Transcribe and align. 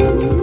Welcome 0.00 0.40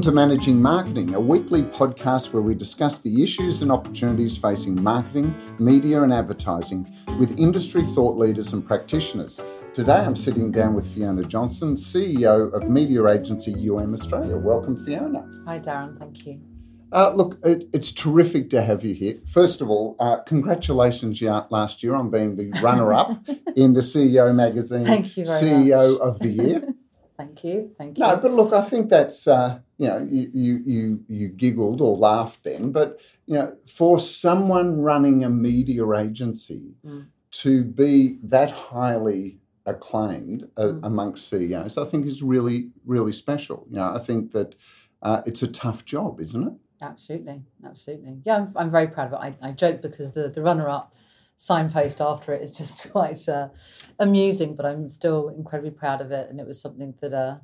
to 0.00 0.12
Managing 0.12 0.62
Marketing, 0.62 1.14
a 1.14 1.20
weekly 1.20 1.60
podcast 1.60 2.32
where 2.32 2.40
we 2.40 2.54
discuss 2.54 2.98
the 2.98 3.22
issues 3.22 3.60
and 3.60 3.70
opportunities 3.70 4.38
facing 4.38 4.82
marketing, 4.82 5.34
media, 5.58 6.02
and 6.02 6.10
advertising 6.10 6.90
with 7.18 7.38
industry 7.38 7.82
thought 7.82 8.16
leaders 8.16 8.54
and 8.54 8.64
practitioners. 8.64 9.42
Today 9.76 9.98
I'm 9.98 10.16
sitting 10.16 10.50
down 10.50 10.72
with 10.72 10.86
Fiona 10.86 11.22
Johnston, 11.22 11.74
CEO 11.74 12.50
of 12.54 12.66
media 12.66 13.06
agency 13.08 13.52
UM 13.68 13.92
Australia. 13.92 14.34
Welcome, 14.34 14.74
Fiona. 14.74 15.30
Hi, 15.44 15.58
Darren. 15.58 15.98
Thank 15.98 16.24
you. 16.24 16.40
Uh, 16.90 17.12
look, 17.12 17.36
it, 17.44 17.68
it's 17.74 17.92
terrific 17.92 18.48
to 18.48 18.62
have 18.62 18.84
you 18.84 18.94
here. 18.94 19.18
First 19.30 19.60
of 19.60 19.68
all, 19.68 19.94
uh, 20.00 20.20
congratulations 20.22 21.20
last 21.20 21.82
year 21.82 21.94
on 21.94 22.08
being 22.10 22.36
the 22.36 22.48
runner 22.62 22.94
up 22.94 23.22
in 23.54 23.74
the 23.74 23.82
CEO 23.82 24.34
magazine 24.34 24.86
Thank 24.86 25.14
you 25.18 25.26
very 25.26 25.42
CEO 25.42 25.92
much. 25.92 26.08
of 26.08 26.20
the 26.20 26.28
Year. 26.28 26.74
Thank 27.18 27.44
you. 27.44 27.74
Thank 27.76 27.98
you. 27.98 28.04
No, 28.06 28.16
but 28.16 28.32
look, 28.32 28.54
I 28.54 28.62
think 28.62 28.88
that's 28.88 29.28
uh, 29.28 29.58
you 29.76 29.88
know 29.88 30.06
you, 30.08 30.30
you 30.32 30.62
you 30.64 31.04
you 31.06 31.28
giggled 31.28 31.82
or 31.82 31.98
laughed 31.98 32.44
then, 32.44 32.72
but 32.72 32.98
you 33.26 33.34
know 33.34 33.58
for 33.66 34.00
someone 34.00 34.80
running 34.80 35.22
a 35.22 35.28
media 35.28 35.86
agency 35.92 36.76
Mm. 36.82 37.08
to 37.42 37.62
be 37.62 38.18
that 38.22 38.50
highly 38.50 39.38
acclaimed 39.66 40.48
uh, 40.56 40.68
Mm. 40.72 40.80
amongst 40.86 41.28
CEOs, 41.28 41.76
I 41.78 41.84
think 41.84 42.06
is 42.06 42.22
really 42.22 42.70
really 42.84 43.12
special. 43.12 43.66
You 43.70 43.76
know, 43.76 43.94
I 43.94 43.98
think 43.98 44.32
that 44.32 44.54
uh, 45.02 45.22
it's 45.26 45.42
a 45.42 45.48
tough 45.48 45.84
job, 45.84 46.20
isn't 46.20 46.46
it? 46.48 46.54
Absolutely. 46.82 47.42
Absolutely. 47.64 48.20
Yeah, 48.24 48.36
I'm, 48.36 48.52
I'm 48.56 48.70
very 48.70 48.86
proud 48.88 49.12
of 49.12 49.14
it. 49.14 49.36
I, 49.42 49.48
I 49.48 49.52
joke 49.52 49.80
because 49.82 50.12
the, 50.12 50.28
the 50.28 50.42
runner 50.42 50.68
up 50.68 50.94
signpost 51.36 52.00
after 52.00 52.32
it 52.32 52.42
is 52.42 52.52
just 52.56 52.90
quite 52.92 53.28
uh, 53.28 53.48
amusing, 53.98 54.54
but 54.56 54.66
I'm 54.66 54.88
still 54.90 55.28
incredibly 55.28 55.70
proud 55.70 56.00
of 56.00 56.10
it. 56.10 56.28
And 56.30 56.40
it 56.40 56.46
was 56.46 56.60
something 56.60 56.94
that 57.00 57.12
uh, 57.14 57.36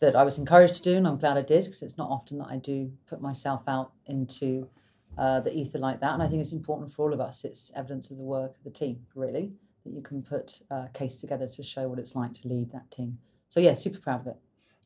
that 0.00 0.14
I 0.14 0.22
was 0.24 0.38
encouraged 0.38 0.76
to 0.76 0.82
do, 0.82 0.96
and 0.96 1.06
I'm 1.08 1.16
glad 1.18 1.36
I 1.38 1.42
did 1.42 1.64
because 1.64 1.82
it's 1.82 1.96
not 1.96 2.10
often 2.10 2.38
that 2.38 2.48
I 2.50 2.56
do 2.58 2.92
put 3.06 3.20
myself 3.22 3.62
out 3.66 3.92
into 4.04 4.68
uh, 5.16 5.40
the 5.40 5.56
ether 5.56 5.78
like 5.78 6.00
that. 6.00 6.12
And 6.12 6.22
I 6.22 6.28
think 6.28 6.40
it's 6.42 6.52
important 6.52 6.92
for 6.92 7.06
all 7.06 7.14
of 7.14 7.20
us. 7.20 7.44
It's 7.44 7.72
evidence 7.74 8.10
of 8.10 8.18
the 8.18 8.22
work 8.22 8.56
of 8.58 8.64
the 8.64 8.70
team, 8.70 9.06
really, 9.14 9.52
that 9.86 9.94
you 9.94 10.02
can 10.02 10.22
put 10.22 10.60
a 10.70 10.88
case 10.92 11.20
together 11.20 11.48
to 11.48 11.62
show 11.62 11.88
what 11.88 11.98
it's 11.98 12.14
like 12.14 12.34
to 12.34 12.48
lead 12.48 12.72
that 12.72 12.90
team. 12.90 13.18
So, 13.48 13.60
yeah, 13.60 13.74
super 13.74 14.00
proud 14.00 14.20
of 14.20 14.26
it. 14.26 14.36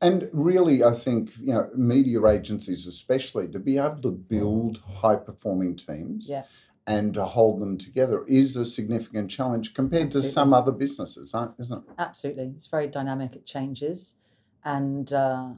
And 0.02 0.30
really, 0.32 0.82
I 0.82 0.92
think 0.92 1.32
you 1.40 1.52
know 1.52 1.70
media 1.74 2.24
agencies, 2.26 2.86
especially, 2.86 3.48
to 3.48 3.58
be 3.58 3.76
able 3.76 4.00
to 4.02 4.10
build 4.12 4.82
high 5.02 5.16
performing 5.16 5.76
teams. 5.76 6.26
Yeah. 6.28 6.44
And 6.86 7.14
to 7.14 7.24
hold 7.24 7.60
them 7.60 7.78
together 7.78 8.24
is 8.26 8.56
a 8.56 8.64
significant 8.64 9.30
challenge 9.30 9.74
compared 9.74 10.10
to 10.12 10.24
some 10.24 10.52
other 10.52 10.72
businesses, 10.72 11.34
isn't 11.58 11.84
it? 11.86 11.94
Absolutely. 11.98 12.52
It's 12.56 12.66
very 12.66 12.88
dynamic, 12.88 13.36
it 13.36 13.46
changes. 13.46 14.16
And 14.64 15.12
uh, 15.12 15.50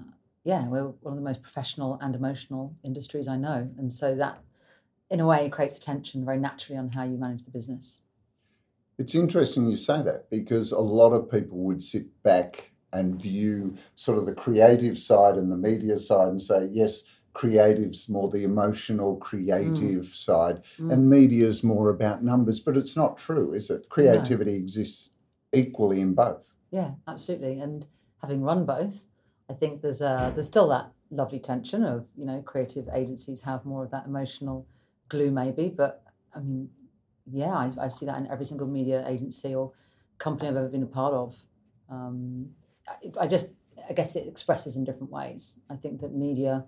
yeah, 0.44 0.66
we're 0.66 0.88
one 0.88 1.14
of 1.14 1.16
the 1.16 1.24
most 1.24 1.40
professional 1.40 1.98
and 2.02 2.14
emotional 2.14 2.74
industries 2.84 3.28
I 3.28 3.36
know. 3.36 3.70
And 3.78 3.90
so 3.92 4.14
that, 4.16 4.40
in 5.08 5.20
a 5.20 5.26
way, 5.26 5.48
creates 5.48 5.76
a 5.78 5.80
tension 5.80 6.24
very 6.24 6.38
naturally 6.38 6.78
on 6.78 6.90
how 6.90 7.04
you 7.04 7.16
manage 7.16 7.44
the 7.44 7.50
business. 7.50 8.02
It's 9.02 9.16
interesting 9.16 9.66
you 9.68 9.76
say 9.76 10.00
that 10.02 10.30
because 10.30 10.70
a 10.70 10.78
lot 10.78 11.12
of 11.12 11.28
people 11.28 11.58
would 11.58 11.82
sit 11.82 12.22
back 12.22 12.70
and 12.92 13.20
view 13.20 13.76
sort 13.96 14.16
of 14.16 14.26
the 14.26 14.34
creative 14.34 14.96
side 14.96 15.34
and 15.34 15.50
the 15.50 15.56
media 15.56 15.98
side 15.98 16.28
and 16.28 16.40
say, 16.40 16.68
yes, 16.70 17.02
creative's 17.32 18.08
more 18.08 18.30
the 18.30 18.44
emotional, 18.44 19.16
creative 19.16 20.04
side, 20.04 20.62
Mm. 20.78 20.92
and 20.92 21.10
media's 21.10 21.64
more 21.64 21.88
about 21.90 22.22
numbers. 22.22 22.60
But 22.60 22.76
it's 22.76 22.96
not 22.96 23.16
true, 23.16 23.52
is 23.52 23.70
it? 23.70 23.88
Creativity 23.88 24.54
exists 24.54 25.16
equally 25.52 26.00
in 26.00 26.14
both. 26.14 26.54
Yeah, 26.70 26.92
absolutely. 27.08 27.58
And 27.58 27.86
having 28.20 28.42
run 28.42 28.64
both, 28.64 29.08
I 29.50 29.54
think 29.54 29.82
there's 29.82 30.00
a, 30.00 30.30
there's 30.32 30.46
still 30.46 30.68
that 30.68 30.92
lovely 31.10 31.40
tension 31.40 31.82
of 31.84 32.06
you 32.16 32.24
know 32.24 32.40
creative 32.40 32.88
agencies 32.94 33.42
have 33.42 33.66
more 33.66 33.82
of 33.84 33.90
that 33.90 34.06
emotional 34.06 34.66
glue 35.08 35.32
maybe, 35.32 35.68
but 35.68 36.04
I 36.32 36.38
mean, 36.38 36.70
yeah, 37.30 37.52
I, 37.52 37.70
I 37.80 37.88
see 37.88 38.06
that 38.06 38.18
in 38.18 38.30
every 38.30 38.44
single 38.44 38.66
media 38.66 39.04
agency 39.06 39.54
or 39.54 39.72
company 40.18 40.48
I've 40.48 40.56
ever 40.56 40.68
been 40.68 40.82
a 40.82 40.86
part 40.86 41.14
of. 41.14 41.36
Um, 41.90 42.50
I, 42.88 43.24
I 43.24 43.26
just 43.26 43.52
I 43.88 43.92
guess 43.92 44.16
it 44.16 44.26
expresses 44.26 44.76
in 44.76 44.84
different 44.84 45.10
ways. 45.10 45.60
I 45.68 45.76
think 45.76 46.00
that 46.00 46.14
media 46.14 46.64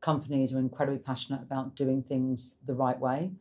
companies 0.00 0.52
are 0.54 0.58
incredibly 0.58 0.98
passionate 0.98 1.42
about 1.42 1.74
doing 1.74 2.02
things 2.02 2.56
the 2.64 2.74
right 2.74 2.98
way 2.98 3.32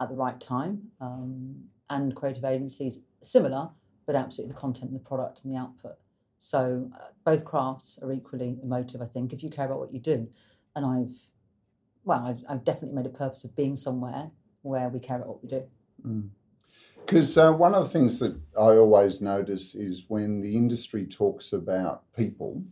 at 0.00 0.08
the 0.08 0.14
right 0.14 0.40
time, 0.40 0.90
um, 1.00 1.64
and 1.88 2.16
creative 2.16 2.44
agencies 2.44 3.02
similar, 3.22 3.70
but 4.06 4.16
absolutely 4.16 4.52
the 4.52 4.60
content 4.60 4.90
and 4.90 4.98
the 4.98 5.04
product 5.04 5.44
and 5.44 5.54
the 5.54 5.58
output. 5.58 5.96
So 6.38 6.90
uh, 6.94 7.10
both 7.24 7.44
crafts 7.44 8.00
are 8.02 8.10
equally 8.12 8.58
emotive, 8.62 9.00
I 9.00 9.06
think, 9.06 9.32
if 9.32 9.44
you 9.44 9.50
care 9.50 9.66
about 9.66 9.78
what 9.78 9.94
you 9.94 10.00
do. 10.00 10.28
And 10.74 10.84
I've, 10.84 11.16
well, 12.04 12.24
I've, 12.26 12.42
I've 12.48 12.64
definitely 12.64 12.96
made 12.96 13.06
a 13.06 13.16
purpose 13.16 13.44
of 13.44 13.54
being 13.54 13.76
somewhere 13.76 14.30
where 14.62 14.88
we 14.88 14.98
care 14.98 15.16
about 15.16 15.28
what 15.28 15.42
we 15.42 15.48
do. 15.48 15.62
Because 17.04 17.36
uh, 17.36 17.52
one 17.52 17.74
of 17.74 17.84
the 17.84 17.90
things 17.98 18.18
that 18.20 18.36
I 18.56 18.76
always 18.76 19.20
notice 19.20 19.74
is 19.74 20.04
when 20.08 20.40
the 20.40 20.56
industry 20.56 21.06
talks 21.06 21.52
about 21.52 22.04
people, 22.16 22.64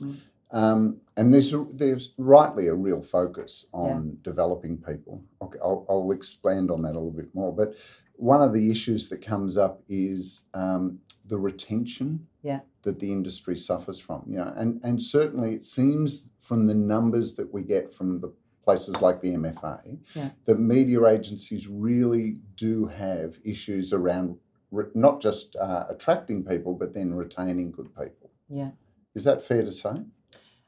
Mm. 0.00 0.16
um, 0.50 1.00
and 1.14 1.34
there's 1.34 1.52
a, 1.52 1.66
there's 1.74 2.14
rightly 2.16 2.68
a 2.68 2.74
real 2.74 3.02
focus 3.02 3.66
on 3.74 4.16
developing 4.22 4.78
people. 4.78 5.22
Okay, 5.42 5.58
I'll, 5.62 5.84
I'll 5.90 6.10
expand 6.12 6.70
on 6.70 6.80
that 6.82 6.92
a 6.92 7.00
little 7.00 7.10
bit 7.10 7.34
more. 7.34 7.54
But 7.54 7.74
one 8.16 8.40
of 8.42 8.54
the 8.54 8.70
issues 8.70 9.10
that 9.10 9.18
comes 9.20 9.58
up 9.58 9.82
is 9.88 10.46
um, 10.54 11.00
the 11.26 11.36
retention 11.36 12.26
Yeah. 12.42 12.60
that 12.84 12.98
the 12.98 13.12
industry 13.12 13.56
suffers 13.56 13.98
from. 14.00 14.24
You 14.26 14.38
know, 14.38 14.52
and 14.56 14.80
and 14.82 15.02
certainly 15.02 15.52
it 15.54 15.64
seems 15.64 16.28
from 16.38 16.66
the 16.66 16.74
numbers 16.74 17.34
that 17.34 17.52
we 17.52 17.62
get 17.62 17.92
from 17.92 18.20
the 18.20 18.32
places 18.64 19.00
like 19.00 19.20
the 19.20 19.34
MFA 19.34 19.98
Yeah. 20.14 20.30
that 20.44 20.58
media 20.58 21.06
agencies 21.06 21.66
really 21.66 22.40
do 22.56 22.86
have 22.86 23.38
issues 23.44 23.92
around 23.92 24.38
re- 24.70 24.86
not 24.94 25.20
just 25.20 25.56
uh, 25.56 25.86
attracting 25.88 26.44
people, 26.44 26.74
but 26.74 26.94
then 26.94 27.14
retaining 27.14 27.70
good 27.72 27.94
people. 27.94 28.30
Yeah. 28.48 28.72
Is 29.14 29.24
that 29.24 29.42
fair 29.42 29.62
to 29.64 29.72
say? 29.72 30.04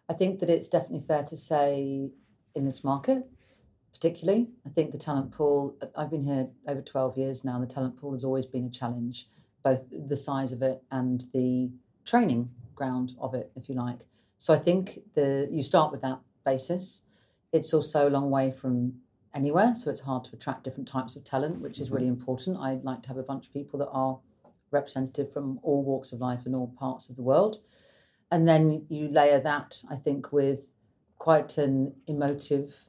I 0.09 0.15
think 0.15 0.41
that 0.41 0.51
it's 0.51 0.69
definitely 0.69 1.07
fair 1.07 1.23
to 1.25 1.37
say 1.37 2.11
in 2.55 2.65
this 2.65 2.83
market, 2.83 3.29
particularly, 3.93 4.49
I 4.67 4.71
think 4.71 4.91
the 4.91 4.99
talent 4.99 5.31
pool, 5.33 5.77
I've 5.97 6.11
been 6.11 6.25
here 6.25 6.49
over 6.67 6.83
12 6.83 7.17
years 7.17 7.45
now, 7.45 7.55
and 7.55 7.63
the 7.63 7.73
talent 7.73 7.97
pool 8.01 8.13
has 8.13 8.25
always 8.25 8.47
been 8.47 8.65
a 8.65 8.71
challenge, 8.71 9.29
both 9.63 9.83
the 9.91 10.17
size 10.17 10.53
of 10.53 10.61
it 10.63 10.83
and 10.91 11.25
the 11.33 11.71
training 12.05 12.51
ground 12.75 13.13
of 13.21 13.33
it, 13.35 13.53
if 13.55 13.69
you 13.69 13.75
like. 13.77 14.07
So 14.39 14.53
I 14.53 14.59
think 14.59 14.99
the 15.15 15.49
you 15.51 15.63
start 15.63 15.93
with 15.93 16.03
that 16.03 16.19
basis. 16.45 17.03
It's 17.53 17.75
also 17.75 18.09
a 18.09 18.11
long 18.11 18.31
way 18.31 18.51
from 18.51 19.01
anywhere, 19.35 19.75
so 19.75 19.91
it's 19.91 20.03
hard 20.03 20.25
to 20.25 20.37
attract 20.37 20.65
different 20.65 20.89
types 20.89 21.17
of 21.17 21.25
talent, 21.25 21.61
which 21.61 21.79
is 21.79 21.91
really 21.91 22.07
mm-hmm. 22.07 22.21
important. 22.21 22.59
I'd 22.59 22.85
like 22.85 23.03
to 23.03 23.09
have 23.09 23.19
a 23.19 23.23
bunch 23.23 23.47
of 23.47 23.53
people 23.53 23.79
that 23.81 23.91
are 23.91 24.19
representative 24.71 25.33
from 25.33 25.61
all 25.63 25.83
walks 25.83 26.13
of 26.13 26.21
life 26.21 26.47
and 26.47 26.55
all 26.55 26.75
parts 26.79 27.11
of 27.11 27.17
the 27.17 27.23
world. 27.23 27.59
And 28.31 28.49
then 28.49 28.87
you 28.89 29.09
layer 29.09 29.39
that, 29.41 29.83
I 29.91 29.97
think, 29.97 30.33
with 30.33 30.73
quite 31.19 31.59
an 31.59 31.95
emotive 32.07 32.87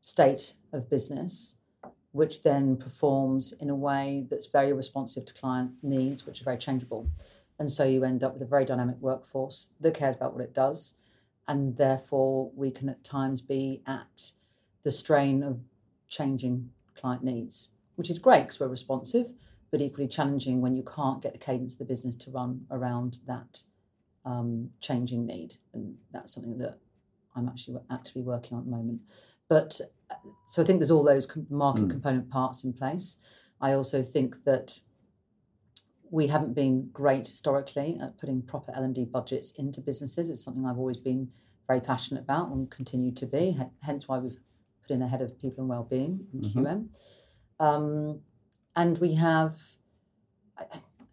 state 0.00 0.54
of 0.72 0.90
business, 0.90 1.58
which 2.10 2.42
then 2.42 2.76
performs 2.76 3.52
in 3.52 3.70
a 3.70 3.76
way 3.76 4.26
that's 4.28 4.46
very 4.46 4.72
responsive 4.72 5.24
to 5.26 5.32
client 5.32 5.72
needs, 5.82 6.26
which 6.26 6.40
are 6.40 6.44
very 6.44 6.58
changeable. 6.58 7.08
And 7.58 7.70
so 7.70 7.84
you 7.84 8.02
end 8.02 8.24
up 8.24 8.32
with 8.32 8.42
a 8.42 8.46
very 8.46 8.64
dynamic 8.64 8.96
workforce 9.00 9.74
that 9.80 9.94
cares 9.94 10.16
about 10.16 10.34
what 10.34 10.42
it 10.42 10.52
does. 10.52 10.98
And 11.48 11.76
therefore, 11.76 12.50
we 12.54 12.70
can 12.70 12.88
at 12.88 13.02
times 13.04 13.40
be 13.40 13.82
at 13.86 14.32
the 14.82 14.90
strain 14.92 15.42
of 15.42 15.60
changing 16.08 16.70
client 16.94 17.24
needs, 17.24 17.70
which 17.96 18.10
is 18.10 18.18
great 18.18 18.42
because 18.44 18.60
we're 18.60 18.68
responsive, 18.68 19.32
but 19.70 19.80
equally 19.80 20.08
challenging 20.08 20.60
when 20.60 20.76
you 20.76 20.82
can't 20.84 21.22
get 21.22 21.32
the 21.32 21.38
cadence 21.38 21.74
of 21.74 21.78
the 21.80 21.84
business 21.84 22.16
to 22.16 22.30
run 22.30 22.66
around 22.70 23.18
that 23.26 23.62
um, 24.24 24.70
changing 24.80 25.26
need. 25.26 25.56
And 25.72 25.96
that's 26.12 26.34
something 26.34 26.58
that 26.58 26.78
I'm 27.34 27.48
actually 27.48 27.78
actively 27.90 28.22
working 28.22 28.56
on 28.56 28.60
at 28.60 28.64
the 28.66 28.76
moment. 28.76 29.00
But 29.48 29.80
uh, 30.10 30.14
so 30.46 30.62
I 30.62 30.64
think 30.64 30.78
there's 30.78 30.90
all 30.90 31.04
those 31.04 31.26
market 31.50 31.86
Mm. 31.86 31.90
component 31.90 32.30
parts 32.30 32.62
in 32.64 32.72
place. 32.72 33.18
I 33.60 33.72
also 33.72 34.02
think 34.02 34.44
that 34.44 34.80
we 36.12 36.26
haven't 36.26 36.52
been 36.52 36.90
great 36.92 37.26
historically 37.26 37.98
at 38.00 38.18
putting 38.18 38.42
proper 38.42 38.70
L&D 38.76 39.06
budgets 39.06 39.50
into 39.52 39.80
businesses. 39.80 40.28
It's 40.28 40.44
something 40.44 40.66
I've 40.66 40.78
always 40.78 40.98
been 40.98 41.32
very 41.66 41.80
passionate 41.80 42.20
about 42.20 42.50
and 42.50 42.70
continue 42.70 43.12
to 43.12 43.26
be, 43.26 43.56
hence 43.80 44.06
why 44.06 44.18
we've 44.18 44.38
put 44.82 44.90
in 44.90 45.00
a 45.00 45.08
head 45.08 45.22
of 45.22 45.38
people 45.38 45.60
and 45.62 45.70
well-being 45.70 46.26
in 46.34 46.40
Mhm. 46.40 46.52
QM. 46.52 46.88
Um, 47.58 48.20
and 48.76 48.98
we 48.98 49.14
have, 49.14 49.58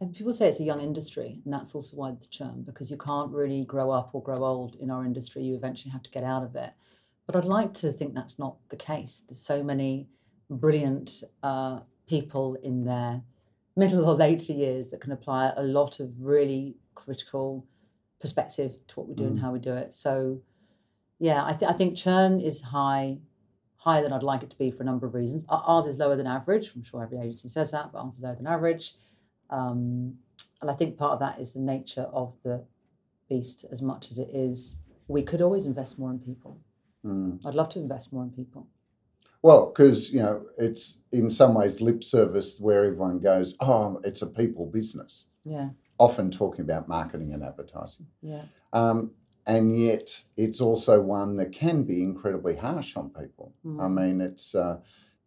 And 0.01 0.15
people 0.15 0.31
say 0.31 0.47
it's 0.47 0.61
a 0.61 0.63
young 0.63 0.79
industry, 0.79 1.41
and 1.43 1.53
that's 1.53 1.75
also 1.75 1.97
why 1.97 2.11
the 2.11 2.25
churn 2.27 2.63
because 2.63 2.89
you 2.89 2.97
can't 2.97 3.31
really 3.33 3.65
grow 3.65 3.91
up 3.91 4.11
or 4.13 4.21
grow 4.23 4.45
old 4.45 4.75
in 4.75 4.89
our 4.89 5.03
industry. 5.05 5.43
You 5.43 5.55
eventually 5.55 5.91
have 5.91 6.03
to 6.03 6.09
get 6.09 6.23
out 6.23 6.43
of 6.43 6.55
it. 6.55 6.71
But 7.25 7.35
I'd 7.35 7.43
like 7.43 7.73
to 7.75 7.91
think 7.91 8.13
that's 8.13 8.39
not 8.39 8.55
the 8.69 8.77
case. 8.77 9.19
There's 9.19 9.41
so 9.41 9.61
many 9.61 10.07
brilliant 10.49 11.23
uh, 11.43 11.81
people 12.07 12.55
in 12.55 12.85
their 12.85 13.23
middle 13.75 14.05
or 14.05 14.15
later 14.15 14.53
years 14.53 14.89
that 14.89 15.01
can 15.01 15.11
apply 15.11 15.53
a 15.55 15.63
lot 15.63 15.99
of 15.99 16.21
really 16.21 16.75
critical 16.95 17.65
perspective 18.19 18.75
to 18.87 18.99
what 18.99 19.07
we 19.07 19.15
do 19.15 19.25
and 19.25 19.37
Mm. 19.37 19.41
how 19.41 19.51
we 19.53 19.59
do 19.59 19.73
it. 19.73 19.93
So, 19.93 20.41
yeah, 21.19 21.45
I, 21.45 21.53
th- 21.53 21.69
I 21.69 21.73
think 21.73 21.95
churn 21.95 22.39
is 22.41 22.61
high, 22.61 23.19
higher 23.77 24.03
than 24.03 24.11
I'd 24.11 24.23
like 24.23 24.43
it 24.43 24.49
to 24.49 24.57
be 24.57 24.71
for 24.71 24.83
a 24.83 24.85
number 24.85 25.05
of 25.07 25.13
reasons. 25.13 25.45
Ours 25.49 25.85
is 25.85 25.97
lower 25.97 26.15
than 26.17 26.27
average. 26.27 26.73
I'm 26.75 26.83
sure 26.83 27.01
every 27.03 27.19
agency 27.19 27.47
says 27.47 27.71
that, 27.71 27.91
but 27.93 27.99
ours 27.99 28.15
is 28.15 28.19
lower 28.19 28.35
than 28.35 28.47
average. 28.47 28.95
Um, 29.49 30.17
and 30.61 30.69
I 30.69 30.73
think 30.73 30.97
part 30.97 31.13
of 31.13 31.19
that 31.19 31.39
is 31.39 31.53
the 31.53 31.59
nature 31.61 32.07
of 32.11 32.35
the 32.43 32.65
beast 33.29 33.65
as 33.71 33.81
much 33.81 34.11
as 34.11 34.17
it 34.17 34.29
is. 34.33 34.79
We 35.07 35.23
could 35.23 35.41
always 35.41 35.65
invest 35.65 35.97
more 35.97 36.11
in 36.11 36.19
people. 36.19 36.59
Mm. 37.05 37.45
I'd 37.45 37.55
love 37.55 37.69
to 37.69 37.79
invest 37.79 38.11
more 38.11 38.23
in 38.23 38.31
people. 38.31 38.67
Well, 39.41 39.67
because 39.67 40.11
you 40.13 40.21
know 40.21 40.45
it's 40.57 40.99
in 41.11 41.29
some 41.29 41.53
ways 41.53 41.81
lip 41.81 42.03
service 42.03 42.59
where 42.59 42.85
everyone 42.85 43.19
goes, 43.19 43.55
"Oh, 43.59 43.99
it's 44.03 44.21
a 44.21 44.27
people 44.27 44.65
business." 44.65 45.29
Yeah, 45.45 45.69
Often 45.97 46.31
talking 46.31 46.61
about 46.61 46.87
marketing 46.87 47.31
and 47.33 47.43
advertising, 47.43 48.07
yeah, 48.21 48.43
um, 48.73 49.11
and 49.47 49.77
yet 49.77 50.23
it's 50.35 50.59
also 50.59 51.01
one 51.01 51.37
that 51.37 51.51
can 51.51 51.83
be 51.83 52.03
incredibly 52.03 52.57
harsh 52.57 52.97
on 52.97 53.09
people. 53.09 53.53
I 53.63 53.67
Mm. 53.67 53.93
mean, 53.93 54.21
it's 54.21 54.53
uh, 54.55 54.79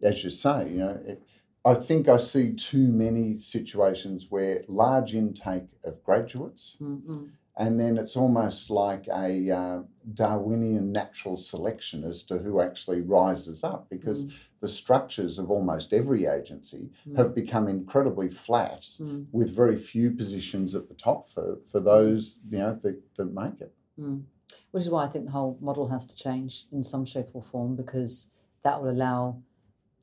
as 0.02 0.22
you 0.24 0.30
say, 0.30 0.70
you 0.70 0.78
know. 0.78 1.00
It, 1.06 1.22
I 1.64 1.74
think 1.74 2.08
I 2.08 2.16
see 2.16 2.54
too 2.54 2.88
many 2.90 3.38
situations 3.38 4.26
where 4.30 4.64
large 4.66 5.14
intake 5.14 5.68
of 5.84 6.02
graduates, 6.02 6.76
Mm-mm. 6.80 7.30
And 7.56 7.78
then 7.78 7.98
it's 7.98 8.16
almost 8.16 8.70
like 8.70 9.06
a 9.08 9.50
uh, 9.50 9.82
Darwinian 10.14 10.90
natural 10.92 11.36
selection 11.36 12.02
as 12.04 12.22
to 12.24 12.38
who 12.38 12.60
actually 12.60 13.02
rises 13.02 13.62
up 13.62 13.88
because 13.90 14.24
Mm. 14.26 14.32
the 14.60 14.68
structures 14.68 15.38
of 15.38 15.50
almost 15.50 15.92
every 15.92 16.24
agency 16.26 16.90
Mm. 17.06 17.16
have 17.18 17.34
become 17.34 17.68
incredibly 17.68 18.28
flat 18.30 18.82
Mm. 18.98 19.26
with 19.32 19.50
very 19.54 19.76
few 19.76 20.12
positions 20.12 20.74
at 20.74 20.88
the 20.88 20.94
top 20.94 21.24
for, 21.24 21.56
for 21.62 21.80
those 21.80 22.38
you 22.48 22.58
know 22.58 22.74
that, 22.82 23.00
that 23.16 23.32
make 23.32 23.60
it. 23.60 23.74
Mm. 23.98 24.22
Which 24.70 24.84
is 24.84 24.90
why 24.90 25.04
I 25.04 25.08
think 25.08 25.26
the 25.26 25.32
whole 25.32 25.58
model 25.60 25.88
has 25.88 26.06
to 26.06 26.16
change 26.16 26.66
in 26.72 26.82
some 26.82 27.04
shape 27.04 27.28
or 27.34 27.42
form 27.42 27.76
because 27.76 28.30
that 28.62 28.82
will 28.82 28.90
allow 28.90 29.42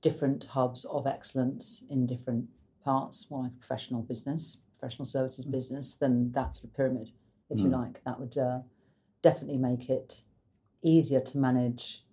different 0.01 0.43
hubs 0.45 0.85
of 0.85 1.07
excellence 1.07 1.83
in 1.89 2.05
different 2.05 2.47
parts, 2.83 3.29
more 3.29 3.43
like 3.43 3.51
a 3.51 3.59
professional 3.59 4.01
business, 4.01 4.61
professional 4.77 5.05
services 5.05 5.45
business, 5.45 5.95
than 5.95 6.31
that 6.31 6.55
sort 6.55 6.65
of 6.65 6.73
pyramid, 6.75 7.11
if 7.49 7.59
you 7.59 7.67
Mm. 7.67 7.71
like. 7.81 8.03
That 8.03 8.19
would 8.19 8.37
uh, 8.37 8.59
definitely 9.21 9.57
make 9.57 9.89
it 9.89 10.23
easier 10.81 11.19
to 11.21 11.37
manage 11.37 12.03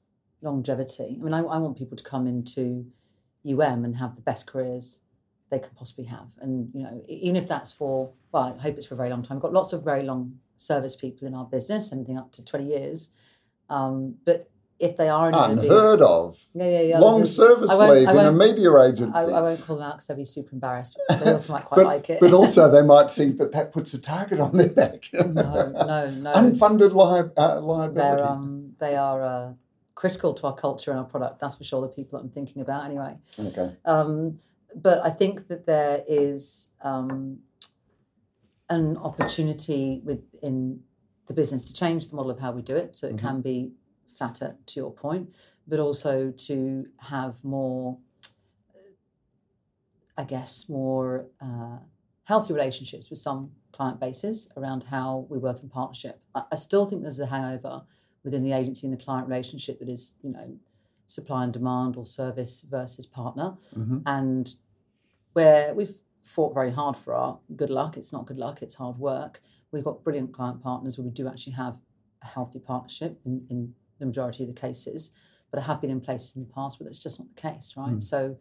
longevity. 0.42 1.16
I 1.20 1.22
mean, 1.24 1.34
I, 1.34 1.40
I 1.40 1.58
want 1.58 1.76
people 1.76 1.96
to 1.96 2.04
come 2.04 2.26
into 2.26 2.86
UM 3.46 3.84
and 3.84 3.96
have 3.96 4.16
the 4.16 4.22
best 4.22 4.46
careers 4.46 5.00
they 5.50 5.58
can 5.58 5.70
possibly 5.76 6.04
have. 6.06 6.28
And, 6.40 6.70
you 6.74 6.82
know, 6.82 7.02
even 7.08 7.36
if 7.36 7.46
that's 7.46 7.72
for, 7.72 8.12
well, 8.32 8.56
I 8.58 8.62
hope 8.62 8.76
it's 8.76 8.86
for 8.86 8.94
a 8.94 8.96
very 8.96 9.10
long 9.10 9.22
time. 9.22 9.36
We've 9.36 9.42
got 9.42 9.52
lots 9.52 9.72
of 9.72 9.84
very 9.84 10.02
long 10.02 10.40
service 10.56 10.96
people 10.96 11.28
in 11.28 11.34
our 11.34 11.44
business, 11.44 11.92
anything 11.92 12.18
up 12.18 12.32
to 12.32 12.44
20 12.44 12.64
years. 12.66 13.10
Um, 13.68 14.16
but 14.24 14.50
if 14.78 14.96
they 14.96 15.08
are 15.08 15.26
only 15.26 15.38
going 15.38 15.56
to. 15.58 15.64
Unheard 15.64 16.02
of. 16.02 16.38
Yeah, 16.54 16.68
yeah, 16.68 16.80
yeah. 16.82 16.98
Long 16.98 17.20
this 17.20 17.34
service 17.36 17.70
leave 17.78 18.08
in 18.08 18.16
a 18.16 18.32
media 18.32 18.76
agency. 18.82 19.12
I, 19.14 19.22
I 19.38 19.40
won't 19.40 19.60
call 19.62 19.76
them 19.76 19.86
out 19.86 19.94
because 19.94 20.06
they'll 20.08 20.16
be 20.16 20.24
super 20.24 20.50
embarrassed. 20.52 20.98
They 21.08 21.32
also 21.32 21.52
might 21.54 21.64
quite 21.64 21.76
but, 21.78 21.86
like 21.86 22.10
it. 22.10 22.20
but 22.20 22.32
also 22.32 22.70
they 22.70 22.82
might 22.94 23.10
think 23.10 23.38
that 23.38 23.52
that 23.52 23.72
puts 23.72 23.94
a 23.94 24.00
target 24.00 24.38
on 24.40 24.56
their 24.56 24.68
back. 24.68 25.08
no, 25.12 25.22
no, 25.24 26.10
no. 26.10 26.32
Unfunded 26.32 26.92
li- 26.94 27.30
uh, 27.36 27.60
liability. 27.60 28.22
Um, 28.22 28.74
they 28.78 28.96
are 28.96 29.22
uh, 29.24 29.52
critical 29.94 30.34
to 30.34 30.46
our 30.48 30.54
culture 30.54 30.90
and 30.90 31.00
our 31.00 31.06
product. 31.06 31.40
That's 31.40 31.54
for 31.54 31.64
sure. 31.64 31.80
The 31.80 31.88
people 31.88 32.18
that 32.18 32.24
I'm 32.24 32.30
thinking 32.30 32.60
about, 32.60 32.84
anyway. 32.84 33.16
okay. 33.38 33.76
Um, 33.84 34.38
but 34.74 35.02
I 35.02 35.08
think 35.10 35.48
that 35.48 35.64
there 35.64 36.04
is 36.06 36.68
um, 36.82 37.38
an 38.68 38.98
opportunity 38.98 40.02
within 40.04 40.80
the 41.28 41.34
business 41.34 41.64
to 41.64 41.72
change 41.72 42.08
the 42.08 42.16
model 42.16 42.30
of 42.30 42.40
how 42.40 42.52
we 42.52 42.62
do 42.62 42.76
it, 42.76 42.96
so 42.96 43.06
it 43.08 43.16
Mhm. 43.16 43.20
can 43.20 43.40
be 43.40 43.72
flatter, 44.16 44.56
to 44.66 44.80
your 44.80 44.92
point, 44.92 45.34
but 45.66 45.78
also 45.78 46.30
to 46.30 46.86
have 46.98 47.42
more, 47.44 47.98
I 50.16 50.24
guess, 50.24 50.68
more 50.68 51.26
uh, 51.40 51.78
healthy 52.24 52.52
relationships 52.52 53.10
with 53.10 53.18
some 53.18 53.52
client 53.72 54.00
bases 54.00 54.50
around 54.56 54.84
how 54.84 55.26
we 55.28 55.38
work 55.38 55.62
in 55.62 55.68
partnership. 55.68 56.20
I, 56.34 56.42
I 56.52 56.56
still 56.56 56.86
think 56.86 57.02
there's 57.02 57.20
a 57.20 57.26
hangover 57.26 57.82
within 58.24 58.42
the 58.42 58.52
agency 58.52 58.86
and 58.86 58.98
the 58.98 59.02
client 59.02 59.28
relationship 59.28 59.78
that 59.78 59.88
is, 59.88 60.16
you 60.22 60.30
know, 60.30 60.58
supply 61.06 61.44
and 61.44 61.52
demand 61.52 61.96
or 61.96 62.04
service 62.04 62.66
versus 62.68 63.06
partner. 63.06 63.56
Hmm 63.74 63.98
and 64.06 64.56
where 65.36 65.74
we've 65.74 65.96
fought 66.22 66.54
very 66.54 66.72
hard 66.72 66.96
for 66.96 67.12
our 67.12 67.38
good 67.54 67.68
luck 67.68 67.96
it's 67.98 68.10
not 68.10 68.24
good 68.24 68.38
luck 68.38 68.62
it's 68.62 68.76
hard 68.76 68.98
work. 68.98 69.42
We've 69.70 69.84
got 69.84 70.02
brilliant 70.02 70.32
client 70.32 70.62
partners 70.62 70.96
where 70.96 71.04
we 71.04 71.10
do 71.10 71.28
actually 71.28 71.52
have 71.52 71.76
a 72.22 72.26
healthy 72.26 72.58
partnership 72.58 73.20
in, 73.26 73.46
in 73.50 73.74
the 73.98 74.06
majority 74.06 74.42
of 74.42 74.48
the 74.48 74.60
cases 74.60 75.12
but 75.50 75.60
I 75.60 75.62
have 75.64 75.80
been 75.80 75.90
in 75.90 76.00
places 76.00 76.36
in 76.36 76.42
the 76.42 76.52
past 76.52 76.78
where 76.78 76.88
that's 76.88 76.98
just 76.98 77.18
not 77.18 77.34
the 77.34 77.40
case 77.40 77.74
right? 77.76 77.94
Mm. 77.94 78.02
so 78.02 78.36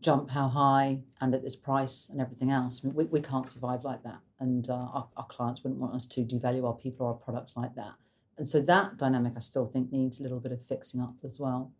jump 0.00 0.30
how 0.30 0.48
high 0.48 1.00
and 1.20 1.34
at 1.34 1.42
this 1.42 1.56
price 1.56 2.08
and 2.08 2.20
everything 2.20 2.50
else 2.50 2.84
I 2.84 2.88
mean, 2.88 2.96
we, 2.96 3.04
we 3.04 3.20
can't 3.20 3.48
survive 3.48 3.84
like 3.84 4.02
that. 4.04 4.20
And 4.38 4.68
uh, 4.68 4.74
our, 4.74 5.08
our 5.16 5.26
clients 5.26 5.64
wouldn't 5.64 5.80
want 5.80 5.94
us 5.94 6.04
to 6.06 6.20
devalue 6.22 6.66
our 6.66 6.74
people 6.74 7.06
or 7.06 7.10
our 7.10 7.16
product 7.16 7.52
like 7.56 7.74
that. 7.74 7.94
And 8.36 8.46
so 8.46 8.60
that 8.60 8.98
dynamic 8.98 9.32
I 9.36 9.38
still 9.38 9.64
think 9.66 9.92
needs 9.92 10.20
a 10.20 10.22
little 10.22 10.40
bit 10.40 10.52
of 10.52 10.62
fixing 10.62 11.00
up 11.00 11.14
as 11.24 11.40
well. 11.40 11.72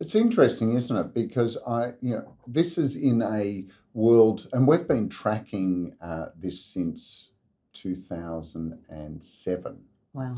It's 0.00 0.14
interesting, 0.14 0.74
isn't 0.74 0.96
it? 0.96 1.14
Because 1.14 1.56
I, 1.66 1.92
you 2.00 2.16
know, 2.16 2.36
this 2.46 2.76
is 2.76 2.96
in 2.96 3.22
a 3.22 3.64
world, 3.94 4.48
and 4.52 4.68
we've 4.68 4.86
been 4.86 5.08
tracking 5.08 5.96
uh, 6.00 6.26
this 6.36 6.62
since 6.62 7.32
2007, 7.72 9.84
wow 10.12 10.36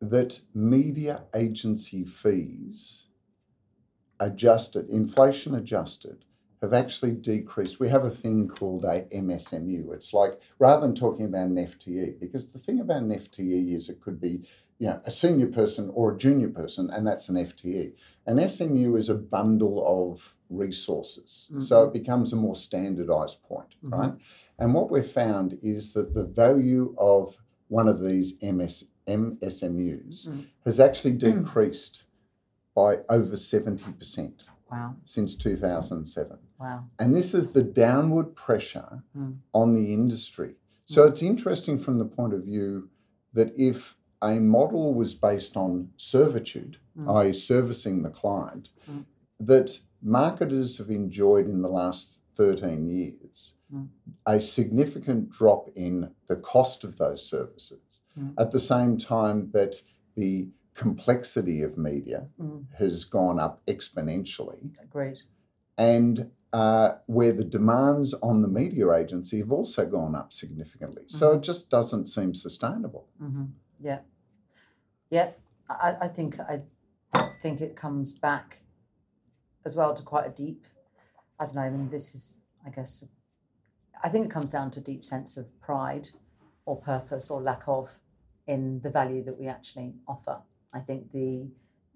that 0.00 0.40
media 0.54 1.24
agency 1.34 2.04
fees 2.04 3.08
adjusted, 4.20 4.88
inflation 4.88 5.54
adjusted, 5.54 6.24
have 6.60 6.72
actually 6.72 7.12
decreased. 7.12 7.78
We 7.78 7.88
have 7.88 8.04
a 8.04 8.10
thing 8.10 8.48
called 8.48 8.84
a 8.84 9.02
MSMU. 9.14 9.92
It's 9.92 10.12
like 10.12 10.40
rather 10.58 10.82
than 10.82 10.94
talking 10.94 11.26
about 11.26 11.46
an 11.46 11.56
FTE, 11.56 12.18
because 12.18 12.52
the 12.52 12.58
thing 12.58 12.80
about 12.80 13.02
an 13.02 13.10
FTE 13.12 13.74
is 13.74 13.88
it 13.88 14.00
could 14.00 14.20
be 14.20 14.42
you 14.80 14.86
know, 14.88 15.00
a 15.04 15.10
senior 15.10 15.48
person 15.48 15.90
or 15.92 16.12
a 16.14 16.18
junior 16.18 16.48
person, 16.48 16.88
and 16.90 17.06
that's 17.06 17.28
an 17.28 17.36
FTE. 17.36 17.92
An 18.26 18.38
SMU 18.38 18.94
is 18.94 19.08
a 19.08 19.14
bundle 19.14 19.84
of 19.84 20.36
resources. 20.50 21.52
So 21.58 21.84
it 21.84 21.92
becomes 21.92 22.32
a 22.32 22.36
more 22.36 22.54
standardized 22.54 23.42
point, 23.42 23.74
Mhm. 23.82 23.92
right? 23.92 24.14
And 24.56 24.74
what 24.74 24.90
we've 24.90 25.04
found 25.06 25.58
is 25.62 25.94
that 25.94 26.14
the 26.14 26.22
value 26.22 26.94
of 26.96 27.38
one 27.68 27.88
of 27.88 28.00
these 28.00 28.36
MS, 28.40 28.90
MSMUs 29.08 30.28
Mm. 30.28 30.46
has 30.64 30.78
actually 30.80 31.14
decreased 31.14 32.04
by 32.74 32.98
over 33.08 33.36
70% 33.36 34.48
wow 34.70 34.94
since 35.04 35.34
2007. 35.36 36.38
wow 36.60 36.84
And 36.98 37.14
this 37.16 37.34
is 37.34 37.52
the 37.52 37.62
downward 37.62 38.36
pressure 38.36 39.02
Mm. 39.16 39.38
on 39.52 39.74
the 39.74 39.92
industry. 39.92 40.56
So 40.86 41.06
it's 41.06 41.22
interesting 41.22 41.76
from 41.78 41.98
the 41.98 42.04
point 42.18 42.32
of 42.34 42.44
view 42.44 42.88
that 43.34 43.52
if 43.56 43.98
a 44.22 44.40
model 44.40 44.94
was 44.94 45.14
based 45.14 45.56
on 45.56 45.90
servitude, 45.96 46.74
Mm. 46.96 47.14
i.e., 47.20 47.32
servicing 47.32 48.02
the 48.02 48.10
client, 48.10 48.72
Mm. 48.88 49.04
that 49.40 49.80
marketers 50.02 50.78
have 50.78 50.90
enjoyed 50.90 51.46
in 51.48 51.62
the 51.62 51.68
last 51.80 52.06
13 52.34 52.88
years 52.88 53.56
Mm. 53.72 53.88
a 54.26 54.40
significant 54.40 55.30
drop 55.38 55.68
in 55.74 55.94
the 56.30 56.36
cost 56.36 56.84
of 56.84 56.92
those 57.02 57.22
services 57.34 57.80
Mm. 58.18 58.34
at 58.38 58.50
the 58.52 58.60
same 58.60 58.96
time 58.98 59.50
that 59.52 59.76
the 60.16 60.48
complexity 60.74 61.62
of 61.62 61.76
media 61.78 62.28
Mm. 62.40 62.66
has 62.78 63.04
gone 63.04 63.38
up 63.38 63.64
exponentially 63.66 64.60
Great. 64.90 65.22
and 65.76 66.30
uh, 66.52 66.92
where 67.06 67.32
the 67.32 67.44
demands 67.44 68.14
on 68.14 68.40
the 68.42 68.48
media 68.48 68.90
agency 68.92 69.38
have 69.38 69.52
also 69.52 69.84
gone 69.86 70.14
up 70.14 70.32
significantly. 70.32 71.02
So 71.06 71.32
it 71.32 71.42
just 71.42 71.68
doesn't 71.68 72.06
seem 72.06 72.34
sustainable. 72.34 73.06
hmm 73.18 73.44
Yeah. 73.80 74.00
Yeah. 75.10 75.30
I, 75.68 75.96
I 76.02 76.08
think 76.08 76.40
I 76.40 76.62
think 77.42 77.60
it 77.60 77.76
comes 77.76 78.12
back 78.14 78.62
as 79.66 79.76
well 79.76 79.92
to 79.94 80.02
quite 80.02 80.26
a 80.26 80.30
deep. 80.30 80.64
I 81.38 81.44
don't 81.44 81.54
know. 81.56 81.60
I 81.62 81.70
mean, 81.70 81.90
this 81.90 82.14
is, 82.14 82.38
I 82.66 82.70
guess, 82.70 83.04
I 84.02 84.08
think 84.08 84.24
it 84.24 84.30
comes 84.30 84.50
down 84.50 84.70
to 84.72 84.80
a 84.80 84.82
deep 84.82 85.04
sense 85.04 85.36
of 85.36 85.58
pride, 85.60 86.08
or 86.64 86.76
purpose, 86.80 87.30
or 87.30 87.40
lack 87.42 87.68
of, 87.68 87.90
in 88.48 88.80
the 88.80 88.90
value 88.90 89.22
that 89.22 89.38
we 89.38 89.46
actually 89.46 89.94
offer. 90.08 90.38
I 90.74 90.80
think 90.80 91.12
the 91.12 91.46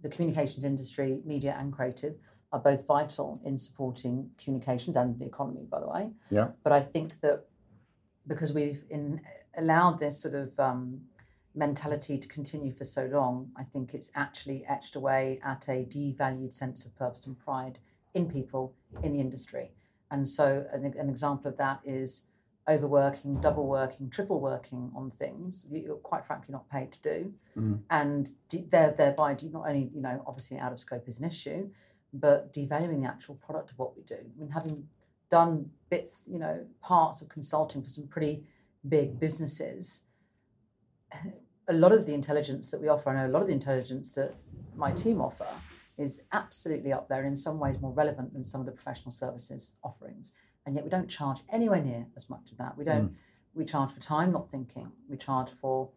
the 0.02 0.08
communications 0.08 0.64
industry, 0.64 1.20
media 1.24 1.56
and 1.58 1.72
creative, 1.72 2.16
are 2.52 2.58
both 2.58 2.86
vital 2.86 3.40
in 3.44 3.56
supporting 3.56 4.30
communications 4.42 4.96
and 4.96 5.18
the 5.18 5.24
economy, 5.24 5.64
by 5.70 5.80
the 5.80 5.88
way. 5.88 6.10
Yeah. 6.30 6.48
But 6.64 6.72
I 6.72 6.80
think 6.80 7.20
that 7.20 7.44
because 8.26 8.52
we've 8.52 8.84
in, 8.90 9.20
allowed 9.56 9.98
this 9.98 10.20
sort 10.20 10.34
of 10.34 10.58
um, 10.58 11.02
mentality 11.54 12.18
to 12.18 12.28
continue 12.28 12.72
for 12.72 12.84
so 12.84 13.06
long, 13.06 13.52
I 13.56 13.62
think 13.62 13.94
it's 13.94 14.10
actually 14.14 14.64
etched 14.66 14.96
away 14.96 15.40
at 15.44 15.68
a 15.68 15.84
devalued 15.84 16.52
sense 16.52 16.84
of 16.84 16.96
purpose 16.96 17.26
and 17.26 17.38
pride 17.38 17.78
in 18.14 18.28
people 18.28 18.74
in 19.02 19.12
the 19.12 19.20
industry. 19.20 19.70
And 20.10 20.28
so, 20.28 20.66
an, 20.72 20.84
an 20.98 21.08
example 21.08 21.50
of 21.50 21.56
that 21.56 21.80
is 21.84 22.24
overworking, 22.68 23.40
double 23.40 23.66
working, 23.66 24.08
triple 24.08 24.40
working 24.40 24.92
on 24.94 25.10
things 25.10 25.66
you're 25.70 25.96
quite 25.96 26.24
frankly 26.24 26.52
not 26.52 26.68
paid 26.68 26.92
to 26.92 27.02
do, 27.02 27.34
Mhm. 27.56 27.82
and 27.90 28.48
de- 28.48 28.62
there, 28.66 28.92
thereby 28.92 29.34
do 29.34 29.48
not 29.50 29.66
only 29.68 29.90
you 29.94 30.00
know 30.00 30.22
obviously 30.26 30.58
out 30.58 30.72
of 30.72 30.78
scope 30.78 31.08
is 31.08 31.18
an 31.18 31.24
issue, 31.24 31.70
but 32.12 32.52
devaluing 32.52 33.00
the 33.02 33.08
actual 33.08 33.34
product 33.36 33.70
of 33.72 33.78
what 33.78 33.96
we 33.96 34.02
do. 34.02 34.16
I 34.16 34.38
mean, 34.38 34.50
having 34.50 34.88
done 35.28 35.72
bits, 35.90 36.28
you 36.28 36.38
know, 36.38 36.66
parts 36.80 37.20
of 37.22 37.28
consulting 37.28 37.82
for 37.82 37.88
some 37.88 38.06
pretty 38.06 38.46
big 38.86 39.18
businesses, 39.18 40.04
a 41.68 41.72
lot 41.72 41.92
of 41.92 42.06
the 42.06 42.14
intelligence 42.14 42.70
that 42.70 42.80
we 42.80 42.88
offer, 42.88 43.10
I 43.10 43.14
know 43.14 43.26
a 43.26 43.32
lot 43.32 43.42
of 43.42 43.48
the 43.48 43.52
intelligence 43.54 44.14
that 44.14 44.34
my 44.74 44.92
team 44.92 45.20
offer 45.20 45.48
is 45.96 46.22
absolutely 46.32 46.92
up 46.92 47.08
there 47.08 47.24
in 47.24 47.36
some 47.36 47.58
ways 47.58 47.78
more 47.80 47.92
relevant 47.92 48.32
than 48.32 48.42
some 48.42 48.60
of 48.60 48.66
the 48.66 48.72
professional 48.72 49.12
services 49.12 49.74
offerings 49.84 50.32
and 50.64 50.74
yet 50.74 50.84
we 50.84 50.90
don't 50.90 51.08
charge 51.08 51.40
anywhere 51.50 51.82
near 51.82 52.06
as 52.16 52.30
much 52.30 52.50
of 52.50 52.58
that. 52.58 52.76
We 52.76 52.84
don't 52.84 53.10
mm. 53.10 53.14
we 53.54 53.64
charge 53.64 53.92
for 53.92 54.00
time 54.00 54.32
not 54.32 54.50
thinking. 54.50 54.92
We 55.08 55.16
charge 55.16 55.50
for 55.50 55.90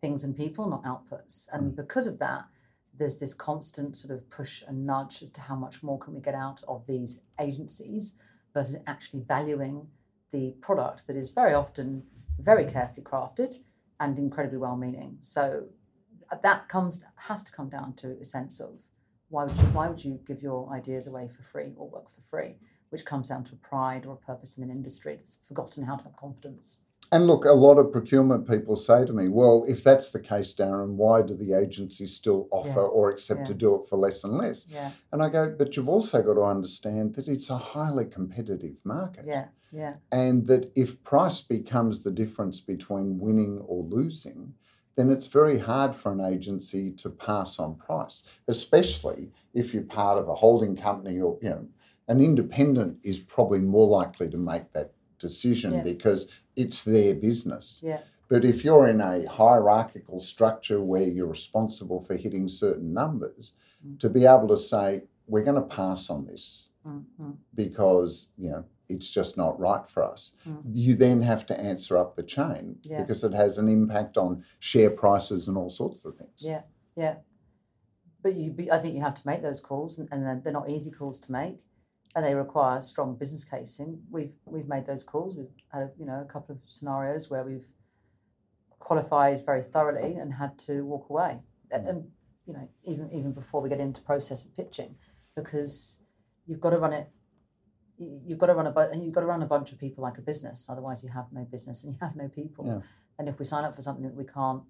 things 0.00 0.24
and 0.24 0.36
people 0.36 0.68
not 0.68 0.84
outputs. 0.84 1.48
And 1.52 1.72
mm. 1.72 1.76
because 1.76 2.06
of 2.06 2.18
that 2.18 2.46
there's 2.94 3.18
this 3.18 3.34
constant 3.34 3.96
sort 3.96 4.12
of 4.12 4.28
push 4.30 4.62
and 4.66 4.86
nudge 4.86 5.22
as 5.22 5.30
to 5.30 5.40
how 5.40 5.56
much 5.56 5.82
more 5.82 5.98
can 5.98 6.14
we 6.14 6.20
get 6.20 6.34
out 6.34 6.62
of 6.68 6.86
these 6.86 7.22
agencies 7.40 8.14
versus 8.52 8.76
actually 8.86 9.20
valuing 9.20 9.86
the 10.30 10.54
product 10.60 11.06
that 11.06 11.16
is 11.16 11.30
very 11.30 11.54
often 11.54 12.02
very 12.38 12.64
mm. 12.64 12.72
carefully 12.72 13.02
crafted 13.02 13.56
and 14.00 14.18
incredibly 14.18 14.58
well 14.58 14.76
meaning 14.76 15.16
so 15.20 15.64
uh, 16.30 16.36
that 16.42 16.68
comes 16.68 17.04
has 17.16 17.42
to 17.42 17.52
come 17.52 17.68
down 17.68 17.92
to 17.94 18.16
a 18.20 18.24
sense 18.24 18.60
of 18.60 18.80
why 19.28 19.44
would 19.44 19.56
you 19.56 19.64
why 19.68 19.88
would 19.88 20.04
you 20.04 20.20
give 20.26 20.42
your 20.42 20.70
ideas 20.72 21.06
away 21.06 21.28
for 21.28 21.42
free 21.42 21.72
or 21.76 21.88
work 21.88 22.10
for 22.14 22.20
free 22.22 22.56
which 22.92 23.04
comes 23.06 23.30
down 23.30 23.42
to 23.44 23.56
pride 23.56 24.04
or 24.06 24.12
a 24.12 24.16
purpose 24.16 24.58
in 24.58 24.62
an 24.64 24.70
industry 24.70 25.16
that's 25.16 25.36
forgotten 25.48 25.82
how 25.84 25.96
to 25.96 26.04
have 26.04 26.16
confidence 26.16 26.84
And 27.14 27.26
look, 27.26 27.44
a 27.44 27.52
lot 27.68 27.78
of 27.78 27.92
procurement 27.92 28.48
people 28.48 28.74
say 28.76 29.04
to 29.04 29.12
me, 29.12 29.28
well, 29.28 29.64
if 29.74 29.80
that's 29.88 30.10
the 30.12 30.20
case, 30.32 30.50
Darren, 30.60 30.92
why 31.02 31.16
do 31.28 31.34
the 31.34 31.52
agencies 31.64 32.12
still 32.20 32.48
offer 32.50 32.80
Yeah. 32.84 32.96
or 32.96 33.10
accept 33.10 33.46
to 33.48 33.54
do 33.64 33.74
it 33.76 33.82
for 33.88 33.98
less 34.04 34.24
and 34.24 34.34
less? 34.42 34.60
yeah 34.78 34.90
And 35.10 35.22
I 35.22 35.28
go, 35.36 35.42
but 35.60 35.68
you've 35.76 35.94
also 35.96 36.22
got 36.28 36.36
to 36.40 36.54
understand 36.56 37.06
that 37.16 37.28
it's 37.34 37.50
a 37.50 37.60
highly 37.74 38.06
competitive 38.18 38.78
market. 38.94 39.24
yeah 39.34 39.46
yeah 39.82 39.94
And 40.22 40.36
that 40.50 40.64
if 40.84 40.90
price 41.12 41.40
becomes 41.56 41.94
the 42.02 42.14
difference 42.22 42.58
between 42.72 43.18
winning 43.26 43.54
or 43.70 43.80
losing, 43.98 44.40
then 44.96 45.08
it's 45.14 45.38
very 45.40 45.58
hard 45.70 45.92
for 46.00 46.10
an 46.12 46.20
agency 46.34 46.84
to 47.02 47.08
pass 47.28 47.58
on 47.64 47.70
price, 47.88 48.16
especially 48.54 49.20
if 49.60 49.64
you're 49.72 49.96
part 50.02 50.16
of 50.20 50.26
a 50.28 50.36
holding 50.44 50.74
company 50.88 51.16
or, 51.26 51.32
you 51.44 51.50
know, 51.54 51.64
an 52.08 52.20
independent 52.20 52.98
is 53.04 53.18
probably 53.18 53.60
more 53.60 53.86
likely 53.88 54.28
to 54.30 54.36
make 54.36 54.72
that 54.72 54.92
decision 55.18 55.72
Yeah. 55.72 55.82
because 55.82 56.40
it's 56.56 56.82
their 56.82 57.14
business. 57.14 57.80
yeah 57.84 58.00
But 58.28 58.44
if 58.44 58.64
you're 58.64 58.88
in 58.88 59.00
a 59.00 59.26
hierarchical 59.28 60.18
structure 60.20 60.80
where 60.82 61.02
you're 61.06 61.26
responsible 61.28 62.00
for 62.00 62.16
hitting 62.16 62.48
certain 62.48 62.92
numbers, 62.92 63.56
Mm. 63.86 63.98
to 63.98 64.08
be 64.08 64.24
able 64.26 64.46
to 64.48 64.56
say, 64.58 65.04
we're 65.26 65.42
going 65.42 65.60
to 65.60 65.76
pass 65.76 66.08
on 66.08 66.24
this 66.26 66.70
mm, 66.86 67.04
mm, 67.20 67.36
because, 67.54 68.32
you 68.38 68.48
know, 68.50 68.64
it's 68.88 69.10
just 69.10 69.36
not 69.36 69.58
right 69.58 69.88
for 69.88 70.02
us. 70.04 70.36
Mm. 70.48 70.62
You 70.72 70.94
then 70.94 71.22
have 71.22 71.46
to 71.46 71.58
answer 71.58 71.96
up 71.98 72.14
the 72.16 72.22
chain 72.22 72.78
Yeah. 72.82 73.00
because 73.00 73.24
it 73.24 73.32
has 73.34 73.58
an 73.58 73.68
impact 73.68 74.16
on 74.16 74.44
share 74.60 74.90
prices 74.90 75.48
and 75.48 75.56
all 75.56 75.68
sorts 75.70 76.04
of 76.04 76.16
things. 76.16 76.38
yeah 76.40 76.62
yeah 76.96 77.16
but 78.22 78.34
you 78.36 78.54
I 78.70 78.78
think 78.78 78.94
you 78.94 79.00
have 79.00 79.14
to 79.14 79.26
make 79.26 79.42
those 79.42 79.60
calls 79.60 79.98
and, 79.98 80.08
and 80.12 80.42
they're 80.44 80.52
not 80.52 80.68
easy 80.70 80.90
calls 80.90 81.18
to 81.20 81.32
make 81.32 81.66
and 82.14 82.24
they 82.24 82.34
require 82.34 82.80
strong 82.80 83.14
business 83.14 83.44
casing 83.44 84.02
we've 84.10 84.34
we've 84.44 84.68
made 84.68 84.86
those 84.86 85.02
calls. 85.02 85.34
We've 85.34 85.46
had 85.72 85.90
you 85.98 86.06
know 86.06 86.20
a 86.20 86.32
couple 86.32 86.54
of 86.54 86.62
scenarios 86.68 87.30
where 87.30 87.44
we've 87.44 87.66
qualified 88.78 89.44
very 89.46 89.62
thoroughly 89.62 90.16
and 90.16 90.34
had 90.34 90.58
to 90.58 90.84
walk 90.84 91.08
away. 91.08 91.38
And, 91.70 91.82
hmm. 91.82 91.88
and 91.88 92.08
you 92.46 92.54
know 92.54 92.68
even 92.84 93.10
even 93.12 93.32
before 93.32 93.60
we 93.60 93.68
get 93.68 93.80
into 93.80 94.02
process 94.02 94.44
of 94.44 94.56
pitching 94.56 94.96
because 95.34 96.02
you've 96.46 96.60
got 96.60 96.70
to 96.70 96.78
run 96.78 96.92
it 96.92 97.08
you- 97.98 98.20
you've 98.26 98.38
got 98.38 98.46
to 98.46 98.54
run 98.54 98.66
a 98.66 98.96
you've 98.96 99.14
got 99.14 99.20
to 99.20 99.26
run 99.26 99.42
a 99.42 99.46
bunch 99.46 99.72
of 99.72 99.78
people 99.78 100.02
like 100.02 100.18
a 100.18 100.22
business 100.22 100.68
otherwise 100.68 101.02
you 101.04 101.10
have 101.10 101.32
no 101.32 101.44
business 101.44 101.84
and 101.84 101.94
you 101.94 101.98
have 102.00 102.16
no 102.16 102.28
people. 102.28 102.66
Yeah. 102.66 102.80
and 103.18 103.28
if 103.28 103.38
we 103.38 103.44
sign 103.44 103.64
up 103.64 103.74
for 103.74 103.82
something 103.82 104.04
that 104.04 104.14
we 104.14 104.24
can't 104.24 104.62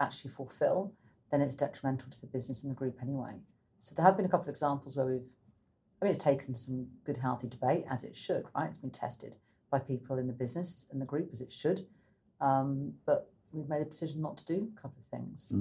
actually 0.00 0.30
fulfill 0.30 0.92
then 1.30 1.40
it's 1.40 1.54
detrimental 1.54 2.08
to 2.10 2.20
the 2.20 2.26
business 2.26 2.62
and 2.62 2.70
the 2.70 2.74
group 2.74 2.96
anyway. 3.02 3.32
So 3.78 3.94
there 3.94 4.04
have 4.04 4.16
been 4.16 4.24
a 4.26 4.28
couple 4.28 4.44
of 4.44 4.48
examples 4.48 4.96
where 4.96 5.06
we've 5.06 5.28
I 6.00 6.04
mean 6.04 6.14
it's 6.14 6.22
taken 6.24 6.54
some 6.54 6.88
good 7.04 7.16
healthy 7.18 7.48
debate 7.48 7.84
as 7.90 8.04
it 8.04 8.16
should 8.16 8.44
right? 8.54 8.68
It's 8.68 8.78
been 8.78 8.90
tested 8.90 9.36
by 9.70 9.78
people 9.78 10.18
in 10.18 10.26
the 10.26 10.32
business 10.32 10.86
and 10.92 11.00
the 11.00 11.06
group 11.06 11.30
as 11.32 11.40
it 11.40 11.52
should. 11.52 11.86
Um, 12.40 12.92
but 13.06 13.30
we've 13.52 13.68
made 13.68 13.82
a 13.82 13.84
decision 13.86 14.20
not 14.22 14.36
to 14.38 14.44
do 14.44 14.68
a 14.76 14.80
couple 14.80 14.98
of 14.98 15.04
things. 15.06 15.52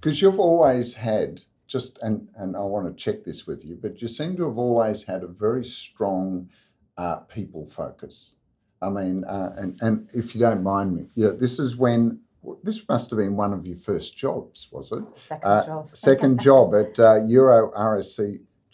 Because 0.00 0.20
you've 0.20 0.38
always 0.38 0.94
had, 0.94 1.42
just, 1.66 1.98
and, 2.02 2.28
and 2.36 2.56
I 2.56 2.60
want 2.60 2.86
to 2.86 2.92
check 3.04 3.24
this 3.24 3.46
with 3.46 3.64
you, 3.64 3.76
but 3.80 4.02
you 4.02 4.08
seem 4.08 4.36
to 4.36 4.44
have 4.44 4.58
always 4.58 5.04
had 5.04 5.22
a 5.22 5.26
very 5.26 5.64
strong 5.64 6.50
uh, 6.96 7.16
people 7.20 7.66
focus. 7.66 8.34
I 8.82 8.90
mean, 8.90 9.24
uh, 9.24 9.54
and, 9.56 9.78
and 9.80 10.08
if 10.14 10.34
you 10.34 10.40
don't 10.40 10.62
mind 10.62 10.94
me, 10.94 11.08
yeah, 11.14 11.30
this 11.36 11.58
is 11.58 11.76
when, 11.76 12.20
this 12.62 12.86
must 12.88 13.10
have 13.10 13.18
been 13.18 13.36
one 13.36 13.52
of 13.54 13.66
your 13.66 13.76
first 13.76 14.16
jobs, 14.16 14.68
was 14.70 14.92
it? 14.92 15.02
second 15.16 15.48
Uh, 15.48 15.66
job. 15.66 15.86
second 15.88 16.40
job 16.40 16.74
at 16.74 16.98
uh, 17.00 17.24
Euro 17.24 17.72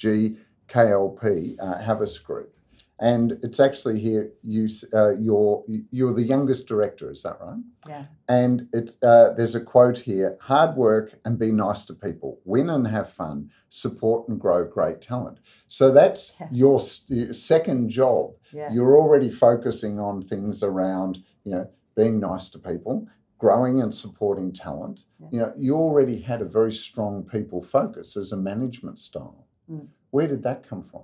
RSCG 0.02 0.38
KLP 0.68 1.56
uh, 1.60 1.78
Havas 1.82 2.18
Group, 2.18 2.54
and 2.98 3.32
it's 3.42 3.60
actually 3.60 4.00
here. 4.00 4.30
you 4.42 4.68
uh, 4.94 5.10
you're 5.10 5.64
you're 5.90 6.14
the 6.14 6.22
youngest 6.22 6.66
director, 6.66 7.10
is 7.10 7.22
that 7.22 7.38
right? 7.40 7.60
yeah 7.88 8.04
And 8.28 8.68
it's 8.72 8.96
uh, 9.02 9.34
there's 9.36 9.54
a 9.54 9.60
quote 9.60 9.98
here: 10.00 10.36
"Hard 10.42 10.76
work 10.76 11.18
and 11.24 11.38
be 11.38 11.52
nice 11.52 11.84
to 11.86 11.94
people, 11.94 12.40
win 12.44 12.70
and 12.70 12.86
have 12.88 13.10
fun, 13.10 13.50
support 13.68 14.28
and 14.28 14.40
grow 14.40 14.64
great 14.64 15.00
talent." 15.02 15.38
So 15.68 15.90
that's 15.90 16.36
Yeah. 16.40 16.48
your, 16.50 16.80
your 17.08 17.32
second 17.34 17.90
job. 17.90 18.34
yeah 18.52 18.72
You're 18.72 18.96
already 18.96 19.30
focusing 19.30 19.98
on 19.98 20.22
things 20.22 20.62
around 20.62 21.18
you 21.44 21.54
know 21.54 21.70
being 21.94 22.18
nice 22.20 22.48
to 22.50 22.58
people, 22.58 23.08
growing 23.36 23.78
and 23.82 23.92
supporting 23.94 24.52
talent. 24.52 25.00
Yeah. 25.18 25.28
You 25.32 25.38
know, 25.40 25.52
you 25.58 25.74
already 25.74 26.20
had 26.22 26.40
a 26.40 26.46
very 26.46 26.72
strong 26.72 27.24
people 27.24 27.60
focus 27.60 28.16
as 28.16 28.32
a 28.32 28.36
management 28.38 28.98
style. 28.98 29.41
Mm. 29.70 29.88
Where 30.10 30.28
did 30.28 30.42
that 30.42 30.68
come 30.68 30.82
from? 30.82 31.02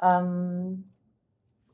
Um, 0.00 0.84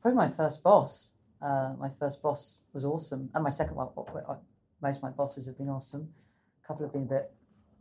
probably 0.01 0.17
my 0.17 0.29
first 0.29 0.63
boss. 0.63 1.13
Uh, 1.41 1.73
my 1.79 1.89
first 1.89 2.21
boss 2.21 2.63
was 2.73 2.83
awesome, 2.83 3.29
and 3.33 3.43
my 3.43 3.49
second 3.49 3.75
one. 3.75 3.89
well, 3.95 4.41
Most 4.81 4.97
of 4.97 5.03
my 5.03 5.09
bosses 5.09 5.45
have 5.45 5.57
been 5.57 5.69
awesome. 5.69 6.13
A 6.63 6.67
couple 6.67 6.85
have 6.85 6.93
been 6.93 7.03
a 7.03 7.05
bit 7.05 7.31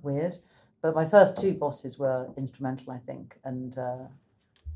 weird, 0.02 0.36
but 0.82 0.94
my 0.94 1.06
first 1.06 1.38
two 1.38 1.54
bosses 1.54 1.98
were 1.98 2.28
instrumental, 2.36 2.92
I 2.92 2.98
think. 2.98 3.38
And 3.44 3.76
uh, 3.78 4.08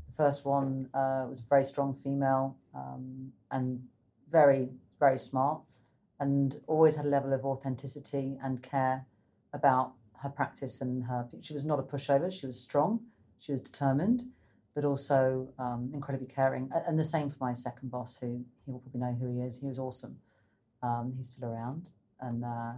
the 0.07 0.13
first 0.15 0.45
one 0.45 0.89
uh, 0.93 1.25
was 1.29 1.39
a 1.39 1.43
very 1.43 1.63
strong 1.63 1.93
female 1.93 2.57
um, 2.73 3.31
and 3.51 3.83
very, 4.31 4.69
very 4.99 5.17
smart, 5.17 5.61
and 6.19 6.59
always 6.67 6.95
had 6.95 7.05
a 7.05 7.09
level 7.09 7.33
of 7.33 7.45
authenticity 7.45 8.37
and 8.43 8.63
care 8.63 9.05
about 9.53 9.93
her 10.21 10.29
practice 10.29 10.81
and 10.81 11.05
her. 11.05 11.27
She 11.41 11.53
was 11.53 11.65
not 11.65 11.79
a 11.79 11.83
pushover. 11.83 12.31
She 12.31 12.47
was 12.47 12.59
strong. 12.59 13.01
She 13.41 13.51
was 13.51 13.61
determined 13.61 14.23
but 14.73 14.85
also 14.85 15.49
um, 15.59 15.91
incredibly 15.93 16.27
caring. 16.27 16.71
And 16.87 16.97
the 16.97 17.03
same 17.03 17.29
for 17.29 17.37
my 17.39 17.53
second 17.53 17.91
boss, 17.91 18.19
who 18.19 18.45
he 18.65 18.71
will 18.71 18.79
probably 18.79 19.01
know 19.01 19.17
who 19.19 19.27
he 19.35 19.41
is. 19.41 19.59
He 19.59 19.67
was 19.67 19.79
awesome. 19.79 20.19
Um, 20.81 21.13
he's 21.17 21.29
still 21.29 21.49
around, 21.49 21.89
and 22.19 22.43
uh, 22.43 22.73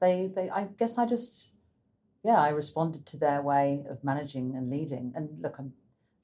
they, 0.00 0.28
they, 0.34 0.50
I 0.50 0.64
guess, 0.64 0.98
I 0.98 1.06
just, 1.06 1.52
yeah, 2.24 2.40
I 2.40 2.48
responded 2.48 3.06
to 3.06 3.16
their 3.16 3.42
way 3.42 3.84
of 3.88 4.02
managing 4.02 4.56
and 4.56 4.70
leading. 4.70 5.12
And 5.14 5.40
look, 5.40 5.56
I'm, 5.58 5.72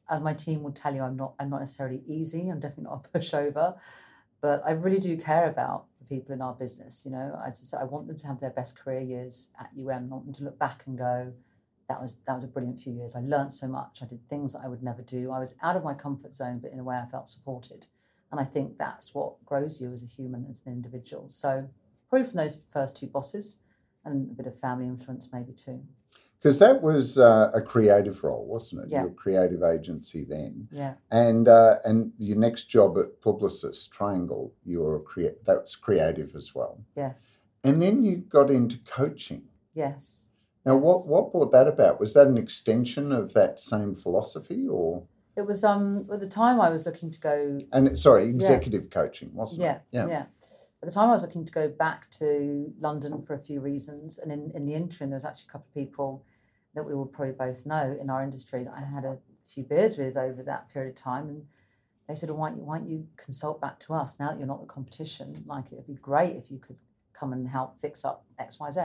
and 0.08 0.24
my 0.24 0.34
team 0.34 0.64
will 0.64 0.72
tell 0.72 0.92
you, 0.92 1.02
I'm 1.02 1.16
not, 1.16 1.34
I'm 1.38 1.50
not 1.50 1.60
necessarily 1.60 2.02
easy. 2.08 2.48
I'm 2.48 2.58
definitely 2.58 2.84
not 2.84 3.06
a 3.06 3.08
pushover, 3.18 3.76
but 4.40 4.62
I 4.66 4.72
really 4.72 4.98
do 4.98 5.16
care 5.16 5.48
about 5.48 5.84
the 6.00 6.04
people 6.04 6.34
in 6.34 6.42
our 6.42 6.54
business. 6.54 7.02
You 7.04 7.12
know, 7.12 7.40
as 7.46 7.60
I 7.60 7.64
said, 7.64 7.80
I 7.80 7.84
want 7.84 8.08
them 8.08 8.16
to 8.16 8.26
have 8.26 8.40
their 8.40 8.50
best 8.50 8.76
career 8.76 9.00
years 9.02 9.50
at 9.60 9.70
UM. 9.78 9.88
I 9.88 10.14
want 10.14 10.24
them 10.24 10.34
to 10.34 10.44
look 10.44 10.58
back 10.58 10.82
and 10.86 10.98
go, 10.98 11.32
that 11.88 12.00
was 12.00 12.16
that 12.26 12.34
was 12.34 12.44
a 12.44 12.48
brilliant 12.48 12.80
few 12.80 12.92
years. 12.92 13.14
I 13.16 13.20
learned 13.20 13.52
so 13.52 13.68
much. 13.68 14.00
I 14.02 14.06
did 14.06 14.26
things 14.28 14.52
that 14.54 14.62
I 14.64 14.68
would 14.68 14.82
never 14.82 15.02
do. 15.02 15.30
I 15.30 15.38
was 15.38 15.54
out 15.62 15.76
of 15.76 15.84
my 15.84 15.94
comfort 15.94 16.34
zone, 16.34 16.58
but 16.60 16.72
in 16.72 16.78
a 16.78 16.84
way 16.84 16.96
I 16.96 17.06
felt 17.06 17.28
supported. 17.28 17.86
And 18.30 18.40
I 18.40 18.44
think 18.44 18.78
that's 18.78 19.14
what 19.14 19.44
grows 19.44 19.80
you 19.80 19.92
as 19.92 20.02
a 20.02 20.06
human, 20.06 20.46
as 20.50 20.62
an 20.66 20.72
individual. 20.72 21.28
So 21.28 21.68
probably 22.08 22.26
from 22.26 22.38
those 22.38 22.62
first 22.70 22.96
two 22.96 23.06
bosses 23.06 23.60
and 24.04 24.30
a 24.30 24.34
bit 24.34 24.46
of 24.46 24.58
family 24.58 24.86
influence 24.86 25.28
maybe 25.32 25.52
too. 25.52 25.82
Because 26.38 26.58
that 26.58 26.82
was 26.82 27.16
uh, 27.18 27.50
a 27.54 27.62
creative 27.62 28.22
role, 28.22 28.44
wasn't 28.44 28.82
it? 28.84 28.90
Yeah. 28.90 29.02
Your 29.02 29.12
creative 29.12 29.62
agency 29.62 30.24
then, 30.28 30.68
Yeah. 30.70 30.94
and 31.10 31.48
uh, 31.48 31.76
and 31.84 32.12
your 32.18 32.36
next 32.36 32.64
job 32.64 32.98
at 32.98 33.22
Publicis 33.22 33.88
Triangle, 33.88 34.52
you 34.64 34.80
were 34.80 34.96
a 34.96 35.00
crea- 35.00 35.36
that's 35.46 35.74
creative 35.76 36.34
as 36.34 36.54
well. 36.54 36.80
Yes. 36.94 37.38
And 37.62 37.80
then 37.80 38.04
you 38.04 38.18
got 38.18 38.50
into 38.50 38.78
coaching. 38.80 39.44
Yes. 39.74 40.30
Now, 40.64 40.76
what 40.76 41.06
what 41.08 41.32
brought 41.32 41.52
that 41.52 41.68
about? 41.68 42.00
Was 42.00 42.14
that 42.14 42.26
an 42.26 42.38
extension 42.38 43.12
of 43.12 43.34
that 43.34 43.60
same 43.60 43.94
philosophy, 43.94 44.66
or 44.66 45.02
It 45.36 45.46
was 45.46 45.62
um 45.62 46.06
at 46.12 46.20
the 46.20 46.28
time 46.28 46.60
I 46.60 46.70
was 46.70 46.86
looking 46.86 47.10
to 47.10 47.20
go 47.20 47.60
and 47.72 47.98
sorry, 47.98 48.24
executive 48.28 48.90
coaching, 48.90 49.34
wasn't 49.34 49.62
yeah, 49.62 50.04
it? 50.04 50.08
yeah. 50.08 50.26
At 50.82 50.88
the 50.88 50.94
time, 50.94 51.08
I 51.08 51.12
was 51.12 51.22
looking 51.22 51.46
to 51.46 51.52
go 51.52 51.68
back 51.68 52.10
to 52.18 52.70
London 52.78 53.22
for 53.22 53.32
a 53.32 53.38
few 53.38 53.62
reasons, 53.62 54.18
and 54.18 54.30
in, 54.30 54.50
in 54.54 54.66
the 54.66 54.74
interim, 54.74 55.08
there 55.08 55.16
was 55.16 55.24
actually 55.24 55.46
a 55.48 55.52
couple 55.52 55.66
of 55.70 55.74
people 55.74 56.26
that 56.74 56.84
we 56.84 56.94
will 56.94 57.06
probably 57.06 57.32
both 57.32 57.64
know 57.64 57.96
in 57.98 58.10
our 58.10 58.22
industry 58.22 58.64
that 58.64 58.74
I 58.76 58.84
had 58.84 59.06
a 59.06 59.16
few 59.46 59.64
beers 59.64 59.96
with 59.96 60.18
over 60.18 60.42
that 60.42 60.68
period 60.70 60.90
of 60.90 61.02
time, 61.02 61.30
and 61.30 61.46
they 62.06 62.14
said, 62.14 62.28
well, 62.28 62.38
"Why 62.38 62.48
don't 62.50 62.58
you, 62.58 62.64
why 62.64 62.78
don't 62.78 62.88
you 62.90 63.06
consult 63.16 63.62
back 63.62 63.80
to 63.80 63.94
us 63.94 64.20
now 64.20 64.30
that 64.30 64.38
you're 64.38 64.46
not 64.46 64.60
the 64.60 64.66
competition? 64.66 65.42
Like 65.46 65.72
it 65.72 65.76
would 65.76 65.86
be 65.86 65.94
great 65.94 66.36
if 66.36 66.50
you 66.50 66.58
could 66.58 66.76
come 67.14 67.32
and 67.32 67.48
help 67.48 67.80
fix 67.80 68.04
up 68.04 68.26
X, 68.38 68.60
Y, 68.60 68.70
Z." 68.70 68.80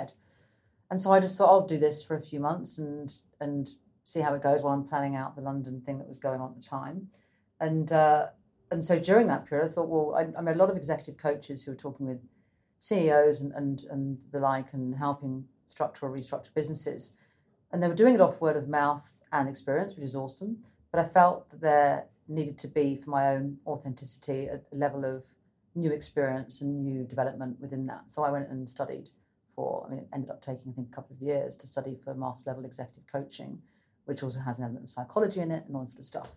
And 0.89 0.99
so 0.99 1.11
I 1.11 1.19
just 1.19 1.37
thought 1.37 1.49
I'll 1.49 1.67
do 1.67 1.77
this 1.77 2.03
for 2.03 2.15
a 2.15 2.21
few 2.21 2.39
months 2.39 2.77
and 2.77 3.13
and 3.39 3.69
see 4.03 4.21
how 4.21 4.33
it 4.33 4.41
goes 4.41 4.63
while 4.63 4.73
I'm 4.73 4.87
planning 4.87 5.15
out 5.15 5.35
the 5.35 5.41
London 5.41 5.81
thing 5.81 5.99
that 5.99 6.07
was 6.07 6.17
going 6.17 6.41
on 6.41 6.51
at 6.51 6.61
the 6.61 6.67
time, 6.67 7.09
and. 7.59 7.91
Uh, 7.91 8.27
and 8.71 8.83
so 8.83 8.99
during 8.99 9.27
that 9.27 9.45
period, 9.45 9.65
I 9.65 9.71
thought, 9.71 9.89
well, 9.89 10.15
I, 10.15 10.37
I 10.37 10.41
met 10.41 10.55
a 10.55 10.59
lot 10.59 10.69
of 10.69 10.77
executive 10.77 11.17
coaches 11.17 11.63
who 11.63 11.71
were 11.71 11.77
talking 11.77 12.05
with 12.05 12.21
CEOs 12.77 13.41
and, 13.41 13.51
and, 13.53 13.83
and 13.89 14.21
the 14.31 14.39
like 14.39 14.73
and 14.73 14.95
helping 14.95 15.45
structure 15.65 16.05
or 16.05 16.11
restructure 16.11 16.53
businesses. 16.53 17.15
And 17.71 17.81
they 17.81 17.87
were 17.87 17.95
doing 17.95 18.15
it 18.15 18.21
off 18.21 18.41
word 18.41 18.57
of 18.57 18.67
mouth 18.67 19.21
and 19.31 19.49
experience, 19.49 19.95
which 19.95 20.05
is 20.05 20.15
awesome. 20.15 20.57
But 20.91 21.01
I 21.01 21.05
felt 21.05 21.49
that 21.51 21.61
there 21.61 22.05
needed 22.27 22.57
to 22.59 22.67
be, 22.67 22.95
for 22.95 23.09
my 23.09 23.29
own 23.29 23.57
authenticity, 23.65 24.45
a, 24.45 24.61
a 24.71 24.75
level 24.75 25.05
of 25.05 25.23
new 25.75 25.91
experience 25.91 26.61
and 26.61 26.83
new 26.83 27.03
development 27.03 27.59
within 27.59 27.85
that. 27.85 28.09
So 28.09 28.23
I 28.23 28.31
went 28.31 28.49
and 28.49 28.67
studied 28.67 29.09
for, 29.59 29.85
I 29.85 29.89
mean, 29.89 29.99
it 29.99 30.07
ended 30.13 30.29
up 30.29 30.41
taking, 30.41 30.71
I 30.71 30.73
think, 30.73 30.87
a 30.89 30.95
couple 30.95 31.13
of 31.13 31.21
years 31.21 31.57
to 31.57 31.67
study 31.67 31.97
for 32.01 32.13
master 32.13 32.49
level 32.49 32.63
executive 32.63 33.05
coaching, 33.11 33.61
which 34.05 34.23
also 34.23 34.39
has 34.39 34.57
an 34.57 34.63
element 34.63 34.85
of 34.85 34.89
psychology 34.89 35.41
in 35.41 35.51
it 35.51 35.65
and 35.67 35.75
all 35.75 35.81
this 35.81 35.91
sort 35.91 35.99
of 35.99 36.05
stuff. 36.05 36.29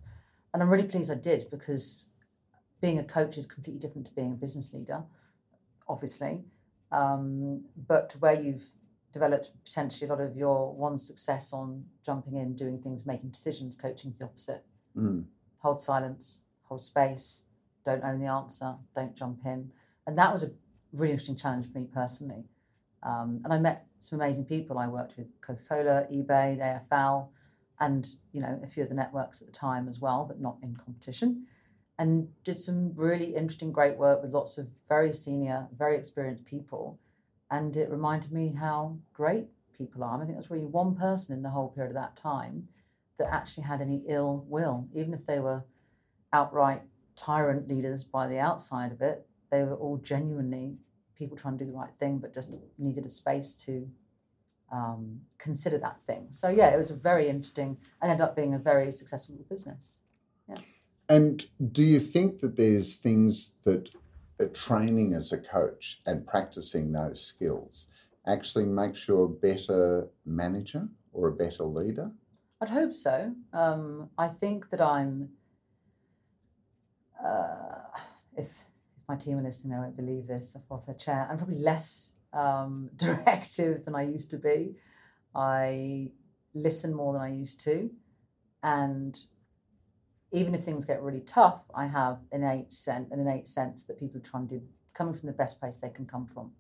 And 0.53 0.61
I'm 0.61 0.69
really 0.69 0.89
pleased 0.89 1.09
I 1.09 1.15
did 1.15 1.45
because 1.49 2.09
being 2.81 2.99
a 2.99 3.05
coach 3.05 3.39
is 3.39 3.47
completely 3.47 3.79
different 3.79 4.09
to 4.09 4.13
being 4.13 4.33
a 4.33 4.35
business 4.35 4.75
leader, 4.75 5.05
obviously. 5.89 6.41
Um, 6.91 7.63
but 7.87 8.17
where 8.19 8.35
you've 8.43 8.65
developed 9.13 9.53
potentially 9.65 10.09
a 10.09 10.13
lot 10.13 10.21
of 10.21 10.37
your 10.37 10.75
one 10.75 10.99
success 10.99 11.53
on 11.53 11.85
jumping 12.05 12.35
in, 12.35 12.57
doing 12.57 12.81
things, 12.81 13.07
making 13.07 13.31
decisions, 13.31 13.77
coaching 13.77 14.11
is 14.11 14.19
the 14.19 14.25
opposite. 14.25 14.65
Mm. 14.99 15.27
Hold 15.59 15.79
silence, 15.79 16.43
hold 16.65 16.83
space, 16.83 17.45
don't 17.87 18.03
own 18.03 18.19
the 18.19 18.27
answer, 18.27 18.75
don't 18.97 19.15
jump 19.15 19.47
in. 19.47 19.71
And 20.09 20.19
that 20.19 20.33
was 20.33 20.43
a 20.43 20.51
really 20.93 21.13
interesting 21.13 21.37
challenge 21.37 21.71
for 21.71 21.79
me 21.79 21.87
personally. 21.95 22.47
Um, 23.03 23.41
and 23.45 23.53
I 23.53 23.59
met 23.59 23.87
some 23.99 24.21
amazing 24.21 24.45
people. 24.45 24.79
I 24.79 24.89
worked 24.89 25.17
with 25.17 25.29
Coca 25.41 25.63
Cola, 25.69 26.07
eBay, 26.13 26.59
AFL, 26.91 27.29
and 27.81 28.07
you 28.33 28.41
know 28.41 28.61
a 28.63 28.67
few 28.67 28.83
of 28.83 28.89
the 28.89 28.95
networks 28.95 29.41
at 29.41 29.49
the 29.49 29.53
time 29.53 29.89
as 29.89 30.01
well, 30.01 30.25
but 30.27 30.41
not 30.41 30.57
in 30.63 30.77
competition 30.77 31.47
and 31.99 32.29
did 32.43 32.57
some 32.57 32.95
really 32.97 33.37
interesting, 33.37 33.71
great 33.71 33.97
work 33.97 34.23
with 34.23 34.33
lots 34.33 34.59
of 34.59 34.69
very 34.89 35.13
senior, 35.13 35.69
very 35.77 35.97
experienced 35.97 36.45
people. 36.45 36.99
And 37.51 37.77
it 37.77 37.91
reminded 37.91 38.33
me 38.33 38.57
how 38.59 38.99
great 39.13 39.47
people 39.77 40.03
are. 40.03 40.15
And 40.15 40.23
I 40.23 40.27
think 40.27 40.37
there's 40.37 40.51
really 40.51 40.65
one 40.65 40.97
person 40.97 41.37
in 41.37 41.43
the 41.43 41.51
whole 41.51 41.69
period 41.69 41.91
of 41.91 42.03
that 42.03 42.17
time 42.17 42.69
that 43.19 43.33
actually 43.33 43.65
had 43.65 43.81
any 43.81 44.03
ill 44.09 44.45
will, 44.49 44.89
even 44.95 45.13
if 45.13 45.27
they 45.27 45.39
were 45.39 45.65
outright 46.33 46.83
tyrant 47.15 47.69
leaders 47.69 48.05
by 48.05 48.27
the 48.27 48.39
outside 48.39 48.91
of 48.91 49.03
it. 49.03 49.27
They 49.51 49.63
were 49.63 49.77
all 49.77 49.99
genuinely 49.99 50.79
people 51.23 51.37
trying 51.37 51.57
to 51.59 51.65
do 51.65 51.71
the 51.71 51.77
right 51.77 51.95
thing, 51.97 52.19
but 52.19 52.35
just 52.35 52.59
needed 52.79 53.07
a 53.07 53.11
space 53.11 53.55
to 53.67 53.89
um, 54.73 55.21
consider 55.39 55.79
that 55.79 56.03
thing. 56.03 56.27
So 56.31 56.49
yeah, 56.49 56.69
it 56.75 56.77
was 56.77 56.91
a 56.91 56.97
very 56.97 57.29
interesting 57.29 57.77
and 58.01 58.11
ended 58.11 58.25
up 58.27 58.35
being 58.35 58.55
a 58.55 58.59
very 58.59 58.91
successful 58.91 59.37
business. 59.49 60.01
Yeah. 60.49 60.63
And 61.09 61.45
do 61.79 61.83
you 61.83 62.01
think 62.01 62.41
that 62.41 62.57
there's 62.57 62.97
things 62.97 63.53
that 63.65 63.91
training 64.55 65.15
as 65.15 65.33
a 65.33 65.39
coach 65.39 66.01
and 66.07 66.27
practicing 66.27 66.91
those 66.93 67.25
skills 67.25 67.87
actually 68.27 68.65
makes 68.65 69.07
you 69.07 69.23
a 69.23 69.29
better 69.29 70.09
manager 70.25 70.89
or 71.13 71.29
a 71.29 71.33
better 71.33 71.65
leader? 71.65 72.11
I'd 72.61 72.69
hope 72.69 72.95
so. 72.95 73.35
Um, 73.53 74.11
I 74.19 74.29
think 74.29 74.71
that 74.71 74.81
I'm. 74.81 75.29
Uh, 77.25 77.83
if 78.37 78.65
my 79.13 79.19
team 79.19 79.39
are 79.39 79.43
listening, 79.43 79.73
they 79.73 79.79
won't 79.79 79.97
believe 79.97 80.27
this. 80.27 80.57
Off 80.71 80.87
their 80.87 80.95
chair. 80.95 81.29
I'm 81.31 81.37
probably 81.37 81.59
less 81.59 82.15
um, 82.33 82.91
directive 82.97 83.85
than 83.85 83.95
I 83.95 84.03
used 84.03 84.31
to 84.31 84.39
be. 84.39 84.75
I 85.35 86.11
listen 86.55 86.95
more 86.95 87.13
than 87.13 87.23
I 87.23 87.31
used 87.31 87.61
to, 87.65 87.91
and 88.63 89.19
even 90.33 90.55
if 90.55 90.63
things 90.63 90.85
get 90.85 91.03
really 91.03 91.21
tough, 91.21 91.63
I 91.75 91.87
have 91.87 92.19
innate 92.33 92.73
sense, 92.73 93.11
an 93.11 93.21
innate 93.21 93.49
sense 93.49 93.85
that 93.85 93.99
people 93.99 94.19
are 94.19 94.25
trying 94.25 94.47
to 94.49 94.59
do 94.59 94.63
coming 94.95 95.15
from 95.15 95.27
the 95.27 95.33
best 95.33 95.61
place 95.61 95.77
they 95.77 95.89
can 95.89 96.07
come 96.07 96.27
from. 96.27 96.53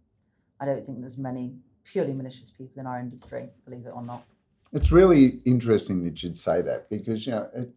I 0.61 0.65
don't 0.65 0.85
think 0.85 1.01
there's 1.01 1.19
many 1.19 1.55
purely 1.85 2.12
malicious 2.12 2.51
people 2.51 2.81
in 2.81 2.87
our 2.87 2.99
industry, 2.99 3.49
believe 3.65 3.87
it 3.87 3.93
or 3.95 4.03
not. 4.03 4.25
It's 4.73 4.93
really 4.93 5.41
interesting 5.45 6.03
that 6.05 6.23
you'd 6.23 6.38
say 6.38 6.62
that 6.62 6.88
because 6.88 7.27
you 7.27 7.33
know 7.33 7.49
it, 7.55 7.71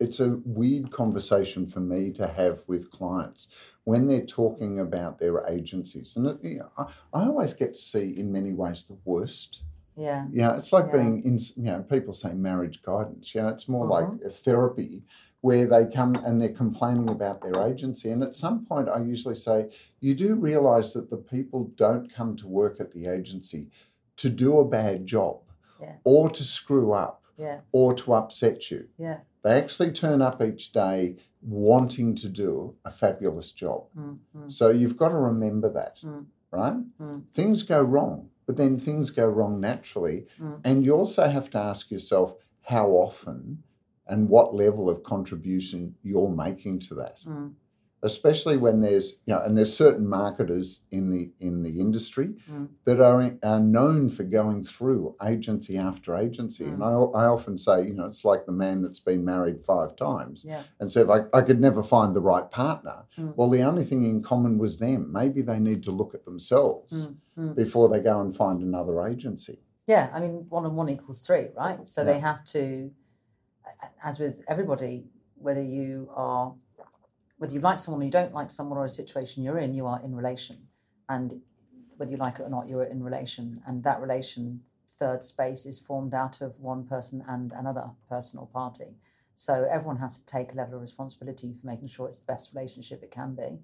it's 0.00 0.20
a 0.20 0.40
weird 0.44 0.90
conversation 0.90 1.66
for 1.66 1.80
me 1.80 2.12
to 2.12 2.26
have 2.28 2.60
with 2.66 2.90
clients 2.90 3.48
when 3.84 4.06
they're 4.06 4.24
talking 4.26 4.78
about 4.78 5.18
their 5.18 5.46
agencies, 5.48 6.14
and 6.16 6.26
it, 6.26 6.38
you 6.42 6.58
know, 6.58 6.70
I, 6.76 6.84
I 7.14 7.22
always 7.26 7.54
get 7.54 7.74
to 7.74 7.80
see 7.80 8.10
in 8.18 8.30
many 8.30 8.52
ways 8.52 8.84
the 8.84 8.98
worst. 9.04 9.62
Yeah. 9.96 10.26
Yeah, 10.30 10.56
it's 10.56 10.72
like 10.72 10.86
Yeah. 10.92 10.98
being 10.98 11.22
in. 11.24 11.38
You 11.56 11.62
know, 11.72 11.82
people 11.82 12.12
say 12.12 12.32
marriage 12.34 12.82
guidance. 12.82 13.34
You 13.34 13.42
know, 13.42 13.48
it's 13.48 13.68
more 13.68 13.86
Mhm. 13.86 13.90
like 13.90 14.24
a 14.24 14.28
therapy 14.28 15.02
where 15.40 15.66
they 15.66 15.86
come 15.86 16.14
and 16.16 16.40
they're 16.40 16.50
complaining 16.52 17.08
about 17.08 17.40
their 17.40 17.66
agency. 17.66 18.10
And 18.10 18.22
at 18.22 18.34
some 18.36 18.64
point, 18.66 18.88
I 18.88 19.00
usually 19.02 19.34
say, 19.36 19.70
you 20.00 20.14
do 20.14 20.34
realize 20.34 20.92
that 20.92 21.10
the 21.10 21.16
people 21.16 21.72
don't 21.76 22.12
come 22.12 22.36
to 22.36 22.46
work 22.46 22.78
at 22.80 22.92
the 22.92 23.06
agency 23.06 23.70
to 24.16 24.28
do 24.28 24.58
a 24.60 24.64
bad 24.68 25.06
job 25.06 25.40
Yeah. 25.80 25.94
or 26.04 26.28
to 26.30 26.44
screw 26.44 26.92
up 26.92 27.22
Yeah. 27.36 27.60
or 27.72 27.94
to 27.94 28.14
upset 28.14 28.70
you. 28.70 28.88
Yeah. 28.98 29.20
They 29.48 29.58
actually 29.58 29.92
turn 29.92 30.20
up 30.20 30.42
each 30.42 30.72
day 30.72 31.16
wanting 31.40 32.14
to 32.16 32.28
do 32.28 32.74
a 32.84 32.90
fabulous 32.90 33.50
job. 33.52 33.84
Mm, 33.96 34.18
mm, 34.36 34.52
So 34.52 34.68
you've 34.68 34.98
got 34.98 35.08
to 35.08 35.16
remember 35.16 35.70
that, 35.70 35.96
Mm. 36.04 36.26
right? 36.50 36.76
Mm. 37.00 37.22
Things 37.32 37.62
go 37.62 37.80
wrong, 37.82 38.28
but 38.44 38.58
then 38.58 38.78
things 38.78 39.08
go 39.08 39.26
wrong 39.26 39.58
naturally. 39.58 40.26
Mm. 40.38 40.60
And 40.66 40.84
you 40.84 40.94
also 40.94 41.28
have 41.28 41.48
to 41.52 41.58
ask 41.58 41.90
yourself 41.90 42.34
how 42.64 42.90
often 42.90 43.62
and 44.06 44.28
what 44.28 44.54
level 44.54 44.90
of 44.90 45.02
contribution 45.02 45.94
you're 46.02 46.28
making 46.46 46.80
to 46.80 46.94
that. 46.96 47.16
Mm, 48.00 48.06
Especially 48.06 48.56
when 48.56 48.80
there's, 48.80 49.18
you 49.26 49.34
know, 49.34 49.40
and 49.42 49.56
there's 49.58 49.76
certain 49.76 50.06
marketers 50.08 50.84
in 50.90 51.10
the 51.10 51.32
in 51.40 51.62
the 51.62 51.80
industry 51.80 52.28
Mm. 52.50 52.68
that 52.84 53.00
are, 53.00 53.36
are 53.42 53.60
known 53.60 54.08
for 54.08 54.24
going 54.24 54.64
through 54.64 55.16
agency 55.22 55.76
after 55.76 56.16
agency. 56.16 56.64
And 56.64 56.82
I, 56.82 56.90
I 57.22 57.24
often 57.26 57.58
say, 57.58 57.86
you 57.86 57.94
know, 57.94 58.06
it's 58.06 58.24
like 58.24 58.46
the 58.46 58.52
man 58.52 58.82
that's 58.82 59.00
been 59.00 59.24
married 59.24 59.60
five 59.60 59.96
times 59.96 60.44
yeah. 60.46 60.62
and 60.78 60.90
said, 60.92 61.08
I, 61.10 61.24
I 61.38 61.42
could 61.42 61.60
never 61.60 61.82
find 61.82 62.14
the 62.14 62.20
right 62.32 62.48
partner. 62.50 63.04
Mm. 63.18 63.34
Well, 63.36 63.50
the 63.50 63.62
only 63.62 63.84
thing 63.84 64.04
in 64.04 64.22
common 64.22 64.58
was 64.58 64.78
them. 64.78 65.12
Maybe 65.12 65.42
they 65.42 65.58
need 65.58 65.82
to 65.84 65.90
look 65.90 66.14
at 66.14 66.24
themselves 66.24 66.92
Mm, 67.08 67.16
mm. 67.38 67.54
before 67.56 67.88
they 67.88 68.00
go 68.00 68.20
and 68.20 68.34
find 68.34 68.62
another 68.62 69.06
agency. 69.06 69.58
Yeah, 69.86 70.10
I 70.12 70.20
mean, 70.20 70.46
one 70.50 70.64
and 70.66 70.76
one 70.76 70.88
equals 70.88 71.20
three, 71.20 71.46
right? 71.56 71.86
So 71.88 72.02
Yeah. 72.02 72.12
they 72.12 72.20
have 72.20 72.44
to, 72.56 72.90
as 74.04 74.18
with 74.18 74.42
everybody, 74.48 75.06
whether 75.34 75.62
you 75.62 76.10
are, 76.14 76.54
whether 77.38 77.54
you 77.54 77.60
like 77.60 77.78
someone 77.78 78.02
or 78.02 78.04
you 78.04 78.10
don't 78.10 78.34
like 78.34 78.50
someone 78.50 78.78
or 78.78 78.84
a 78.84 78.90
situation 78.90 79.42
you're 79.42 79.58
in, 79.58 79.74
you 79.74 79.86
are 79.86 80.00
in 80.02 80.14
relation. 80.14 80.58
And 81.08 81.40
whether 81.96 82.10
you 82.10 82.16
like 82.16 82.38
it 82.38 82.42
or 82.42 82.50
not, 82.50 82.68
you're 82.68 82.84
in 82.84 83.02
relation. 83.02 83.62
And 83.66 83.82
that 83.84 84.00
relation, 84.00 84.60
third 84.88 85.24
space, 85.24 85.64
is 85.64 85.78
formed 85.78 86.14
out 86.14 86.40
of 86.40 86.58
one 86.60 86.84
person 86.84 87.24
and 87.26 87.52
another 87.52 87.90
person 88.08 88.38
or 88.38 88.46
party. 88.46 88.96
So 89.34 89.68
everyone 89.70 89.98
has 89.98 90.18
to 90.18 90.26
take 90.26 90.52
a 90.52 90.56
level 90.56 90.74
of 90.74 90.82
responsibility 90.82 91.54
for 91.54 91.66
making 91.66 91.88
sure 91.88 92.08
it's 92.08 92.18
the 92.18 92.32
best 92.32 92.52
relationship 92.52 93.02
it 93.02 93.12
can 93.12 93.34
be. 93.34 93.60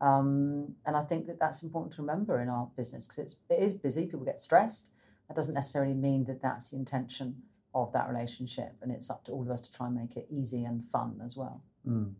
Um, 0.00 0.76
and 0.86 0.96
I 0.96 1.02
think 1.02 1.26
that 1.26 1.38
that's 1.38 1.62
important 1.62 1.92
to 1.94 2.02
remember 2.02 2.40
in 2.40 2.48
our 2.48 2.70
business 2.74 3.06
because 3.06 3.18
it's 3.18 3.36
it 3.50 3.62
is 3.62 3.74
busy. 3.74 4.06
People 4.06 4.24
get 4.24 4.40
stressed. 4.40 4.92
That 5.28 5.34
doesn't 5.34 5.54
necessarily 5.54 5.92
mean 5.92 6.24
that 6.24 6.40
that's 6.40 6.70
the 6.70 6.76
intention 6.76 7.42
of 7.74 7.92
that 7.92 8.08
relationship, 8.08 8.72
and 8.80 8.90
it's 8.90 9.10
up 9.10 9.24
to 9.24 9.32
all 9.32 9.42
of 9.42 9.50
us 9.50 9.60
to 9.60 9.72
try 9.72 9.88
and 9.88 9.96
make 9.96 10.16
it 10.16 10.26
easy 10.30 10.64
and 10.64 10.88
fun 10.88 11.20
as 11.22 11.36
well. 11.36 11.62
Mm. 11.86 12.14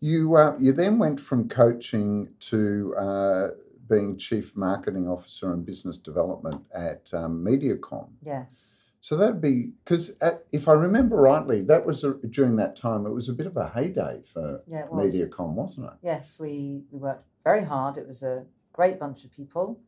You 0.00 0.36
uh, 0.36 0.56
you 0.58 0.72
then 0.72 0.98
went 0.98 1.20
from 1.20 1.48
coaching 1.48 2.30
to 2.40 2.94
uh, 2.96 3.48
being 3.88 4.16
chief 4.16 4.56
marketing 4.56 5.08
officer 5.08 5.52
and 5.52 5.64
business 5.64 5.98
development 5.98 6.64
at 6.74 7.12
um, 7.14 7.44
MediaCom. 7.44 8.08
Yes. 8.22 8.90
So 9.00 9.16
that'd 9.16 9.40
be 9.40 9.70
because 9.84 10.20
if 10.50 10.66
I 10.66 10.72
remember 10.72 11.16
rightly, 11.16 11.62
that 11.62 11.86
was 11.86 12.02
a, 12.02 12.14
during 12.14 12.56
that 12.56 12.74
time. 12.74 13.06
It 13.06 13.12
was 13.12 13.28
a 13.28 13.32
bit 13.32 13.46
of 13.46 13.56
a 13.56 13.68
heyday 13.68 14.20
for 14.22 14.62
Yeah, 14.66 14.86
was. 14.90 15.14
MediaCom, 15.14 15.52
wasn't 15.52 15.86
it? 15.86 15.92
Yes, 16.02 16.40
we, 16.40 16.82
we 16.90 16.98
worked 16.98 17.28
very 17.44 17.64
hard. 17.64 17.98
It 17.98 18.06
was 18.08 18.24
a 18.24 18.46
great 18.72 18.98
bunch 18.98 19.24
of 19.24 19.30
people. 19.32 19.80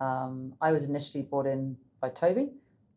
Um, 0.00 0.54
I 0.60 0.72
was 0.72 0.84
initially 0.84 1.22
brought 1.22 1.46
in 1.46 1.76
by 2.00 2.08
Toby 2.08 2.48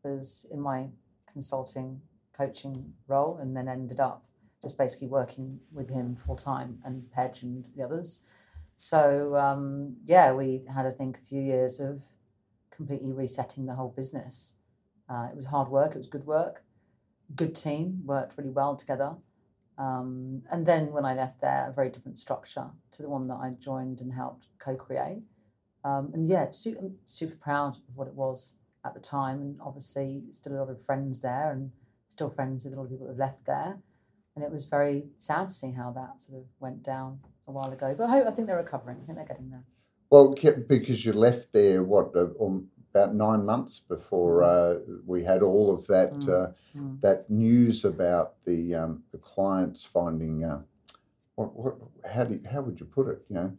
as 0.04 0.46
in 0.52 0.60
my 0.60 0.88
consulting 1.32 2.02
coaching 2.34 2.94
role 3.08 3.38
and 3.40 3.56
then 3.56 3.68
ended 3.68 4.00
up 4.00 4.24
just 4.62 4.78
basically 4.78 5.08
working 5.08 5.60
with 5.72 5.90
him 5.90 6.16
full 6.16 6.36
time 6.36 6.80
and 6.84 7.12
Pedge 7.12 7.44
and 7.44 7.70
the 7.76 7.84
others. 7.84 8.24
So 8.78 9.36
um, 9.36 9.98
yeah, 10.06 10.32
we 10.34 10.64
had 10.74 10.86
I 10.86 10.92
think 10.92 11.18
a 11.18 11.28
few 11.28 11.42
years 11.42 11.80
of 11.80 12.04
completely 12.72 13.12
resetting 13.12 13.66
the 13.66 13.76
whole 13.76 13.94
business. 13.96 14.56
Uh, 15.10 15.28
it 15.32 15.36
was 15.36 15.48
hard 15.48 15.70
work. 15.70 15.96
It 15.96 15.98
was 15.98 16.08
good 16.08 16.26
work. 16.26 16.64
Good 17.36 17.56
team 17.56 18.02
worked 18.06 18.38
really 18.38 18.52
well 18.52 18.76
together. 18.76 19.16
Um, 19.78 20.44
and 20.52 20.66
then 20.66 20.92
when 20.92 21.06
I 21.06 21.14
left 21.14 21.42
there, 21.42 21.68
a 21.70 21.74
very 21.74 21.90
different 21.90 22.20
structure 22.20 22.68
to 22.92 23.02
the 23.02 23.10
one 23.10 23.28
that 23.28 23.36
I 23.36 23.52
joined 23.60 24.02
and 24.02 24.14
helped 24.14 24.48
co-create. 24.60 25.24
Um, 25.86 26.12
and 26.14 26.28
yeah, 26.28 26.52
su- 26.52 26.78
I'm 26.80 26.96
super 27.06 27.36
proud 27.36 27.78
of 27.78 27.96
what 27.96 28.08
it 28.08 28.14
was 28.14 28.58
at 28.84 28.94
the 28.94 29.00
time. 29.00 29.40
And 29.42 29.60
obviously, 29.62 30.24
still 30.32 30.54
a 30.54 30.60
lot 30.60 30.70
of 30.70 30.84
friends 30.86 31.22
there, 31.22 31.52
and 31.52 31.72
still 32.10 32.30
friends 32.30 32.66
with 32.66 32.74
a 32.74 32.78
lot 32.78 32.84
of 32.84 32.90
people 32.90 33.08
that 33.08 33.14
have 33.14 33.20
left 33.20 33.46
there. 33.46 33.78
And 34.40 34.48
it 34.48 34.54
was 34.54 34.64
very 34.64 35.04
sad 35.18 35.50
to 35.50 35.54
see 35.54 35.72
how 35.72 35.92
that 35.92 36.22
sort 36.22 36.38
of 36.40 36.46
went 36.62 36.82
down 36.82 37.20
a 37.46 37.52
while 37.52 37.74
ago. 37.74 37.94
But 37.98 38.06
I, 38.06 38.12
hope, 38.12 38.28
I 38.28 38.32
think 38.32 38.48
they're 38.48 38.56
recovering. 38.56 38.96
I 39.04 39.06
think 39.06 39.18
they're 39.18 39.28
getting 39.28 39.50
there. 39.50 39.66
Well, 40.10 40.34
because 40.34 41.06
you 41.06 41.12
left 41.12 41.52
there, 41.52 41.84
what, 41.84 42.16
uh, 42.16 42.30
um, 42.42 42.70
about 42.94 43.14
nine 43.14 43.46
months 43.46 43.82
before 43.82 44.46
uh, 44.46 44.76
we 45.06 45.26
had 45.26 45.44
all 45.44 45.74
of 45.74 45.86
that 45.88 46.14
Mm, 46.14 46.30
uh, 46.30 46.52
mm. 46.74 47.02
that 47.02 47.30
news 47.30 47.84
about 47.84 48.36
the 48.46 48.74
um, 48.76 49.04
the 49.12 49.18
clients 49.18 49.84
finding 49.84 50.46
uh, 50.46 50.62
what, 51.36 51.54
what 51.54 51.76
how 52.10 52.24
do 52.24 52.36
you, 52.36 52.42
how 52.50 52.62
would 52.62 52.80
you 52.80 52.86
put 52.86 53.10
it? 53.10 53.22
You 53.30 53.36
know, 53.36 53.58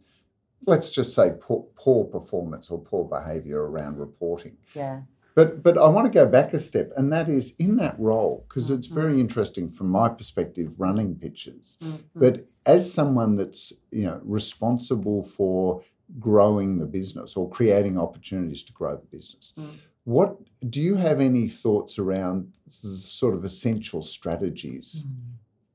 let's 0.65 0.91
just 0.91 1.13
say 1.15 1.33
poor, 1.39 1.65
poor 1.75 2.05
performance 2.05 2.71
or 2.71 2.79
poor 2.79 3.05
behaviour 3.05 3.61
around 3.69 3.99
reporting. 3.99 4.57
Yeah. 4.73 5.01
But 5.35 5.63
but 5.63 5.77
I 5.77 5.87
want 5.87 6.05
to 6.11 6.19
go 6.19 6.25
back 6.25 6.53
a 6.53 6.59
step, 6.59 6.91
and 6.97 7.11
that 7.13 7.29
is 7.29 7.55
in 7.57 7.77
that 7.77 7.97
role 7.99 8.45
because 8.47 8.69
it's 8.69 8.87
Mhm. 8.89 8.93
very 9.01 9.19
interesting 9.19 9.69
from 9.69 9.87
my 9.89 10.09
perspective, 10.09 10.75
running 10.77 11.15
pitches. 11.15 11.77
Mm, 11.81 11.87
mm. 11.91 11.99
But 12.15 12.45
as 12.65 12.91
someone 12.93 13.35
that's 13.37 13.73
you 13.91 14.03
know 14.07 14.19
responsible 14.23 15.23
for 15.23 15.83
growing 16.19 16.77
the 16.79 16.85
business 16.85 17.37
or 17.37 17.49
creating 17.49 17.97
opportunities 17.97 18.63
to 18.65 18.73
grow 18.73 18.95
the 18.97 19.07
business, 19.17 19.53
Mm. 19.57 19.69
what 20.03 20.37
do 20.69 20.81
you 20.81 20.95
have 20.95 21.21
any 21.21 21.47
thoughts 21.47 21.97
around 21.97 22.51
sort 22.69 23.33
of 23.33 23.43
essential 23.45 24.01
strategies 24.01 25.05
Mm. 25.05 25.13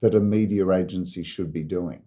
that 0.01 0.15
a 0.15 0.21
media 0.21 0.69
agency 0.71 1.23
should 1.23 1.51
be 1.53 1.63
doing? 1.65 2.03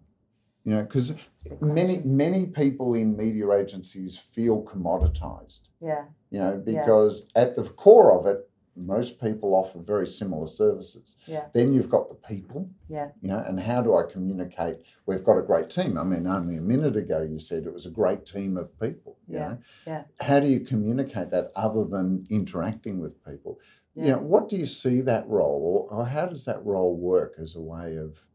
You 0.66 0.72
know, 0.74 0.84
because 0.84 1.10
That's 1.16 1.46
a 1.48 1.50
big 1.50 1.62
many 1.80 2.02
many 2.04 2.46
people 2.46 2.94
in 2.94 3.18
media 3.18 3.50
agencies 3.52 4.18
feel 4.18 4.62
commoditized. 4.64 5.70
Yeah. 5.82 6.06
You 6.30 6.40
know, 6.40 6.64
Yeah. 6.66 6.82
because 6.82 7.28
at 7.36 7.56
the 7.56 7.64
core 7.64 8.12
of 8.18 8.26
it, 8.26 8.46
most 8.76 9.20
people 9.20 9.56
offer 9.56 9.80
very 9.80 10.08
similar 10.08 10.48
services. 10.48 11.18
Yeah. 11.26 11.48
Then 11.54 11.74
you've 11.74 11.90
got 11.90 12.08
the 12.08 12.16
people, 12.16 12.70
Yeah. 12.88 13.10
you 13.22 13.28
know, 13.30 13.40
and 13.40 13.60
how 13.60 13.82
do 13.82 13.94
I 13.96 14.04
communicate? 14.04 14.78
We've 15.06 15.24
got 15.24 15.38
a 15.38 15.42
great 15.42 15.70
team. 15.70 15.98
I 15.98 16.04
mean, 16.04 16.26
only 16.28 16.56
a 16.56 16.62
minute 16.62 16.96
ago 16.96 17.22
you 17.22 17.40
said 17.40 17.66
it 17.66 17.74
was 17.74 17.86
a 17.86 17.92
great 17.92 18.26
team 18.26 18.56
of 18.56 18.80
people. 18.80 19.18
You 19.28 19.36
Yeah, 19.36 19.48
know? 19.50 19.58
yeah. 19.88 20.04
How 20.22 20.40
do 20.40 20.48
you 20.48 20.62
communicate 20.62 21.30
that 21.32 21.52
other 21.56 21.84
than 21.84 22.26
interacting 22.30 23.00
with 23.00 23.24
people? 23.26 23.60
Yeah. 23.96 24.04
You 24.06 24.12
know, 24.14 24.20
what 24.22 24.48
do 24.48 24.56
you 24.56 24.66
see 24.68 25.02
that 25.02 25.28
role, 25.28 25.88
or, 25.92 25.94
or 26.00 26.06
how 26.06 26.28
does 26.28 26.46
that 26.46 26.64
role 26.66 26.96
work 26.96 27.36
as 27.38 27.56
a 27.56 27.62
way 27.62 27.98
of 27.98 28.28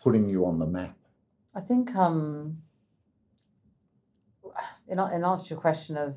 putting 0.00 0.30
you 0.30 0.46
on 0.46 0.60
the 0.60 0.66
map? 0.66 0.96
I 1.54 1.60
think 1.60 1.94
um, 1.94 2.62
in, 4.88 4.98
in 4.98 5.24
answer 5.24 5.44
to 5.46 5.54
your 5.54 5.60
question 5.60 5.96
of, 5.98 6.16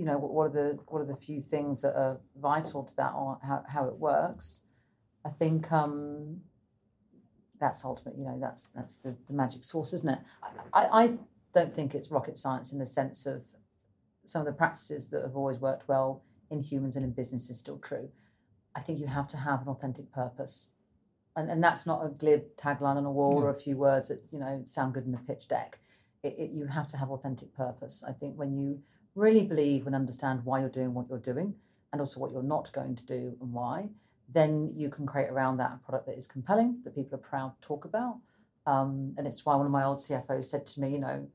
you 0.00 0.06
know, 0.06 0.16
what, 0.16 0.32
what 0.32 0.44
are 0.46 0.48
the 0.48 0.78
what 0.86 1.02
are 1.02 1.04
the 1.04 1.14
few 1.14 1.42
things 1.42 1.82
that 1.82 1.94
are 1.94 2.18
vital 2.40 2.82
to 2.82 2.96
that 2.96 3.12
or 3.14 3.38
how, 3.46 3.62
how 3.68 3.84
it 3.84 3.96
works, 3.96 4.62
I 5.26 5.28
think 5.28 5.70
um, 5.70 6.40
that's 7.60 7.84
ultimate. 7.84 8.16
You 8.16 8.24
know, 8.24 8.38
that's 8.40 8.68
that's 8.74 8.96
the, 8.96 9.14
the 9.26 9.34
magic 9.34 9.62
source, 9.62 9.92
isn't 9.92 10.08
it? 10.08 10.18
I, 10.72 10.84
I, 10.84 11.04
I 11.04 11.18
don't 11.52 11.74
think 11.74 11.94
it's 11.94 12.10
rocket 12.10 12.38
science 12.38 12.72
in 12.72 12.78
the 12.78 12.86
sense 12.86 13.26
of 13.26 13.42
some 14.24 14.40
of 14.40 14.46
the 14.46 14.54
practices 14.54 15.10
that 15.10 15.20
have 15.20 15.36
always 15.36 15.58
worked 15.58 15.86
well 15.86 16.22
in 16.50 16.62
humans 16.62 16.96
and 16.96 17.04
in 17.04 17.10
business 17.10 17.50
is 17.50 17.58
still 17.58 17.78
true. 17.78 18.08
I 18.74 18.80
think 18.80 19.00
you 19.00 19.06
have 19.06 19.28
to 19.28 19.36
have 19.36 19.60
an 19.60 19.68
authentic 19.68 20.10
purpose. 20.10 20.72
And, 21.36 21.50
and 21.50 21.62
that's 21.62 21.86
not 21.86 22.06
a 22.06 22.08
glib 22.08 22.56
tagline 22.56 22.96
on 22.96 23.04
a 23.04 23.12
wall 23.12 23.42
or 23.42 23.50
a 23.50 23.54
few 23.54 23.76
words 23.76 24.08
that 24.08 24.22
you 24.32 24.38
know 24.38 24.62
sound 24.64 24.94
good 24.94 25.06
in 25.06 25.14
a 25.14 25.18
pitch 25.18 25.46
deck. 25.46 25.78
It, 26.22 26.36
it, 26.38 26.50
you 26.52 26.64
have 26.64 26.88
to 26.88 26.96
have 26.96 27.10
authentic 27.10 27.54
purpose. 27.54 28.02
I 28.02 28.12
think 28.12 28.38
when 28.38 28.56
you 28.56 28.82
really 29.14 29.42
believe 29.42 29.86
and 29.86 29.94
understand 29.94 30.44
why 30.44 30.60
you're 30.60 30.68
doing 30.68 30.94
what 30.94 31.08
you're 31.08 31.18
doing, 31.18 31.54
and 31.92 32.00
also 32.00 32.20
what 32.20 32.32
you're 32.32 32.42
not 32.42 32.72
going 32.72 32.94
to 32.94 33.06
do 33.06 33.36
and 33.40 33.52
why, 33.52 33.88
then 34.32 34.72
you 34.76 34.88
can 34.88 35.06
create 35.06 35.28
around 35.28 35.56
that 35.56 35.72
a 35.72 35.84
product 35.84 36.06
that 36.06 36.16
is 36.16 36.26
compelling, 36.26 36.78
that 36.84 36.94
people 36.94 37.16
are 37.16 37.18
proud 37.18 37.52
to 37.60 37.66
talk 37.66 37.84
about. 37.84 38.18
Um, 38.66 39.14
and 39.18 39.26
it's 39.26 39.44
why 39.44 39.56
one 39.56 39.66
of 39.66 39.72
my 39.72 39.84
old 39.84 39.98
CFOs 39.98 40.44
said 40.44 40.66
to 40.68 40.80
me, 40.80 40.92
you 40.92 40.98
know, 40.98 41.26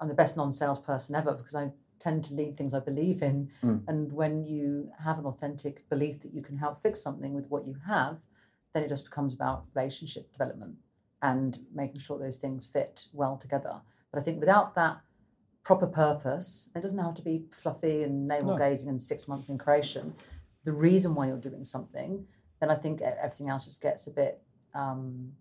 I'm 0.00 0.08
the 0.08 0.14
best 0.14 0.36
non-salesperson 0.36 1.16
ever 1.16 1.34
because 1.34 1.54
I 1.54 1.70
tend 1.98 2.24
to 2.24 2.34
lead 2.34 2.56
things 2.56 2.74
I 2.74 2.80
believe 2.80 3.22
in. 3.22 3.50
Mm. 3.64 3.82
And 3.88 4.12
when 4.12 4.44
you 4.44 4.90
have 5.02 5.18
an 5.18 5.26
authentic 5.26 5.88
belief 5.88 6.20
that 6.20 6.34
you 6.34 6.42
can 6.42 6.56
help 6.56 6.80
fix 6.80 7.00
something 7.00 7.32
with 7.32 7.50
what 7.50 7.66
you 7.66 7.76
have, 7.86 8.20
then 8.74 8.84
it 8.84 8.88
just 8.88 9.04
becomes 9.04 9.34
about 9.34 9.64
relationship 9.74 10.30
development 10.32 10.76
and 11.22 11.58
making 11.74 12.00
sure 12.00 12.18
those 12.18 12.38
things 12.38 12.66
fit 12.66 13.06
well 13.12 13.36
together. 13.36 13.80
But 14.12 14.20
I 14.20 14.22
think 14.22 14.40
without 14.40 14.74
that 14.74 15.00
proper 15.64 15.86
purpose, 15.86 16.70
it 16.74 16.82
doesn't 16.82 16.98
have 16.98 17.14
to 17.14 17.22
be 17.22 17.44
fluffy 17.50 18.02
and 18.02 18.26
navel 18.26 18.56
gazing 18.58 18.88
and 18.88 19.00
six 19.00 19.28
months 19.28 19.48
in 19.48 19.58
creation. 19.58 20.14
The 20.64 20.72
reason 20.72 21.14
why 21.14 21.28
you're 21.28 21.36
doing 21.36 21.64
something, 21.64 22.26
then 22.60 22.70
I 22.70 22.74
think 22.74 23.00
everything 23.00 23.48
else 23.48 23.64
just 23.64 23.80
gets 23.80 24.06
a 24.06 24.10
bit 24.10 24.42
um, 24.74 25.32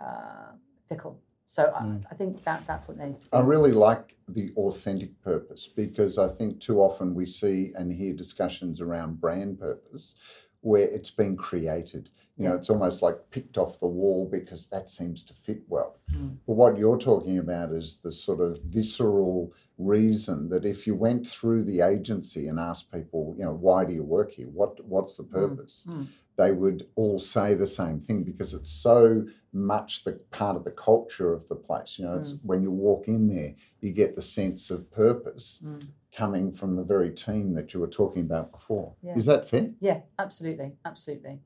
uh, 0.00 0.52
fickle. 0.88 1.20
So 1.48 1.72
I, 1.74 2.00
I 2.10 2.14
think 2.16 2.42
that 2.44 2.66
that's 2.66 2.88
what 2.88 2.98
needs 2.98 3.18
to 3.18 3.24
be. 3.26 3.36
I 3.36 3.40
really 3.40 3.70
like 3.70 4.16
the 4.28 4.50
authentic 4.56 5.22
purpose 5.22 5.68
because 5.68 6.18
I 6.18 6.28
think 6.28 6.60
too 6.60 6.80
often 6.80 7.14
we 7.14 7.24
see 7.24 7.72
and 7.76 7.92
hear 7.92 8.12
discussions 8.12 8.80
around 8.80 9.20
brand 9.20 9.60
purpose 9.60 10.16
where 10.60 10.88
it's 10.88 11.12
been 11.12 11.36
created. 11.36 12.10
You 12.38 12.48
know, 12.48 12.54
it's 12.54 12.68
almost 12.68 13.00
like 13.00 13.30
picked 13.30 13.56
off 13.56 13.80
the 13.80 13.86
wall 13.86 14.28
because 14.30 14.68
that 14.68 14.90
seems 14.90 15.22
to 15.24 15.32
fit 15.34 15.62
well. 15.68 15.96
Mm. 16.12 16.36
But 16.46 16.52
what 16.54 16.78
you're 16.78 16.98
talking 16.98 17.38
about 17.38 17.72
is 17.72 17.98
the 17.98 18.12
sort 18.12 18.40
of 18.40 18.62
visceral 18.62 19.52
reason 19.78 20.48
that 20.50 20.64
if 20.64 20.86
you 20.86 20.94
went 20.94 21.26
through 21.26 21.64
the 21.64 21.80
agency 21.80 22.46
and 22.48 22.58
asked 22.60 22.92
people, 22.92 23.34
you 23.38 23.44
know, 23.44 23.54
why 23.54 23.84
do 23.84 23.94
you 23.94 24.02
work 24.02 24.32
here? 24.32 24.48
What 24.48 24.84
what's 24.84 25.16
the 25.16 25.24
purpose? 25.24 25.86
mm. 25.88 26.08
They 26.36 26.52
would 26.52 26.86
all 26.96 27.18
say 27.18 27.54
the 27.54 27.66
same 27.66 27.98
thing 27.98 28.22
because 28.22 28.52
it's 28.52 28.70
so 28.70 29.26
much 29.54 30.04
the 30.04 30.20
part 30.30 30.54
of 30.56 30.64
the 30.64 30.70
culture 30.70 31.32
of 31.32 31.48
the 31.48 31.54
place. 31.56 31.98
You 31.98 32.04
know, 32.04 32.14
it's 32.18 32.36
when 32.42 32.62
you 32.62 32.70
walk 32.70 33.08
in 33.08 33.28
there, 33.28 33.54
you 33.80 33.92
get 33.92 34.14
the 34.16 34.22
sense 34.22 34.70
of 34.70 34.90
purpose 34.90 35.62
Mm. 35.64 35.88
coming 36.12 36.50
from 36.50 36.76
the 36.76 36.82
very 36.82 37.10
team 37.10 37.54
that 37.54 37.72
you 37.72 37.80
were 37.80 37.88
talking 37.88 38.22
about 38.22 38.52
before. 38.52 38.92
Yeah. 39.02 39.16
Is 39.16 39.24
that 39.24 39.48
fair? 39.48 39.70
Yeah, 39.80 40.00
absolutely, 40.18 40.72
absolutely. 40.84 41.40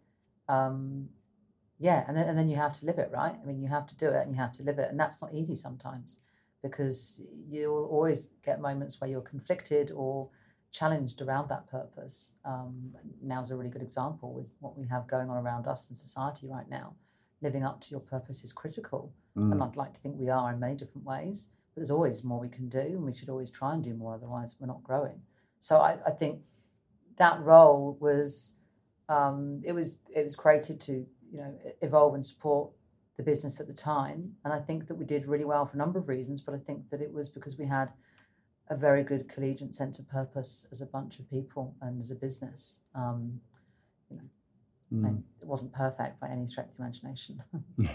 Um, 0.50 1.08
yeah, 1.78 2.04
and 2.06 2.14
then 2.16 2.26
and 2.28 2.36
then 2.38 2.48
you 2.48 2.56
have 2.56 2.74
to 2.74 2.86
live 2.86 2.98
it, 2.98 3.10
right? 3.20 3.34
I 3.42 3.46
mean, 3.46 3.60
you 3.62 3.68
have 3.68 3.86
to 3.86 3.96
do 3.96 4.08
it 4.08 4.22
and 4.22 4.30
you 4.34 4.40
have 4.44 4.52
to 4.58 4.62
live 4.62 4.78
it, 4.78 4.88
and 4.90 4.98
that's 5.00 5.22
not 5.22 5.32
easy 5.32 5.54
sometimes 5.54 6.20
because 6.62 7.22
you'll 7.48 7.86
always 7.86 8.30
get 8.44 8.60
moments 8.60 9.00
where 9.00 9.08
you're 9.08 9.22
conflicted 9.34 9.90
or 10.02 10.28
challenged 10.72 11.22
around 11.22 11.48
that 11.48 11.66
purpose. 11.70 12.34
Um, 12.44 12.94
now's 13.22 13.50
a 13.50 13.56
really 13.56 13.70
good 13.70 13.82
example 13.82 14.34
with 14.34 14.48
what 14.60 14.76
we 14.78 14.86
have 14.88 15.08
going 15.08 15.30
on 15.30 15.38
around 15.44 15.66
us 15.66 15.88
in 15.90 15.96
society 15.96 16.46
right 16.48 16.68
now. 16.68 16.94
Living 17.40 17.64
up 17.64 17.80
to 17.82 17.90
your 17.90 18.00
purpose 18.00 18.44
is 18.44 18.52
critical, 18.52 19.02
Mm. 19.36 19.52
and 19.52 19.62
I'd 19.62 19.76
like 19.76 19.94
to 19.94 20.00
think 20.00 20.18
we 20.18 20.28
are 20.28 20.52
in 20.52 20.58
many 20.60 20.74
different 20.74 21.06
ways. 21.06 21.50
But 21.72 21.76
there's 21.80 21.90
always 21.90 22.24
more 22.24 22.40
we 22.40 22.48
can 22.48 22.68
do, 22.68 22.80
and 22.96 23.04
we 23.04 23.14
should 23.14 23.28
always 23.30 23.50
try 23.50 23.72
and 23.74 23.82
do 23.82 23.94
more. 23.94 24.14
Otherwise, 24.14 24.56
we're 24.58 24.66
not 24.74 24.82
growing. 24.82 25.22
So 25.60 25.78
I, 25.78 25.92
I 26.04 26.10
think 26.10 26.42
that 27.16 27.40
role 27.40 27.96
was 28.00 28.56
um, 29.11 29.61
it 29.64 29.73
was 29.73 29.99
it 30.14 30.25
was 30.25 30.37
created 30.37 30.81
to 30.83 30.92
you 31.33 31.38
know 31.38 31.53
evolve 31.83 32.14
and 32.14 32.25
support 32.25 32.70
the 33.16 33.23
business 33.23 33.61
at 33.61 33.66
the 33.66 33.75
time, 33.75 34.37
and 34.44 34.55
I 34.55 34.61
think 34.61 34.87
that 34.87 34.94
we 34.94 35.05
did 35.05 35.27
really 35.27 35.44
well 35.44 35.66
for 35.66 35.75
a 35.75 35.79
number 35.79 35.99
of 35.99 36.09
reasons. 36.09 36.40
But 36.40 36.55
I 36.55 36.59
think 36.59 36.90
that 36.90 37.03
it 37.03 37.12
was 37.12 37.29
because 37.29 37.59
we 37.59 37.66
had 37.66 37.92
a 38.68 38.77
very 38.77 39.03
good 39.03 39.29
collegiate 39.29 39.75
sense 39.75 39.99
of 39.99 40.09
purpose 40.09 40.68
as 40.73 40.81
a 40.81 40.87
bunch 40.87 41.18
of 41.18 41.29
people 41.29 41.75
and 41.83 42.01
as 42.01 42.11
a 42.11 42.14
business. 42.14 42.85
Um, 42.94 43.40
you 44.09 44.16
know, 44.16 44.23
Mm. 44.92 45.07
and 45.07 45.25
it 45.40 45.46
wasn't 45.46 45.73
perfect 45.73 46.18
by 46.18 46.29
any 46.29 46.49
stretch 46.49 46.70
of 46.70 46.77
the 46.77 46.83
imagination. 46.83 47.42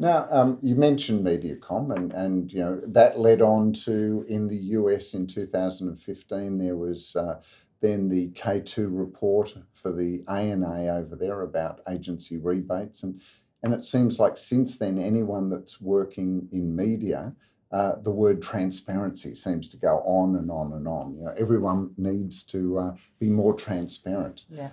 Now, 0.00 0.28
um, 0.30 0.58
you 0.62 0.76
mentioned 0.76 1.26
MediaCom, 1.26 1.92
and, 1.96 2.12
and 2.12 2.52
you 2.52 2.60
know 2.60 2.80
that 2.86 3.18
led 3.18 3.42
on 3.42 3.72
to 3.84 4.24
in 4.28 4.46
the 4.46 4.54
US 4.78 5.12
in 5.12 5.26
2015 5.26 6.58
there 6.58 6.76
was 6.76 7.16
uh, 7.16 7.40
then 7.80 8.08
the 8.08 8.30
K2 8.30 8.88
report 8.90 9.56
for 9.70 9.92
the 9.92 10.24
ANA 10.28 10.86
over 10.88 11.14
there 11.14 11.42
about 11.42 11.80
agency 11.88 12.36
rebates. 12.36 13.02
And, 13.02 13.20
and 13.62 13.72
it 13.72 13.84
seems 13.84 14.18
like 14.18 14.36
since 14.36 14.78
then, 14.78 14.98
anyone 14.98 15.50
that's 15.50 15.80
working 15.80 16.48
in 16.52 16.74
media, 16.74 17.34
uh, 17.70 17.96
the 18.02 18.10
word 18.10 18.42
transparency 18.42 19.34
seems 19.34 19.68
to 19.68 19.76
go 19.76 19.98
on 20.04 20.34
and 20.36 20.50
on 20.50 20.72
and 20.72 20.88
on. 20.88 21.16
You 21.16 21.24
know, 21.24 21.34
everyone 21.36 21.92
needs 21.96 22.42
to 22.44 22.78
uh, 22.78 22.96
be 23.18 23.30
more 23.30 23.54
transparent. 23.54 24.46
Yeah. 24.48 24.70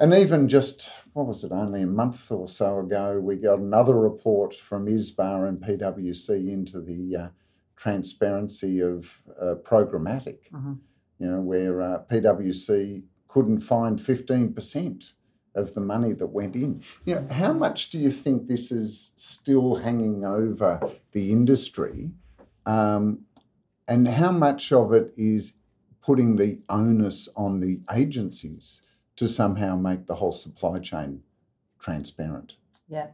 And 0.00 0.14
even 0.14 0.48
just, 0.48 0.90
what 1.12 1.26
was 1.26 1.42
it, 1.42 1.50
only 1.50 1.82
a 1.82 1.86
month 1.86 2.30
or 2.30 2.46
so 2.46 2.78
ago, 2.78 3.18
we 3.18 3.34
got 3.36 3.58
another 3.58 3.98
report 3.98 4.54
from 4.54 4.86
ISBA 4.86 5.48
and 5.48 5.60
PwC 5.60 6.48
into 6.48 6.80
the 6.80 7.16
uh, 7.16 7.28
transparency 7.76 8.80
of 8.80 9.22
uh, 9.40 9.54
programmatic, 9.62 10.50
Mm-hmm. 10.52 10.74
You 11.18 11.30
know, 11.30 11.40
where 11.40 11.82
uh, 11.82 12.02
PwC 12.10 13.04
couldn't 13.28 13.58
find 13.58 13.98
15% 13.98 15.12
of 15.54 15.74
the 15.74 15.80
money 15.80 16.12
that 16.12 16.28
went 16.28 16.54
in. 16.54 16.82
You 17.04 17.16
know, 17.16 17.26
how 17.30 17.52
much 17.52 17.90
do 17.90 17.98
you 17.98 18.10
think 18.10 18.48
this 18.48 18.70
is 18.70 19.12
still 19.16 19.76
hanging 19.76 20.24
over 20.24 20.80
the 21.12 21.32
industry? 21.32 22.10
Um, 22.64 23.24
and 23.86 24.06
how 24.06 24.32
much 24.32 24.72
of 24.72 24.92
it 24.92 25.14
is 25.16 25.58
putting 26.00 26.36
the 26.36 26.62
onus 26.68 27.28
on 27.36 27.60
the 27.60 27.80
agencies 27.92 28.82
to 29.16 29.26
somehow 29.26 29.76
make 29.76 30.06
the 30.06 30.16
whole 30.16 30.32
supply 30.32 30.78
chain 30.78 31.22
transparent? 31.78 32.56
Yeah. 32.88 33.08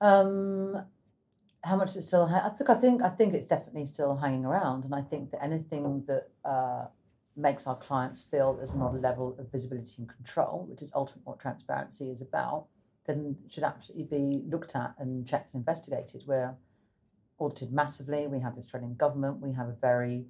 Um, 0.00 0.84
how 1.66 1.76
much 1.76 1.96
is 1.96 2.06
still? 2.06 2.24
I 2.24 2.50
think 2.50 2.70
I 2.70 2.74
think 2.74 3.02
I 3.02 3.08
think 3.08 3.34
it's 3.34 3.46
definitely 3.46 3.84
still 3.84 4.16
hanging 4.16 4.44
around, 4.44 4.84
and 4.84 4.94
I 4.94 5.02
think 5.02 5.30
that 5.32 5.42
anything 5.42 6.04
that 6.06 6.28
uh, 6.44 6.86
makes 7.36 7.66
our 7.66 7.76
clients 7.76 8.22
feel 8.22 8.54
there's 8.54 8.74
not 8.74 8.94
a 8.94 8.98
level 8.98 9.36
of 9.38 9.50
visibility 9.50 9.96
and 9.98 10.08
control, 10.08 10.66
which 10.70 10.80
is 10.80 10.92
ultimately 10.94 11.24
what 11.24 11.40
transparency 11.40 12.10
is 12.10 12.22
about, 12.22 12.66
then 13.06 13.36
should 13.48 13.64
absolutely 13.64 14.06
be 14.18 14.42
looked 14.48 14.76
at 14.76 14.94
and 14.98 15.26
checked 15.26 15.52
and 15.52 15.60
investigated. 15.60 16.22
We're 16.26 16.54
audited 17.38 17.72
massively. 17.72 18.26
We 18.28 18.40
have 18.40 18.54
the 18.54 18.60
Australian 18.60 18.94
government. 18.94 19.40
We 19.40 19.52
have 19.52 19.68
a 19.68 19.76
very 19.80 20.24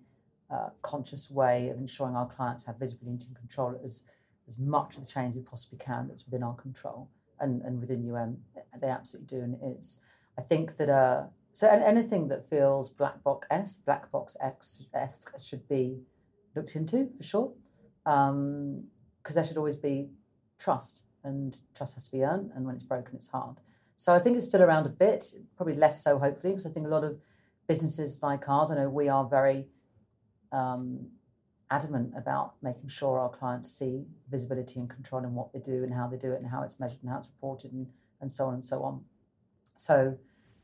uh, 0.51 0.71
conscious 0.83 1.31
way 1.31 1.69
of 1.69 1.77
ensuring 1.77 2.17
our 2.17 2.27
clients 2.29 2.65
have 2.65 2.79
visibility 2.79 3.27
and 3.29 3.37
control 3.37 3.79
as 3.85 4.05
as 4.49 4.59
much 4.59 4.97
of 4.97 5.03
the 5.03 5.09
change 5.09 5.35
we 5.35 5.43
possibly 5.43 5.79
can 5.79 6.09
that's 6.09 6.25
within 6.25 6.43
our 6.43 6.55
control 6.55 7.11
and, 7.41 7.63
and 7.63 7.81
within 7.81 8.11
UM. 8.11 8.39
They 8.81 8.89
absolutely 8.89 9.39
do, 9.39 9.43
and 9.43 9.55
it 9.55 9.79
is. 9.79 10.01
I 10.39 10.43
think 10.43 10.77
that 10.77 10.91
uh, 10.91 11.25
so 11.53 11.69
anything 11.69 12.29
that 12.29 12.49
feels 12.49 12.89
black 12.91 13.23
box 13.23 13.47
S, 13.51 13.77
black 13.77 14.11
box 14.11 14.37
X, 14.41 14.85
S 14.95 15.27
should 15.41 15.67
be 15.69 16.01
looked 16.55 16.77
into 16.77 17.09
for 17.17 17.23
sure, 17.23 17.53
because 18.05 18.31
um, 18.31 18.85
there 19.35 19.45
should 19.45 19.57
always 19.57 19.77
be 19.77 20.11
trust, 20.59 21.05
and 21.25 21.57
trust 21.75 21.95
has 21.95 22.07
to 22.07 22.13
be 22.13 22.25
earned, 22.25 22.51
and 22.55 22.67
when 22.67 22.75
it's 22.75 22.85
broken, 22.85 23.15
it's 23.15 23.29
hard. 23.29 23.57
So 23.97 24.15
I 24.15 24.19
think 24.19 24.37
it's 24.37 24.47
still 24.47 24.63
around 24.63 24.85
a 24.85 24.91
bit, 24.91 25.25
probably 25.57 25.77
less 25.77 26.05
so, 26.05 26.19
hopefully, 26.19 26.53
because 26.53 26.67
I 26.67 26.71
think 26.71 26.87
a 26.87 26.91
lot 26.91 27.05
of 27.05 27.19
businesses 27.67 28.23
like 28.23 28.49
ours, 28.49 28.71
I 28.71 28.75
know 28.75 28.91
we 28.91 29.09
are 29.09 29.25
very 29.25 29.67
um, 30.53 31.07
adamant 31.71 32.13
about 32.17 32.55
making 32.63 32.89
sure 32.89 33.19
our 33.19 33.31
clients 33.31 33.71
see 33.73 34.05
visibility 34.31 34.79
and 34.79 34.89
control 34.89 35.25
in 35.25 35.35
what 35.35 35.53
they 35.53 35.59
do 35.59 35.83
and 35.83 35.93
how 35.93 36.07
they 36.07 36.17
do 36.17 36.33
it 36.33 36.41
and 36.41 36.51
how 36.51 36.63
it's 36.63 36.79
measured 36.79 36.99
and 37.03 37.11
how 37.11 37.19
it's 37.19 37.29
reported 37.29 37.73
and, 37.73 37.87
and 38.21 38.31
so 38.31 38.47
on 38.47 38.55
and 38.55 38.65
so 38.65 38.83
on. 38.83 39.03
So, 39.77 40.17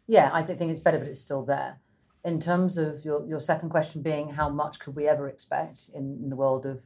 yeah, 0.06 0.30
I 0.32 0.42
think 0.42 0.70
it's 0.70 0.80
better, 0.80 0.98
but 0.98 1.08
it's 1.08 1.20
still 1.20 1.44
there. 1.44 1.78
In 2.24 2.38
terms 2.38 2.78
of 2.78 3.04
your, 3.04 3.26
your 3.26 3.40
second 3.40 3.70
question 3.70 4.02
being 4.02 4.30
how 4.30 4.48
much 4.48 4.78
could 4.78 4.94
we 4.94 5.08
ever 5.08 5.28
expect 5.28 5.90
in, 5.94 6.18
in 6.22 6.30
the 6.30 6.36
world 6.36 6.64
of 6.66 6.82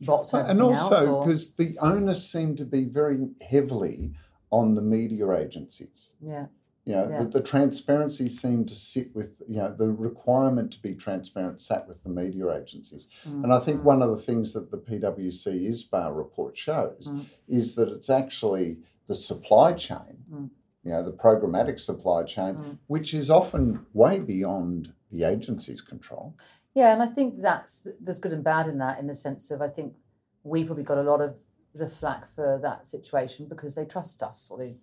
bots 0.00 0.32
and, 0.32 0.48
and 0.48 0.62
also 0.62 1.20
because 1.20 1.54
the 1.54 1.76
onus 1.80 2.28
seemed 2.30 2.56
to 2.58 2.64
be 2.64 2.84
very 2.84 3.18
heavily 3.48 4.12
on 4.50 4.74
the 4.74 4.82
media 4.82 5.30
agencies. 5.32 6.16
Yeah. 6.20 6.46
You 6.84 6.94
know, 6.94 7.08
Yeah. 7.10 7.18
the, 7.22 7.28
the 7.38 7.42
transparency 7.42 8.28
seemed 8.28 8.68
to 8.68 8.74
sit 8.74 9.14
with, 9.14 9.40
you 9.46 9.58
know, 9.58 9.72
the 9.72 9.90
requirement 9.92 10.72
to 10.72 10.82
be 10.82 10.94
transparent 10.94 11.60
sat 11.62 11.86
with 11.86 12.02
the 12.02 12.08
media 12.10 12.52
agencies. 12.52 13.08
Mm, 13.28 13.44
And 13.44 13.52
I 13.52 13.60
think 13.60 13.80
mm, 13.82 13.84
one 13.84 14.02
of 14.02 14.10
the 14.10 14.16
things 14.16 14.52
that 14.54 14.70
the 14.72 14.78
PwC 14.78 15.68
ISBA 15.70 16.16
report 16.16 16.56
shows 16.56 17.08
Mm. 17.08 17.26
is 17.46 17.76
that 17.76 17.88
it's 17.88 18.10
actually 18.10 18.80
the 19.06 19.14
supply 19.14 19.74
chain, 19.74 20.24
Mm. 20.32 20.50
You 20.84 20.90
know, 20.90 21.02
the 21.02 21.12
programmatic 21.12 21.78
supply 21.78 22.24
chain, 22.24 22.54
Mm. 22.56 22.78
which 22.86 23.14
is 23.14 23.30
often 23.30 23.86
way 23.92 24.18
beyond 24.18 24.92
the 25.10 25.24
agency's 25.24 25.80
control. 25.80 26.34
Yeah, 26.74 26.92
and 26.92 27.02
I 27.02 27.06
think 27.06 27.40
that's 27.40 27.86
there's 28.00 28.18
good 28.18 28.32
and 28.32 28.42
bad 28.44 28.66
in 28.66 28.78
that, 28.78 28.98
in 28.98 29.06
the 29.06 29.14
sense 29.14 29.50
of 29.50 29.60
I 29.60 29.68
think 29.68 29.94
we 30.42 30.64
probably 30.64 30.84
got 30.84 30.98
a 30.98 31.02
lot 31.02 31.20
of 31.20 31.36
the 31.74 31.88
flack 31.88 32.26
for 32.28 32.58
that 32.62 32.86
situation 32.86 33.46
because 33.48 33.74
they 33.74 33.84
trust 33.84 34.22
us 34.22 34.50
or 34.50 34.58
they 34.58 34.76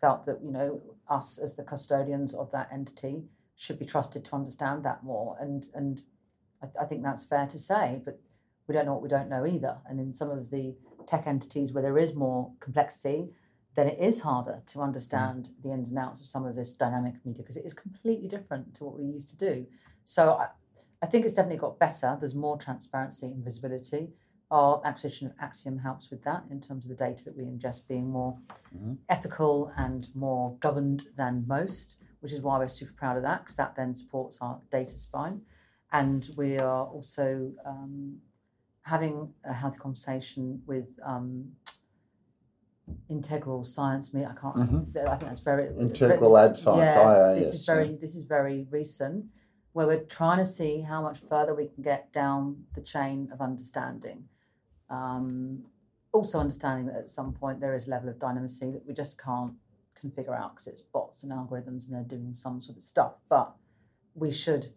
felt 0.00 0.24
that 0.26 0.42
you 0.42 0.50
know 0.50 0.82
us 1.08 1.38
as 1.38 1.54
the 1.54 1.62
custodians 1.62 2.34
of 2.34 2.50
that 2.50 2.68
entity 2.72 3.24
should 3.54 3.78
be 3.78 3.86
trusted 3.86 4.24
to 4.24 4.34
understand 4.34 4.82
that 4.84 5.04
more, 5.04 5.36
and 5.40 5.68
and 5.74 6.02
I, 6.62 6.82
I 6.82 6.84
think 6.86 7.02
that's 7.02 7.24
fair 7.24 7.46
to 7.46 7.58
say, 7.58 8.02
but 8.04 8.18
we 8.66 8.74
don't 8.74 8.86
know 8.86 8.94
what 8.94 9.02
we 9.02 9.08
don't 9.08 9.28
know 9.28 9.46
either, 9.46 9.78
and 9.88 10.00
in 10.00 10.12
some 10.12 10.30
of 10.30 10.50
the 10.50 10.74
tech 11.06 11.26
entities 11.26 11.72
where 11.72 11.82
there 11.82 11.98
is 11.98 12.16
more 12.16 12.50
complexity. 12.58 13.30
Then 13.76 13.88
it 13.88 13.98
is 13.98 14.22
harder 14.22 14.62
to 14.72 14.80
understand 14.80 15.50
the 15.62 15.70
ins 15.70 15.90
and 15.90 15.98
outs 15.98 16.20
of 16.20 16.26
some 16.26 16.46
of 16.46 16.54
this 16.56 16.72
dynamic 16.72 17.14
media 17.24 17.42
because 17.42 17.58
it 17.58 17.66
is 17.66 17.74
completely 17.74 18.26
different 18.26 18.74
to 18.74 18.84
what 18.84 18.98
we 18.98 19.04
used 19.04 19.28
to 19.28 19.36
do. 19.36 19.66
So 20.04 20.32
I, 20.32 20.48
I 21.02 21.06
think 21.06 21.26
it's 21.26 21.34
definitely 21.34 21.58
got 21.58 21.78
better. 21.78 22.16
There's 22.18 22.34
more 22.34 22.56
transparency 22.56 23.26
and 23.26 23.44
visibility. 23.44 24.08
Our 24.50 24.80
acquisition 24.84 25.26
of 25.26 25.36
Acxiom 25.36 25.82
helps 25.82 26.10
with 26.10 26.22
that 26.24 26.44
in 26.50 26.58
terms 26.58 26.86
of 26.86 26.88
the 26.88 26.94
data 26.96 27.24
that 27.24 27.36
we 27.36 27.44
ingest 27.44 27.86
being 27.86 28.08
more 28.10 28.38
Mhm. 28.74 28.96
ethical 29.10 29.70
and 29.76 30.08
more 30.14 30.56
governed 30.60 31.02
than 31.16 31.44
most, 31.46 31.96
which 32.20 32.32
is 32.32 32.40
why 32.40 32.58
we're 32.58 32.68
super 32.68 32.94
proud 32.94 33.16
of 33.16 33.22
that 33.24 33.40
because 33.42 33.56
that 33.56 33.74
then 33.74 33.94
supports 33.94 34.40
our 34.40 34.60
data 34.70 34.96
spine. 34.96 35.42
And 35.92 36.28
we 36.36 36.58
are 36.58 36.86
also 36.86 37.52
um, 37.64 38.22
having 38.82 39.34
a 39.44 39.52
healthy 39.52 39.78
conversation 39.78 40.62
with 40.66 40.88
um, 41.02 41.56
integral 43.08 43.64
science. 43.64 44.14
Me, 44.14 44.24
I 44.24 44.32
can't. 44.34 44.56
Mhm. 44.56 44.96
I 44.96 45.16
think 45.16 45.28
that's 45.28 45.40
very 45.40 45.68
Integral 45.78 46.36
Ad 46.36 46.56
Science, 46.58 46.94
Yeah, 46.94 47.34
this 47.34 47.54
is 47.54 47.66
very 47.66 47.96
this 47.96 48.14
is 48.14 48.24
very 48.24 48.66
recent, 48.70 49.26
where 49.72 49.86
we're 49.86 50.04
trying 50.04 50.38
to 50.38 50.44
see 50.44 50.80
how 50.80 51.02
much 51.02 51.18
further 51.18 51.54
we 51.54 51.68
can 51.68 51.82
get 51.82 52.12
down 52.12 52.66
the 52.74 52.80
chain 52.80 53.30
of 53.32 53.40
understanding. 53.40 54.28
Um, 54.88 55.64
also 56.12 56.38
understanding 56.38 56.86
that 56.86 56.96
at 56.96 57.10
some 57.10 57.32
point 57.32 57.60
there 57.60 57.74
is 57.74 57.86
a 57.86 57.90
level 57.90 58.08
of 58.08 58.18
dynamism 58.18 58.72
that 58.72 58.86
we 58.86 58.94
just 58.94 59.20
can't 59.20 59.54
configure 60.00 60.38
out 60.38 60.54
because 60.54 60.66
it's 60.66 60.82
bots 60.82 61.22
and 61.22 61.32
algorithms 61.32 61.86
and 61.86 61.94
they're 61.94 62.18
doing 62.18 62.34
some 62.34 62.62
sort 62.62 62.76
of 62.76 62.82
stuff. 62.82 63.20
But 63.28 63.54
we 64.14 64.30
should 64.30 64.68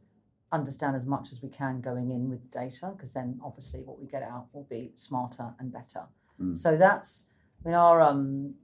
understand 0.52 0.96
as 0.96 1.06
much 1.06 1.32
as 1.32 1.42
we 1.44 1.50
can 1.50 1.80
going 1.80 2.10
in 2.10 2.30
with 2.30 2.42
the 2.42 2.60
data 2.60 2.92
because 2.96 3.14
then 3.14 3.40
obviously 3.44 3.82
what 3.84 4.00
we 4.00 4.08
get 4.08 4.24
out 4.24 4.48
will 4.52 4.64
be 4.64 4.92
smarter 4.96 5.54
and 5.60 5.72
better. 5.72 6.08
Mm. 6.42 6.58
So 6.58 6.76
that's 6.76 7.30
I 7.64 7.68
mean 7.68 7.76
our 7.76 8.02
um 8.02 8.56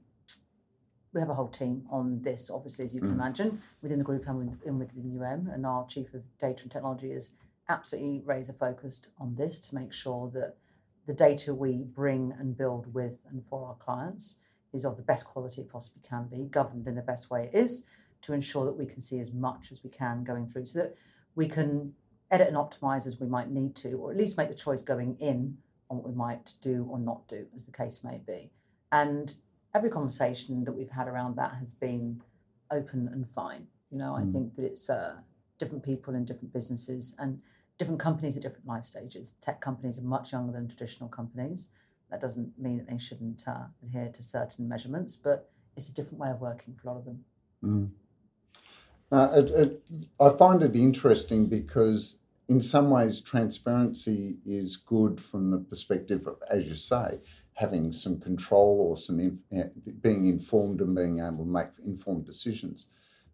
we 1.12 1.20
have 1.20 1.30
a 1.30 1.34
whole 1.34 1.48
team 1.48 1.86
on 1.90 2.20
this, 2.20 2.50
obviously, 2.50 2.84
as 2.84 2.94
you 2.94 3.00
can 3.00 3.10
Mm. 3.12 3.14
imagine, 3.14 3.62
within 3.80 3.96
the 3.96 4.04
group 4.04 4.26
and 4.28 4.36
within, 4.50 4.78
within 4.78 5.18
UM. 5.18 5.48
And 5.48 5.64
our 5.64 5.86
chief 5.86 6.12
of 6.12 6.22
data 6.36 6.64
and 6.64 6.70
technology 6.70 7.10
is 7.10 7.36
absolutely 7.70 8.20
razor 8.26 8.52
focused 8.52 9.08
on 9.18 9.34
this 9.36 9.58
to 9.60 9.74
make 9.74 9.94
sure 9.94 10.28
that 10.32 10.56
the 11.06 11.14
data 11.14 11.54
we 11.54 11.84
bring 11.84 12.32
and 12.38 12.54
build 12.54 12.92
with 12.92 13.18
and 13.30 13.42
for 13.46 13.66
our 13.66 13.76
clients 13.76 14.40
is 14.74 14.84
of 14.84 14.98
the 14.98 15.02
best 15.02 15.26
quality 15.26 15.62
it 15.62 15.70
possibly 15.70 16.02
can 16.06 16.26
be, 16.26 16.44
governed 16.44 16.86
in 16.86 16.94
the 16.96 17.00
best 17.02 17.30
way 17.30 17.44
it 17.44 17.54
is, 17.54 17.86
to 18.20 18.34
ensure 18.34 18.66
that 18.66 18.76
we 18.76 18.84
can 18.84 19.00
see 19.00 19.18
as 19.18 19.32
much 19.32 19.72
as 19.72 19.82
we 19.82 19.88
can 19.88 20.22
going 20.22 20.46
through 20.46 20.66
so 20.66 20.80
that 20.80 20.96
we 21.34 21.48
can 21.48 21.94
edit 22.30 22.48
and 22.48 22.56
optimize 22.58 23.06
as 23.06 23.18
we 23.18 23.26
might 23.26 23.50
need 23.50 23.74
to, 23.74 23.92
or 23.94 24.10
at 24.10 24.18
least 24.18 24.36
make 24.36 24.48
the 24.50 24.54
choice 24.54 24.82
going 24.82 25.16
in 25.18 25.56
on 25.88 25.96
what 25.96 26.06
we 26.06 26.14
might 26.14 26.52
do 26.60 26.86
or 26.90 26.98
not 26.98 27.26
do, 27.26 27.46
as 27.54 27.64
the 27.64 27.72
case 27.72 28.04
may 28.04 28.18
be. 28.26 28.50
And 29.00 29.36
every 29.74 29.90
conversation 29.90 30.64
that 30.64 30.72
we've 30.72 30.96
had 31.00 31.06
around 31.06 31.36
that 31.36 31.52
has 31.62 31.74
been 31.74 32.22
open 32.70 33.08
and 33.14 33.28
fine. 33.28 33.66
You 33.90 33.98
know, 33.98 34.12
I 34.20 34.22
Mm. 34.22 34.32
think 34.32 34.56
that 34.56 34.64
it's 34.64 34.88
uh, 34.88 35.16
different 35.58 35.84
people 35.84 36.14
in 36.14 36.24
different 36.24 36.52
businesses 36.58 37.14
and 37.18 37.40
different 37.78 38.00
companies 38.00 38.36
at 38.36 38.42
different 38.42 38.66
life 38.66 38.84
stages. 38.84 39.34
Tech 39.46 39.60
companies 39.60 39.98
are 39.98 40.08
much 40.16 40.32
younger 40.32 40.52
than 40.52 40.66
traditional 40.66 41.10
companies. 41.10 41.72
That 42.10 42.20
doesn't 42.20 42.58
mean 42.58 42.78
that 42.78 42.88
they 42.88 42.98
shouldn't 42.98 43.46
uh, 43.46 43.66
adhere 43.84 44.10
to 44.18 44.22
certain 44.22 44.66
measurements, 44.66 45.16
but 45.16 45.38
it's 45.76 45.88
a 45.90 45.94
different 45.98 46.20
way 46.22 46.30
of 46.30 46.40
working 46.40 46.74
for 46.74 46.88
a 46.88 46.92
lot 46.92 46.98
of 46.98 47.04
them. 47.04 47.24
Mm. 47.62 47.90
Uh, 49.12 49.30
it, 49.40 49.50
it, 49.50 49.82
I 50.18 50.28
find 50.30 50.62
it 50.62 50.74
interesting 50.74 51.46
because, 51.46 52.18
in 52.48 52.60
some 52.60 52.88
ways, 52.90 53.20
transparency 53.20 54.38
is 54.46 54.76
good 54.76 55.20
from 55.20 55.50
the 55.50 55.58
perspective 55.58 56.26
of, 56.26 56.42
as 56.50 56.66
you 56.66 56.74
say, 56.74 57.20
having 57.56 57.90
some 57.92 58.18
control 58.20 58.86
or 58.88 58.96
some 58.96 59.18
inf- 59.18 59.44
uh, 59.56 59.64
being 60.00 60.26
informed 60.26 60.80
and 60.80 60.94
being 60.94 61.18
able 61.20 61.44
to 61.44 61.50
make 61.50 61.68
informed 61.84 62.24
decisions. 62.24 62.86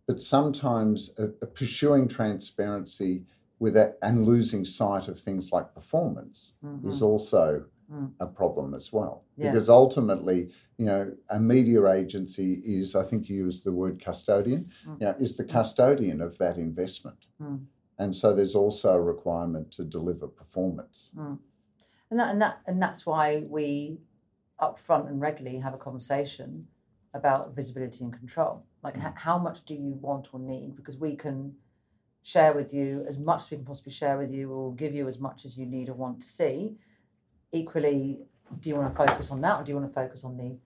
But 0.07 0.21
sometimes 0.21 1.13
uh, 1.19 1.27
uh, 1.43 1.47
pursuing 1.47 2.09
transparency 2.09 3.25
with 3.59 3.75
that 3.75 3.99
and 4.03 4.25
losing 4.27 4.65
sight 4.65 5.07
of 5.09 5.19
things 5.19 5.53
like 5.53 5.75
performance 5.75 6.55
Mhm. 6.65 6.89
is 6.89 7.03
also 7.03 7.67
Mm. 7.91 8.13
a 8.21 8.27
problem 8.27 8.73
as 8.75 8.91
well. 8.93 9.25
Yeah. 9.37 9.51
Because 9.51 9.69
ultimately, 9.69 10.51
you 10.79 10.87
know, 10.87 11.13
a 11.29 11.39
media 11.39 11.87
agency 11.89 12.55
is, 12.65 12.95
I 12.97 13.03
think 13.03 13.29
you 13.29 13.37
used 13.47 13.65
the 13.65 13.73
word 13.73 14.01
custodian, 14.03 14.71
Mm. 14.87 15.01
you 15.01 15.07
know, 15.07 15.15
is 15.19 15.37
the 15.37 15.45
custodian 15.45 16.23
of 16.23 16.39
that 16.39 16.57
investment. 16.57 17.27
Mm. 17.41 17.67
And 17.99 18.17
so 18.17 18.33
there's 18.35 18.55
also 18.55 18.95
a 18.95 19.03
requirement 19.03 19.73
to 19.73 19.85
deliver 19.85 20.27
performance. 20.27 21.13
And 21.17 22.19
that 22.21 22.31
and 22.33 22.41
that 22.43 22.61
and 22.67 22.81
that's 22.81 23.05
why 23.07 23.47
we 23.49 23.99
up 24.63 24.79
front 24.79 25.09
and 25.09 25.21
regularly 25.21 25.59
have 25.59 25.75
a 25.75 25.79
conversation 25.79 26.67
about 27.15 27.55
visibility 27.55 28.05
and 28.05 28.13
control. 28.13 28.65
Like 28.83 28.97
h- 28.97 29.13
how 29.17 29.37
much 29.39 29.65
do 29.67 29.75
you 29.75 29.95
want 30.01 30.29
or 30.33 30.41
need? 30.41 30.77
Because 30.77 30.97
we 30.97 31.17
can 31.17 31.55
share 32.23 32.53
with 32.55 32.73
you 32.73 33.05
as 33.09 33.19
much 33.19 33.43
as 33.43 33.51
we 33.51 33.57
can 33.59 33.67
possibly 33.67 33.93
share 33.93 34.17
with 34.17 34.31
you, 34.33 34.51
or 34.53 34.75
give 34.75 34.95
you 34.95 35.09
as 35.09 35.19
much 35.19 35.45
as 35.45 35.59
you 35.59 35.67
need 35.67 35.89
or 35.89 35.95
want 35.95 36.21
to 36.21 36.27
see. 36.27 36.77
Equally, 37.53 38.21
do 38.61 38.69
you 38.69 38.77
want 38.77 38.91
to 38.91 38.97
focus 38.97 39.31
on 39.31 39.41
that 39.43 39.61
or 39.61 39.65
do 39.65 39.73
you 39.73 39.77
want 39.79 39.89
to 39.89 39.95
focus 39.95 40.25
on 40.25 40.37
the 40.37 40.57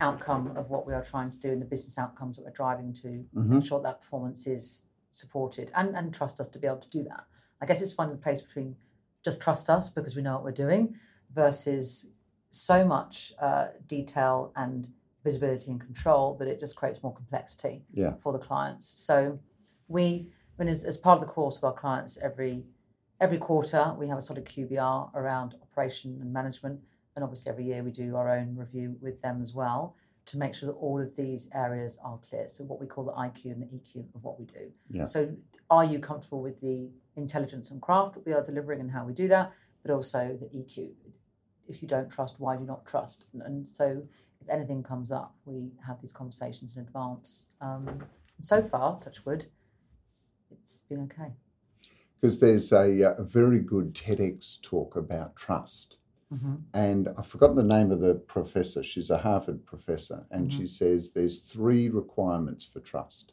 outcome 0.00 0.56
of 0.56 0.68
what 0.70 0.86
we 0.86 0.92
are 0.94 1.02
trying 1.02 1.30
to 1.30 1.38
do 1.38 1.50
and 1.50 1.60
the 1.60 1.66
business 1.66 1.98
outcomes 1.98 2.36
that 2.36 2.44
we're 2.44 2.50
driving 2.50 2.92
to 2.92 3.24
Mhm. 3.34 3.54
ensure 3.54 3.80
that 3.80 4.00
performance 4.02 4.46
is 4.46 4.86
supported 5.10 5.70
and, 5.74 5.96
and 5.96 6.12
trust 6.14 6.38
us 6.40 6.48
to 6.48 6.58
be 6.58 6.66
able 6.66 6.78
to 6.78 6.90
do 6.90 7.02
that. 7.04 7.24
I 7.60 7.66
guess 7.66 7.80
it's 7.82 7.92
finding 7.92 8.16
the 8.16 8.22
place 8.22 8.40
between 8.42 8.76
just 9.24 9.40
trust 9.42 9.68
us 9.70 9.88
because 9.88 10.14
we 10.14 10.22
know 10.22 10.34
what 10.34 10.44
we're 10.44 10.52
doing 10.52 10.94
versus 11.30 12.10
so 12.56 12.84
much 12.84 13.32
uh, 13.40 13.68
detail 13.86 14.52
and 14.56 14.88
visibility 15.24 15.70
and 15.70 15.80
control 15.80 16.36
that 16.38 16.48
it 16.48 16.58
just 16.60 16.76
creates 16.76 17.02
more 17.02 17.14
complexity 17.14 17.82
Yeah. 17.92 18.14
for 18.22 18.32
the 18.32 18.38
clients. 18.38 18.86
So 18.86 19.38
we, 19.88 20.30
I 20.58 20.62
mean, 20.62 20.68
as, 20.68 20.84
as 20.84 20.96
part 20.96 21.18
of 21.18 21.26
the 21.26 21.32
course 21.32 21.56
with 21.56 21.64
our 21.64 21.72
clients, 21.72 22.16
every 22.22 22.64
every 23.18 23.38
quarter 23.38 23.94
we 23.98 24.08
have 24.08 24.18
a 24.18 24.20
sort 24.20 24.38
of 24.38 24.44
QBR 24.44 25.14
around 25.14 25.54
operation 25.62 26.18
and 26.20 26.32
management, 26.32 26.80
and 27.14 27.24
obviously 27.24 27.50
every 27.50 27.64
year 27.64 27.82
we 27.82 27.90
do 27.90 28.14
our 28.14 28.28
own 28.28 28.54
review 28.56 28.96
with 29.00 29.20
them 29.22 29.40
as 29.40 29.54
well 29.54 29.96
to 30.26 30.36
make 30.38 30.54
sure 30.54 30.66
that 30.66 30.74
all 30.78 31.00
of 31.00 31.14
these 31.16 31.48
areas 31.54 31.98
are 32.04 32.18
clear. 32.18 32.46
So 32.48 32.64
what 32.64 32.78
we 32.80 32.86
call 32.86 33.04
the 33.04 33.12
IQ 33.12 33.44
and 33.52 33.62
the 33.62 33.66
EQ 33.66 34.04
of 34.14 34.22
what 34.24 34.38
we 34.38 34.44
do. 34.44 34.70
Yeah. 34.90 35.04
So 35.04 35.34
are 35.70 35.84
you 35.84 35.98
comfortable 35.98 36.42
with 36.42 36.60
the 36.60 36.90
intelligence 37.16 37.70
and 37.70 37.80
craft 37.80 38.14
that 38.14 38.26
we 38.26 38.32
are 38.32 38.42
delivering 38.42 38.80
and 38.80 38.90
how 38.90 39.04
we 39.04 39.12
do 39.12 39.28
that, 39.28 39.52
but 39.82 39.92
also 39.94 40.36
the 40.38 40.46
EQ. 40.46 40.90
If 41.68 41.82
you 41.82 41.88
don't 41.88 42.10
trust, 42.10 42.40
why 42.40 42.56
do 42.56 42.62
you 42.62 42.66
not 42.66 42.86
trust? 42.86 43.26
And, 43.32 43.42
and 43.42 43.68
so 43.68 44.02
if 44.40 44.48
anything 44.48 44.82
comes 44.82 45.10
up, 45.10 45.34
we 45.44 45.70
have 45.86 46.00
these 46.00 46.12
conversations 46.12 46.76
in 46.76 46.82
advance. 46.82 47.48
Um, 47.60 48.04
so 48.40 48.62
far, 48.62 48.98
touch 49.00 49.24
wood, 49.24 49.46
it's 50.50 50.82
been 50.88 51.00
okay. 51.02 51.32
Because 52.20 52.40
there's 52.40 52.72
a, 52.72 53.10
uh, 53.10 53.14
a 53.18 53.22
very 53.22 53.60
good 53.60 53.94
TEDx 53.94 54.60
talk 54.62 54.96
about 54.96 55.36
trust. 55.36 55.98
Mm-hmm. 56.32 56.54
And 56.74 57.08
I've 57.16 57.26
forgotten 57.26 57.56
the 57.56 57.62
name 57.62 57.92
of 57.92 58.00
the 58.00 58.14
professor. 58.16 58.82
She's 58.82 59.10
a 59.10 59.18
Harvard 59.18 59.64
professor. 59.64 60.26
And 60.30 60.48
Mhm. 60.48 60.52
she 60.52 60.66
says 60.66 61.12
there's 61.12 61.40
three 61.40 61.88
requirements 61.88 62.64
for 62.64 62.80
trust. 62.80 63.32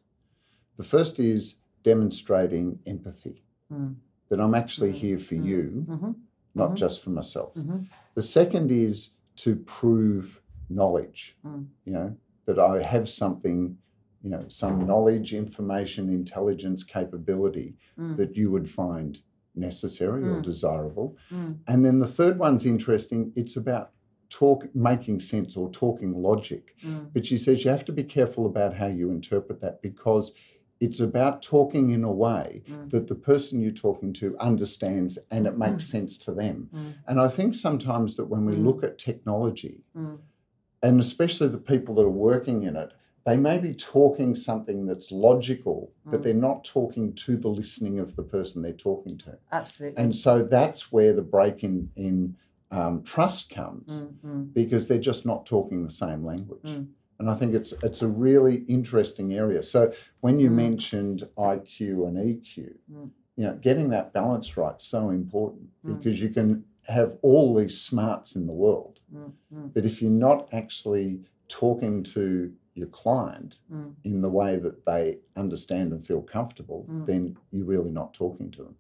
The 0.78 0.84
first 0.84 1.19
is 1.19 1.60
demonstrating 1.82 2.80
empathy, 2.86 3.43
Mm. 3.72 3.96
that 4.30 4.39
I'm 4.39 4.54
actually 4.56 4.91
Mm, 4.91 4.96
here 4.96 5.17
for 5.17 5.36
mm, 5.36 5.46
you, 5.46 5.86
Mm-hmm. 5.89 6.12
Not 6.56 6.72
Mhm. 6.72 6.76
just 6.76 7.04
for 7.04 7.10
myself. 7.10 7.56
Mm-hmm. 7.56 7.80
The 8.16 8.22
second 8.24 8.72
is 8.72 9.12
to 9.38 9.56
prove 9.56 10.42
knowledge, 10.70 11.38
Mm. 11.46 11.68
you 11.86 11.94
know, 11.94 12.16
that 12.46 12.60
I 12.60 12.82
have 12.82 13.10
something, 13.10 13.78
you 14.22 14.30
know, 14.30 14.46
some 14.48 14.86
knowledge, 14.86 15.34
information, 15.34 16.10
intelligence, 16.10 16.84
capability 16.84 17.76
Mm. 17.98 18.18
that 18.18 18.36
you 18.38 18.52
would 18.52 18.70
find 18.70 19.20
necessary 19.56 20.24
or 20.24 20.38
Mm. 20.39 20.44
desirable. 20.44 21.16
Mm. 21.32 21.60
And 21.68 21.86
then 21.86 22.00
the 22.00 22.08
third 22.08 22.39
one's 22.39 22.66
interesting. 22.66 23.32
It's 23.36 23.56
about 23.58 23.92
talk 24.30 24.74
making 24.76 25.20
sense 25.20 25.56
or 25.56 25.70
talking 25.70 26.13
logic. 26.22 26.76
Mm. 26.84 27.10
But 27.13 27.26
she 27.26 27.38
says 27.38 27.63
you 27.63 27.70
have 27.70 27.86
to 27.86 27.92
be 27.92 28.04
careful 28.04 28.46
about 28.48 28.74
how 28.74 28.88
you 28.88 29.12
interpret 29.12 29.62
that 29.62 29.82
because 29.82 30.34
it's 30.86 31.00
about 31.00 31.41
talking 31.41 31.86
in 31.98 32.04
a 32.04 32.12
way 32.12 32.48
Mm. 32.67 32.89
that 32.91 33.08
the 33.08 33.15
person 33.32 33.62
you're 33.62 33.72
talking 33.88 34.12
to 34.22 34.26
understands 34.50 35.17
and 35.32 35.48
it 35.48 35.58
makes 35.65 35.86
sense 35.96 36.17
to 36.26 36.32
them. 36.34 36.58
Mm. 36.76 36.93
And 37.08 37.17
I 37.22 37.30
think 37.38 37.56
sometimes 37.56 38.10
that 38.17 38.26
when 38.34 38.43
we 38.46 38.56
Mm. 38.56 38.65
look 38.67 38.84
at 38.84 38.98
technology, 38.98 39.78
Mm. 39.96 40.17
and 40.82 41.00
especially 41.00 41.48
the 41.48 41.65
people 41.74 41.96
that 41.96 42.06
are 42.12 42.19
working 42.32 42.63
in 42.63 42.76
it, 42.76 42.91
they 43.26 43.38
may 43.38 43.58
be 43.67 43.74
talking 43.74 44.36
something 44.36 44.86
that's 44.89 45.10
logical, 45.10 45.80
but 46.12 46.19
Mm. 46.19 46.24
they're 46.24 46.46
not 46.50 46.65
talking 46.65 47.13
to 47.26 47.38
the 47.38 47.48
listening 47.62 47.98
of 48.00 48.17
the 48.17 48.24
person 48.36 48.62
they're 48.62 48.74
talking 48.89 49.17
to. 49.19 49.38
Absolutely. 49.54 49.98
And 50.04 50.13
so 50.26 50.43
that's 50.43 50.91
where 50.91 51.13
the 51.13 51.22
break 51.38 51.63
in, 51.63 51.89
in 51.96 52.36
um, 52.72 53.04
trust 53.04 53.52
comes 53.52 53.91
Mm. 54.02 54.13
Mm. 54.26 54.54
because 54.54 54.88
they're 54.88 55.08
just 55.12 55.26
not 55.28 55.46
talking 55.46 55.84
the 55.84 55.91
same 56.06 56.26
language. 56.26 56.69
And 57.19 57.30
I 57.30 57.36
think 57.36 57.54
it's 57.54 57.71
it's 57.84 58.02
a 58.02 58.08
really 58.08 58.58
interesting 58.67 59.34
area. 59.34 59.63
So 59.63 59.93
when 60.21 60.39
you 60.39 60.49
Mm. 60.49 60.54
mentioned 60.56 61.23
IQ 61.38 62.06
and 62.08 62.17
EQ, 62.17 62.78
Mm. 62.91 63.12
you 63.36 63.43
know, 63.45 63.56
getting 63.58 63.89
that 63.89 64.13
balance 64.13 64.58
right 64.58 64.76
is 64.78 64.84
so 64.84 65.10
important 65.10 65.69
Mm. 65.86 65.97
because 65.97 66.21
you 66.21 66.30
can 66.30 66.65
have 66.88 67.10
all 67.21 67.56
these 67.56 67.80
smarts 67.80 68.36
in 68.36 68.45
the 68.47 68.54
world, 68.54 68.99
Mm. 69.13 69.32
Mm. 69.54 69.73
but 69.73 69.86
if 69.86 70.02
you're 70.02 70.12
not 70.30 70.54
actually 70.54 71.21
talking 71.47 72.04
to 72.04 72.54
your 72.76 72.88
client 72.88 73.60
Mm. 73.71 73.95
in 74.04 74.21
the 74.21 74.30
way 74.30 74.58
that 74.58 74.86
they 74.86 75.19
understand 75.36 75.91
and 75.93 76.04
feel 76.06 76.21
comfortable, 76.21 76.86
then 77.06 77.38
you're 77.52 77.65
really 77.65 77.91
not 77.91 78.13
talking 78.13 78.49
to 78.52 78.63
them. 78.63 78.76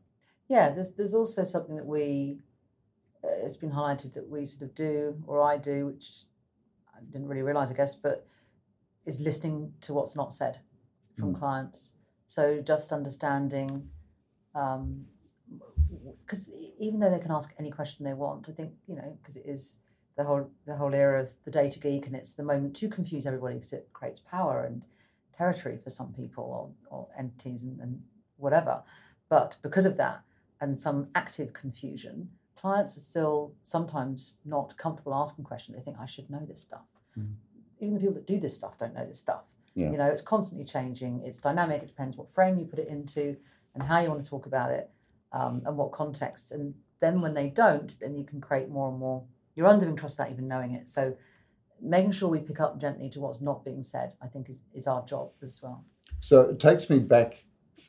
Yeah, 0.49 0.71
there's 0.73 0.91
there's 0.91 1.13
also 1.13 1.43
something 1.43 1.75
that 1.75 1.85
we 1.85 2.39
uh, 3.23 3.45
it's 3.45 3.55
been 3.55 3.71
highlighted 3.71 4.11
that 4.13 4.27
we 4.29 4.43
sort 4.43 4.63
of 4.69 4.75
do 4.75 5.23
or 5.27 5.41
I 5.41 5.57
do, 5.57 5.85
which 5.85 6.25
didn't 7.09 7.27
really 7.27 7.41
realise, 7.41 7.71
I 7.71 7.73
guess, 7.75 7.95
but 7.95 8.27
is 9.05 9.19
listening 9.19 9.73
to 9.81 9.93
what's 9.93 10.15
not 10.15 10.31
said 10.33 10.59
from 11.17 11.33
Mm. 11.33 11.39
clients. 11.39 11.97
So 12.25 12.61
just 12.61 12.91
understanding, 12.91 13.89
because 16.25 16.51
even 16.79 16.99
though 16.99 17.09
they 17.09 17.19
can 17.19 17.31
ask 17.31 17.53
any 17.59 17.71
question 17.71 18.05
they 18.05 18.13
want, 18.13 18.49
I 18.49 18.53
think 18.53 18.73
you 18.87 18.95
know 18.95 19.17
because 19.21 19.35
it 19.35 19.45
is 19.45 19.79
the 20.15 20.23
whole 20.23 20.49
the 20.65 20.75
whole 20.77 20.93
era 20.93 21.21
of 21.21 21.29
the 21.43 21.51
data 21.51 21.79
geek, 21.79 22.07
and 22.07 22.15
it's 22.15 22.33
the 22.33 22.43
moment 22.43 22.75
to 22.77 22.87
confuse 22.89 23.25
everybody 23.25 23.55
because 23.55 23.73
it 23.73 23.89
creates 23.93 24.19
power 24.19 24.63
and 24.63 24.83
territory 25.37 25.77
for 25.77 25.89
some 25.89 26.13
people 26.13 26.75
or, 26.89 26.97
or 26.97 27.07
entities 27.17 27.63
and, 27.63 27.79
and 27.79 28.03
whatever. 28.37 28.83
But 29.29 29.57
because 29.61 29.85
of 29.85 29.97
that 29.97 30.21
and 30.61 30.79
some 30.79 31.09
active 31.15 31.53
confusion, 31.53 32.29
clients 32.55 32.95
are 32.97 33.01
still 33.01 33.53
sometimes 33.63 34.37
not 34.45 34.77
comfortable 34.77 35.13
asking 35.15 35.45
questions. 35.45 35.75
They 35.77 35.83
think 35.83 35.97
I 35.99 36.05
should 36.05 36.29
know 36.29 36.45
this 36.45 36.61
stuff. 36.61 36.85
Mm. 37.17 37.33
Even 37.79 37.93
the 37.95 37.99
people 37.99 38.13
that 38.13 38.27
do 38.27 38.39
this 38.39 38.55
stuff 38.55 38.77
don't 38.77 38.93
know 38.93 39.05
this 39.05 39.19
stuff. 39.19 39.45
Yeah. 39.75 39.91
You 39.91 39.97
know, 39.97 40.05
it's 40.05 40.21
constantly 40.21 40.65
changing. 40.65 41.21
It's 41.23 41.37
dynamic. 41.37 41.81
It 41.81 41.87
depends 41.87 42.15
what 42.15 42.31
frame 42.33 42.59
you 42.59 42.65
put 42.65 42.79
it 42.79 42.87
into 42.87 43.37
and 43.73 43.83
how 43.83 43.99
you 43.99 44.09
want 44.09 44.23
to 44.23 44.29
talk 44.29 44.45
about 44.45 44.71
it 44.71 44.91
um, 45.31 45.63
and 45.65 45.77
what 45.77 45.91
context. 45.91 46.51
And 46.51 46.75
then 46.99 47.21
when 47.21 47.33
they 47.33 47.49
don't, 47.49 47.97
then 47.99 48.15
you 48.15 48.23
can 48.23 48.39
create 48.39 48.69
more 48.69 48.89
and 48.89 48.99
more. 48.99 49.23
You're 49.55 49.67
undoing 49.67 49.95
trust 49.95 50.17
without 50.17 50.31
even 50.31 50.47
knowing 50.47 50.71
it. 50.71 50.87
So 50.89 51.17
making 51.81 52.11
sure 52.11 52.29
we 52.29 52.39
pick 52.39 52.59
up 52.59 52.79
gently 52.79 53.09
to 53.09 53.19
what's 53.19 53.41
not 53.41 53.65
being 53.65 53.83
said, 53.83 54.13
I 54.21 54.27
think, 54.27 54.49
is, 54.49 54.63
is 54.73 54.87
our 54.87 55.03
job 55.05 55.31
as 55.41 55.59
well. 55.61 55.83
So 56.21 56.41
it 56.41 56.59
takes 56.59 56.89
me 56.89 56.99
back 56.99 57.43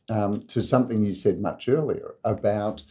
um, 0.08 0.46
to 0.48 0.62
something 0.62 1.04
you 1.04 1.14
said 1.14 1.40
much 1.40 1.68
earlier 1.68 2.16
about 2.24 2.82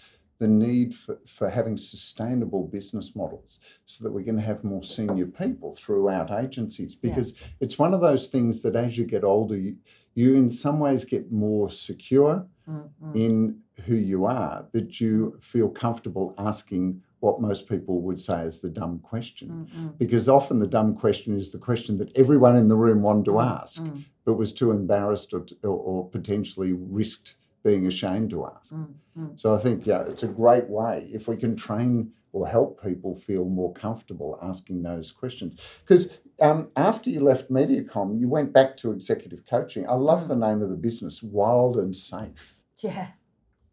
the 0.44 0.48
need 0.68 0.94
for, 0.94 1.18
for 1.26 1.50
having 1.50 1.78
sustainable 1.78 2.64
business 2.68 3.16
models 3.16 3.60
so 3.86 4.04
that 4.04 4.12
we're 4.12 4.30
going 4.30 4.44
to 4.44 4.50
have 4.52 4.64
more 4.64 4.84
senior 4.84 5.26
people 5.26 5.74
throughout 5.74 6.32
agencies. 6.32 6.92
Yeah. 6.94 7.10
because 7.10 7.30
it's 7.60 7.80
one 7.80 7.94
of 7.94 8.02
those 8.02 8.28
things 8.28 8.62
that 8.64 8.76
as 8.76 8.98
you 8.98 9.06
get 9.06 9.24
older 9.24 9.58
you, 9.58 9.78
you 10.16 10.36
in 10.36 10.52
some 10.52 10.80
ways 10.80 11.06
get 11.06 11.32
more 11.32 11.70
secure 11.70 12.46
Mm, 12.70 12.90
mm, 13.04 13.14
in 13.14 13.60
who 13.86 13.96
you 13.96 14.24
are 14.24 14.66
that 14.72 15.02
you 15.02 15.36
feel 15.38 15.70
comfortable 15.70 16.34
asking 16.38 17.02
what 17.20 17.42
most 17.42 17.68
people 17.68 18.02
would 18.02 18.22
say 18.22 18.44
is 18.44 18.62
the 18.62 18.70
dumb 18.70 19.00
question. 19.00 19.50
Mm, 19.50 19.68
mm, 19.68 19.98
because 19.98 20.30
often 20.30 20.60
the 20.60 20.74
dumb 20.78 20.96
question 20.96 21.36
is 21.36 21.52
the 21.52 21.58
question 21.58 21.98
that 21.98 22.18
everyone 22.18 22.56
in 22.56 22.70
the 22.70 22.78
room 22.78 23.02
wanted 23.02 23.26
to 23.26 23.32
mm, 23.32 23.62
ask 23.62 23.86
but 24.24 24.36
was 24.36 24.54
too 24.54 24.72
embarrassed 24.72 25.34
or, 25.34 25.46
or, 25.64 25.78
or 25.90 26.10
potentially 26.10 26.72
risked 26.72 27.36
being 27.64 27.88
ashamed 27.88 28.30
to 28.32 28.46
ask. 28.46 28.74
mm, 28.74 28.94
mm. 29.18 29.40
So 29.40 29.54
I 29.56 29.58
think 29.58 29.86
yeah, 29.86 30.02
it's 30.04 30.24
a 30.24 30.28
great 30.28 30.70
way 30.70 31.10
if 31.14 31.28
we 31.28 31.38
can 31.38 31.56
train 31.56 32.12
or 32.32 32.48
help 32.48 32.82
people 32.84 33.14
feel 33.14 33.46
more 33.46 33.72
comfortable 33.74 34.38
asking 34.42 34.82
those 34.84 35.12
questions. 35.12 35.56
Because 35.82 36.18
um, 36.42 36.70
after 36.76 37.10
you 37.10 37.20
left 37.22 37.52
Mediacom, 37.52 38.20
you 38.20 38.28
went 38.28 38.52
back 38.52 38.76
to 38.78 38.92
executive 38.92 39.46
coaching. 39.48 39.88
I 39.88 39.94
love 39.94 40.22
Mm. 40.24 40.28
the 40.30 40.36
name 40.36 40.62
of 40.62 40.70
the 40.70 40.76
business, 40.76 41.22
Wild 41.24 41.78
and 41.78 41.96
Safe. 41.96 42.62
Yeah, 42.80 43.08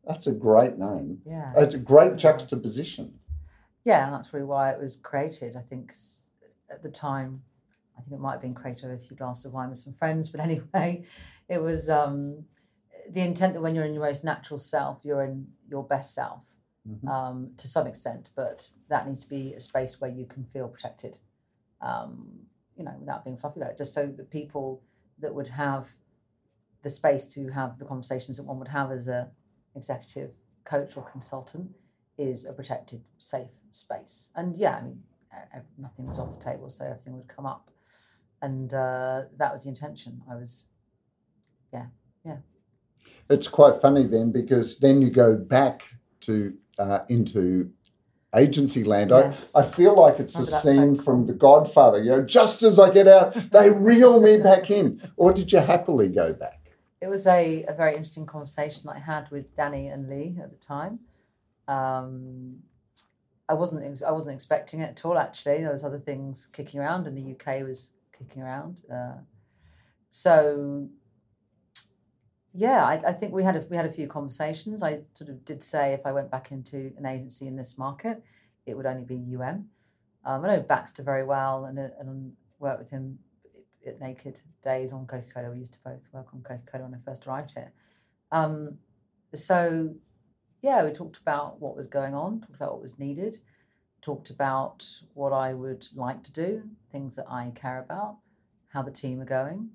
That's 0.06 0.26
a 0.26 0.32
great 0.32 0.78
name. 0.78 1.22
yeah. 1.24 1.52
It's 1.56 1.74
a 1.74 1.78
great 1.78 2.16
juxtaposition. 2.16 3.18
Yeah, 3.84 4.04
and 4.04 4.14
that's 4.14 4.32
really 4.34 4.44
why 4.46 4.70
it 4.70 4.78
was 4.80 4.96
created. 4.96 5.56
I 5.56 5.60
think 5.60 5.92
at 6.70 6.82
the 6.82 6.90
time, 6.90 7.42
I 7.98 8.02
think 8.02 8.12
it 8.12 8.20
might 8.20 8.32
have 8.32 8.42
been 8.42 8.54
created 8.54 8.84
over 8.84 8.94
a 8.94 8.98
few 8.98 9.16
glasses 9.16 9.46
of 9.46 9.54
wine 9.54 9.70
with 9.70 9.78
some 9.78 9.94
friends, 9.94 10.28
but 10.28 10.40
anyway, 10.48 11.04
it 11.48 11.62
was 11.62 11.88
um, 11.88 12.44
the 13.08 13.20
intent 13.20 13.54
that 13.54 13.60
when 13.60 13.74
you're 13.74 13.84
in 13.84 13.94
your 13.94 14.04
most 14.04 14.24
natural 14.24 14.58
self, 14.58 15.00
you're 15.04 15.22
in 15.22 15.52
your 15.68 15.84
best 15.84 16.14
self 16.14 16.46
Mhm. 16.88 17.08
um, 17.08 17.54
to 17.56 17.68
some 17.68 17.86
extent, 17.86 18.30
but 18.34 18.70
that 18.88 19.06
needs 19.06 19.20
to 19.22 19.28
be 19.28 19.52
a 19.54 19.60
space 19.60 20.00
where 20.00 20.10
you 20.10 20.26
can 20.26 20.44
feel 20.44 20.66
protected, 20.68 21.18
um, 21.80 22.46
you 22.74 22.82
know, 22.84 22.96
without 22.98 23.22
being 23.22 23.36
fluffy 23.36 23.60
about 23.60 23.72
it, 23.72 23.76
just 23.76 23.92
so 23.92 24.06
that 24.06 24.30
people 24.30 24.82
that 25.18 25.34
would 25.34 25.48
have 25.48 25.92
the 26.82 26.88
space 26.90 27.26
to 27.34 27.50
have 27.50 27.78
the 27.78 27.84
conversations 27.84 28.38
that 28.38 28.44
one 28.44 28.58
would 28.58 28.68
have 28.68 28.90
as 28.90 29.06
a 29.08 29.30
executive 29.74 30.34
coach 30.64 30.96
or 30.96 31.02
consultant 31.04 31.76
is 32.16 32.46
a 32.46 32.52
protected, 32.52 33.04
safe 33.18 33.50
space. 33.70 34.30
And 34.34 34.56
yeah, 34.56 34.76
I 34.78 34.82
mean, 34.82 35.04
nothing 35.76 36.06
was 36.06 36.18
off 36.18 36.30
the 36.30 36.42
table, 36.42 36.70
so 36.70 36.86
everything 36.86 37.16
would 37.16 37.28
come 37.28 37.46
up, 37.46 37.70
and 38.40 38.72
uh, 38.72 39.26
that 39.36 39.52
was 39.52 39.64
the 39.64 39.68
intention. 39.68 40.22
I 40.30 40.36
was, 40.36 40.66
yeah, 41.72 41.86
yeah. 42.24 42.38
It's 43.30 43.48
quite 43.48 43.80
funny 43.80 44.04
then 44.04 44.32
because 44.32 44.78
then 44.78 45.00
you 45.02 45.10
go 45.10 45.36
back 45.36 45.94
to 46.22 46.54
uh, 46.78 47.00
into 47.08 47.72
agency 48.34 48.84
land. 48.84 49.10
Yes. 49.10 49.54
I, 49.54 49.60
I 49.60 49.62
feel 49.64 49.96
like 49.96 50.18
it's 50.18 50.34
a 50.34 50.40
Remember 50.40 50.50
that 50.50 50.62
scene 50.62 50.94
from 50.94 51.26
The 51.26 51.32
Godfather. 51.34 52.02
You 52.02 52.10
know, 52.10 52.24
just 52.24 52.62
as 52.62 52.78
I 52.78 52.92
get 52.92 53.08
out, 53.08 53.34
they 53.50 53.70
reel 53.70 54.20
me 54.20 54.40
back 54.40 54.70
in. 54.70 55.00
Or 55.16 55.32
did 55.32 55.52
you 55.52 55.58
happily 55.58 56.08
go 56.08 56.32
back? 56.32 56.70
It 57.00 57.08
was 57.08 57.26
a, 57.26 57.64
a 57.64 57.74
very 57.74 57.92
interesting 57.92 58.26
conversation 58.26 58.82
that 58.86 58.96
I 58.96 58.98
had 58.98 59.30
with 59.30 59.54
Danny 59.54 59.88
and 59.88 60.08
Lee 60.08 60.36
at 60.42 60.50
the 60.50 60.56
time. 60.56 61.00
Um, 61.66 62.58
I 63.48 63.54
wasn't 63.54 63.84
ex- 63.84 64.02
I 64.02 64.12
wasn't 64.12 64.34
expecting 64.34 64.80
it 64.80 64.90
at 64.90 65.04
all. 65.04 65.18
Actually, 65.18 65.58
there 65.58 65.72
was 65.72 65.82
other 65.82 65.98
things 65.98 66.46
kicking 66.46 66.78
around, 66.78 67.06
and 67.06 67.16
the 67.16 67.32
UK 67.32 67.66
was 67.66 67.94
kicking 68.16 68.42
around. 68.42 68.82
Uh, 68.92 69.22
so, 70.08 70.88
yeah, 72.52 72.84
I, 72.84 72.94
I 73.08 73.12
think 73.12 73.32
we 73.32 73.44
had 73.44 73.56
a, 73.56 73.66
we 73.68 73.76
had 73.76 73.86
a 73.86 73.92
few 73.92 74.08
conversations. 74.08 74.82
I 74.82 75.02
sort 75.12 75.30
of 75.30 75.44
did 75.44 75.62
say 75.62 75.92
if 75.92 76.04
I 76.04 76.12
went 76.12 76.30
back 76.30 76.50
into 76.50 76.92
an 76.96 77.06
agency 77.06 77.46
in 77.46 77.56
this 77.56 77.78
market, 77.78 78.22
it 78.66 78.76
would 78.76 78.86
only 78.86 79.04
be 79.04 79.36
UM. 79.36 79.66
Um, 80.24 80.44
I 80.44 80.56
know 80.56 80.60
Baxter 80.60 81.02
very 81.02 81.24
well, 81.24 81.64
and 81.64 81.78
uh, 81.78 81.88
and 81.98 82.32
worked 82.58 82.78
with 82.78 82.90
him 82.90 83.18
at 83.86 84.00
Naked 84.00 84.40
Days 84.62 84.92
on 84.92 85.06
Coca 85.06 85.26
Cola. 85.32 85.50
We 85.50 85.58
used 85.58 85.74
to 85.74 85.78
both 85.84 86.02
work 86.12 86.26
on 86.34 86.42
Coca 86.42 86.62
Cola 86.70 86.84
when 86.84 86.94
I 86.94 86.98
first 87.04 87.26
arrived 87.26 87.52
here. 87.52 87.72
Um, 88.32 88.78
so, 89.34 89.94
yeah, 90.60 90.84
we 90.84 90.90
talked 90.90 91.16
about 91.16 91.60
what 91.60 91.76
was 91.76 91.86
going 91.86 92.14
on, 92.14 92.40
talked 92.40 92.56
about 92.56 92.72
what 92.72 92.82
was 92.82 92.98
needed, 92.98 93.38
talked 94.02 94.30
about 94.30 94.86
what 95.14 95.32
I 95.32 95.54
would 95.54 95.86
like 95.94 96.22
to 96.24 96.32
do, 96.32 96.64
things 96.92 97.16
that 97.16 97.26
I 97.28 97.50
care 97.54 97.78
about, 97.78 98.18
how 98.68 98.82
the 98.82 98.90
team 98.90 99.20
are 99.20 99.26
going, 99.26 99.70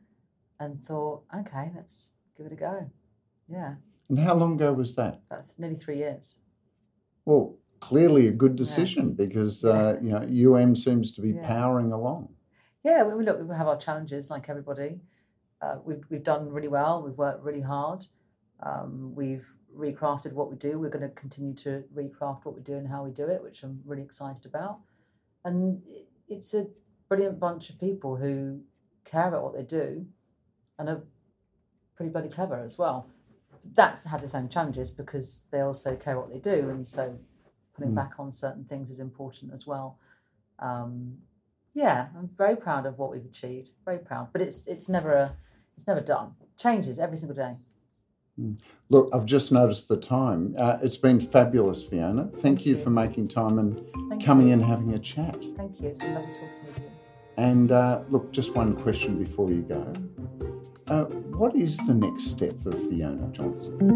and 0.59 0.79
thought, 0.79 1.23
okay, 1.35 1.71
let's 1.75 2.13
give 2.37 2.45
it 2.47 2.51
a 2.53 2.55
go. 2.55 2.89
Yeah, 3.47 3.75
And 4.09 4.19
how 4.19 4.35
long 4.35 4.53
ago 4.53 4.73
was 4.73 4.95
that? 4.95 5.21
that's 5.29 5.57
nearly 5.59 5.75
three 5.75 5.97
years. 5.97 6.39
Well, 7.25 7.57
clearly 7.79 8.27
a 8.27 8.31
good 8.31 8.55
decision 8.55 9.13
because 9.13 9.63
uh, 9.63 9.97
you 10.01 10.11
know 10.11 10.55
UM 10.55 10.75
seems 10.75 11.11
to 11.13 11.21
be 11.21 11.31
Yeah. 11.31 11.47
powering 11.47 11.91
along. 11.91 12.29
Yeah, 12.83 13.03
we, 13.03 13.15
we 13.15 13.23
look, 13.25 13.39
we 13.47 13.55
have 13.55 13.67
our 13.67 13.77
challenges 13.77 14.29
like 14.29 14.49
everybody. 14.49 14.99
Uh, 15.61 15.77
we've, 15.83 16.03
we've 16.09 16.23
done 16.23 16.49
really 16.49 16.67
well. 16.67 17.01
We've 17.03 17.17
worked 17.17 17.43
really 17.43 17.61
hard. 17.61 18.05
Um, 18.61 19.13
we've 19.15 19.47
recrafted 19.75 20.33
what 20.33 20.49
we 20.49 20.55
do. 20.55 20.79
We're 20.79 20.89
going 20.89 21.07
to 21.09 21.15
continue 21.15 21.53
to 21.55 21.83
recraft 21.93 22.45
what 22.45 22.55
we 22.55 22.61
do 22.61 22.75
and 22.75 22.87
how 22.87 23.03
we 23.03 23.11
do 23.11 23.27
it, 23.27 23.41
which 23.43 23.63
I'm 23.63 23.81
really 23.85 24.03
excited 24.03 24.45
about. 24.45 24.79
And 25.43 25.81
it's 26.27 26.53
a 26.53 26.67
brilliant 27.09 27.39
bunch 27.39 27.69
of 27.69 27.79
people 27.79 28.15
who 28.15 28.61
care 29.03 29.27
about 29.27 29.43
what 29.43 29.53
they 29.53 29.63
do 29.63 30.05
and 30.79 30.89
are 30.89 31.03
pretty 31.95 32.11
bloody 32.11 32.29
clever 32.29 32.59
as 32.59 32.77
well. 32.77 33.07
That 33.73 34.01
has 34.09 34.23
its 34.23 34.35
own 34.35 34.49
challenges 34.49 34.89
because 34.89 35.45
they 35.51 35.61
also 35.61 35.95
care 35.95 36.17
what 36.19 36.29
they 36.31 36.39
do, 36.39 36.69
and 36.69 36.85
so 36.85 37.17
putting 37.73 37.91
Mm. 37.91 37.95
back 37.95 38.13
on 38.19 38.31
certain 38.31 38.63
things 38.65 38.89
is 38.89 38.99
important 38.99 39.51
as 39.53 39.65
well. 39.67 39.97
Um, 40.59 41.17
yeah, 41.73 42.07
I'm 42.17 42.29
very 42.37 42.55
proud 42.55 42.85
of 42.85 42.97
what 42.99 43.11
we've 43.11 43.25
achieved. 43.25 43.71
Very 43.83 43.97
proud, 43.97 44.29
but 44.31 44.41
it's 44.41 44.65
it's 44.67 44.87
never 44.87 45.11
a 45.13 45.35
it's 45.75 45.87
never 45.87 45.99
done. 46.01 46.35
Changes 46.57 46.99
every 46.99 47.17
single 47.17 47.35
day. 47.35 47.57
Look, 48.89 49.09
I've 49.13 49.25
just 49.25 49.51
noticed 49.51 49.87
the 49.87 49.95
time. 49.97 50.55
Uh, 50.57 50.77
it's 50.83 50.97
been 50.97 51.19
fabulous, 51.21 51.87
Fiona. 51.87 52.27
Thank, 52.35 52.65
you, 52.65 52.75
you. 52.75 52.77
for 52.83 52.89
making 52.89 53.29
time 53.29 53.59
and 53.59 53.81
Thank 54.09 54.25
coming 54.25 54.47
you. 54.49 54.53
in 54.55 54.61
having 54.61 54.93
a 54.93 54.99
chat. 54.99 55.37
Thank 55.55 55.79
you. 55.79 55.87
It's 55.89 55.97
been 55.97 56.13
lovely 56.13 56.33
talking 56.33 56.65
with 56.67 56.79
you. 56.79 56.91
And 57.37 57.71
uh, 57.71 58.01
look, 58.09 58.31
just 58.33 58.53
one 58.55 58.75
question 58.75 59.17
before 59.17 59.49
you 59.51 59.61
go. 59.61 59.93
Uh, 60.87 61.05
what 61.37 61.55
is 61.55 61.77
the 61.85 61.93
next 61.93 62.27
step 62.27 62.57
for 62.57 62.71
Fiona 62.71 63.27
Johnston? 63.33 63.95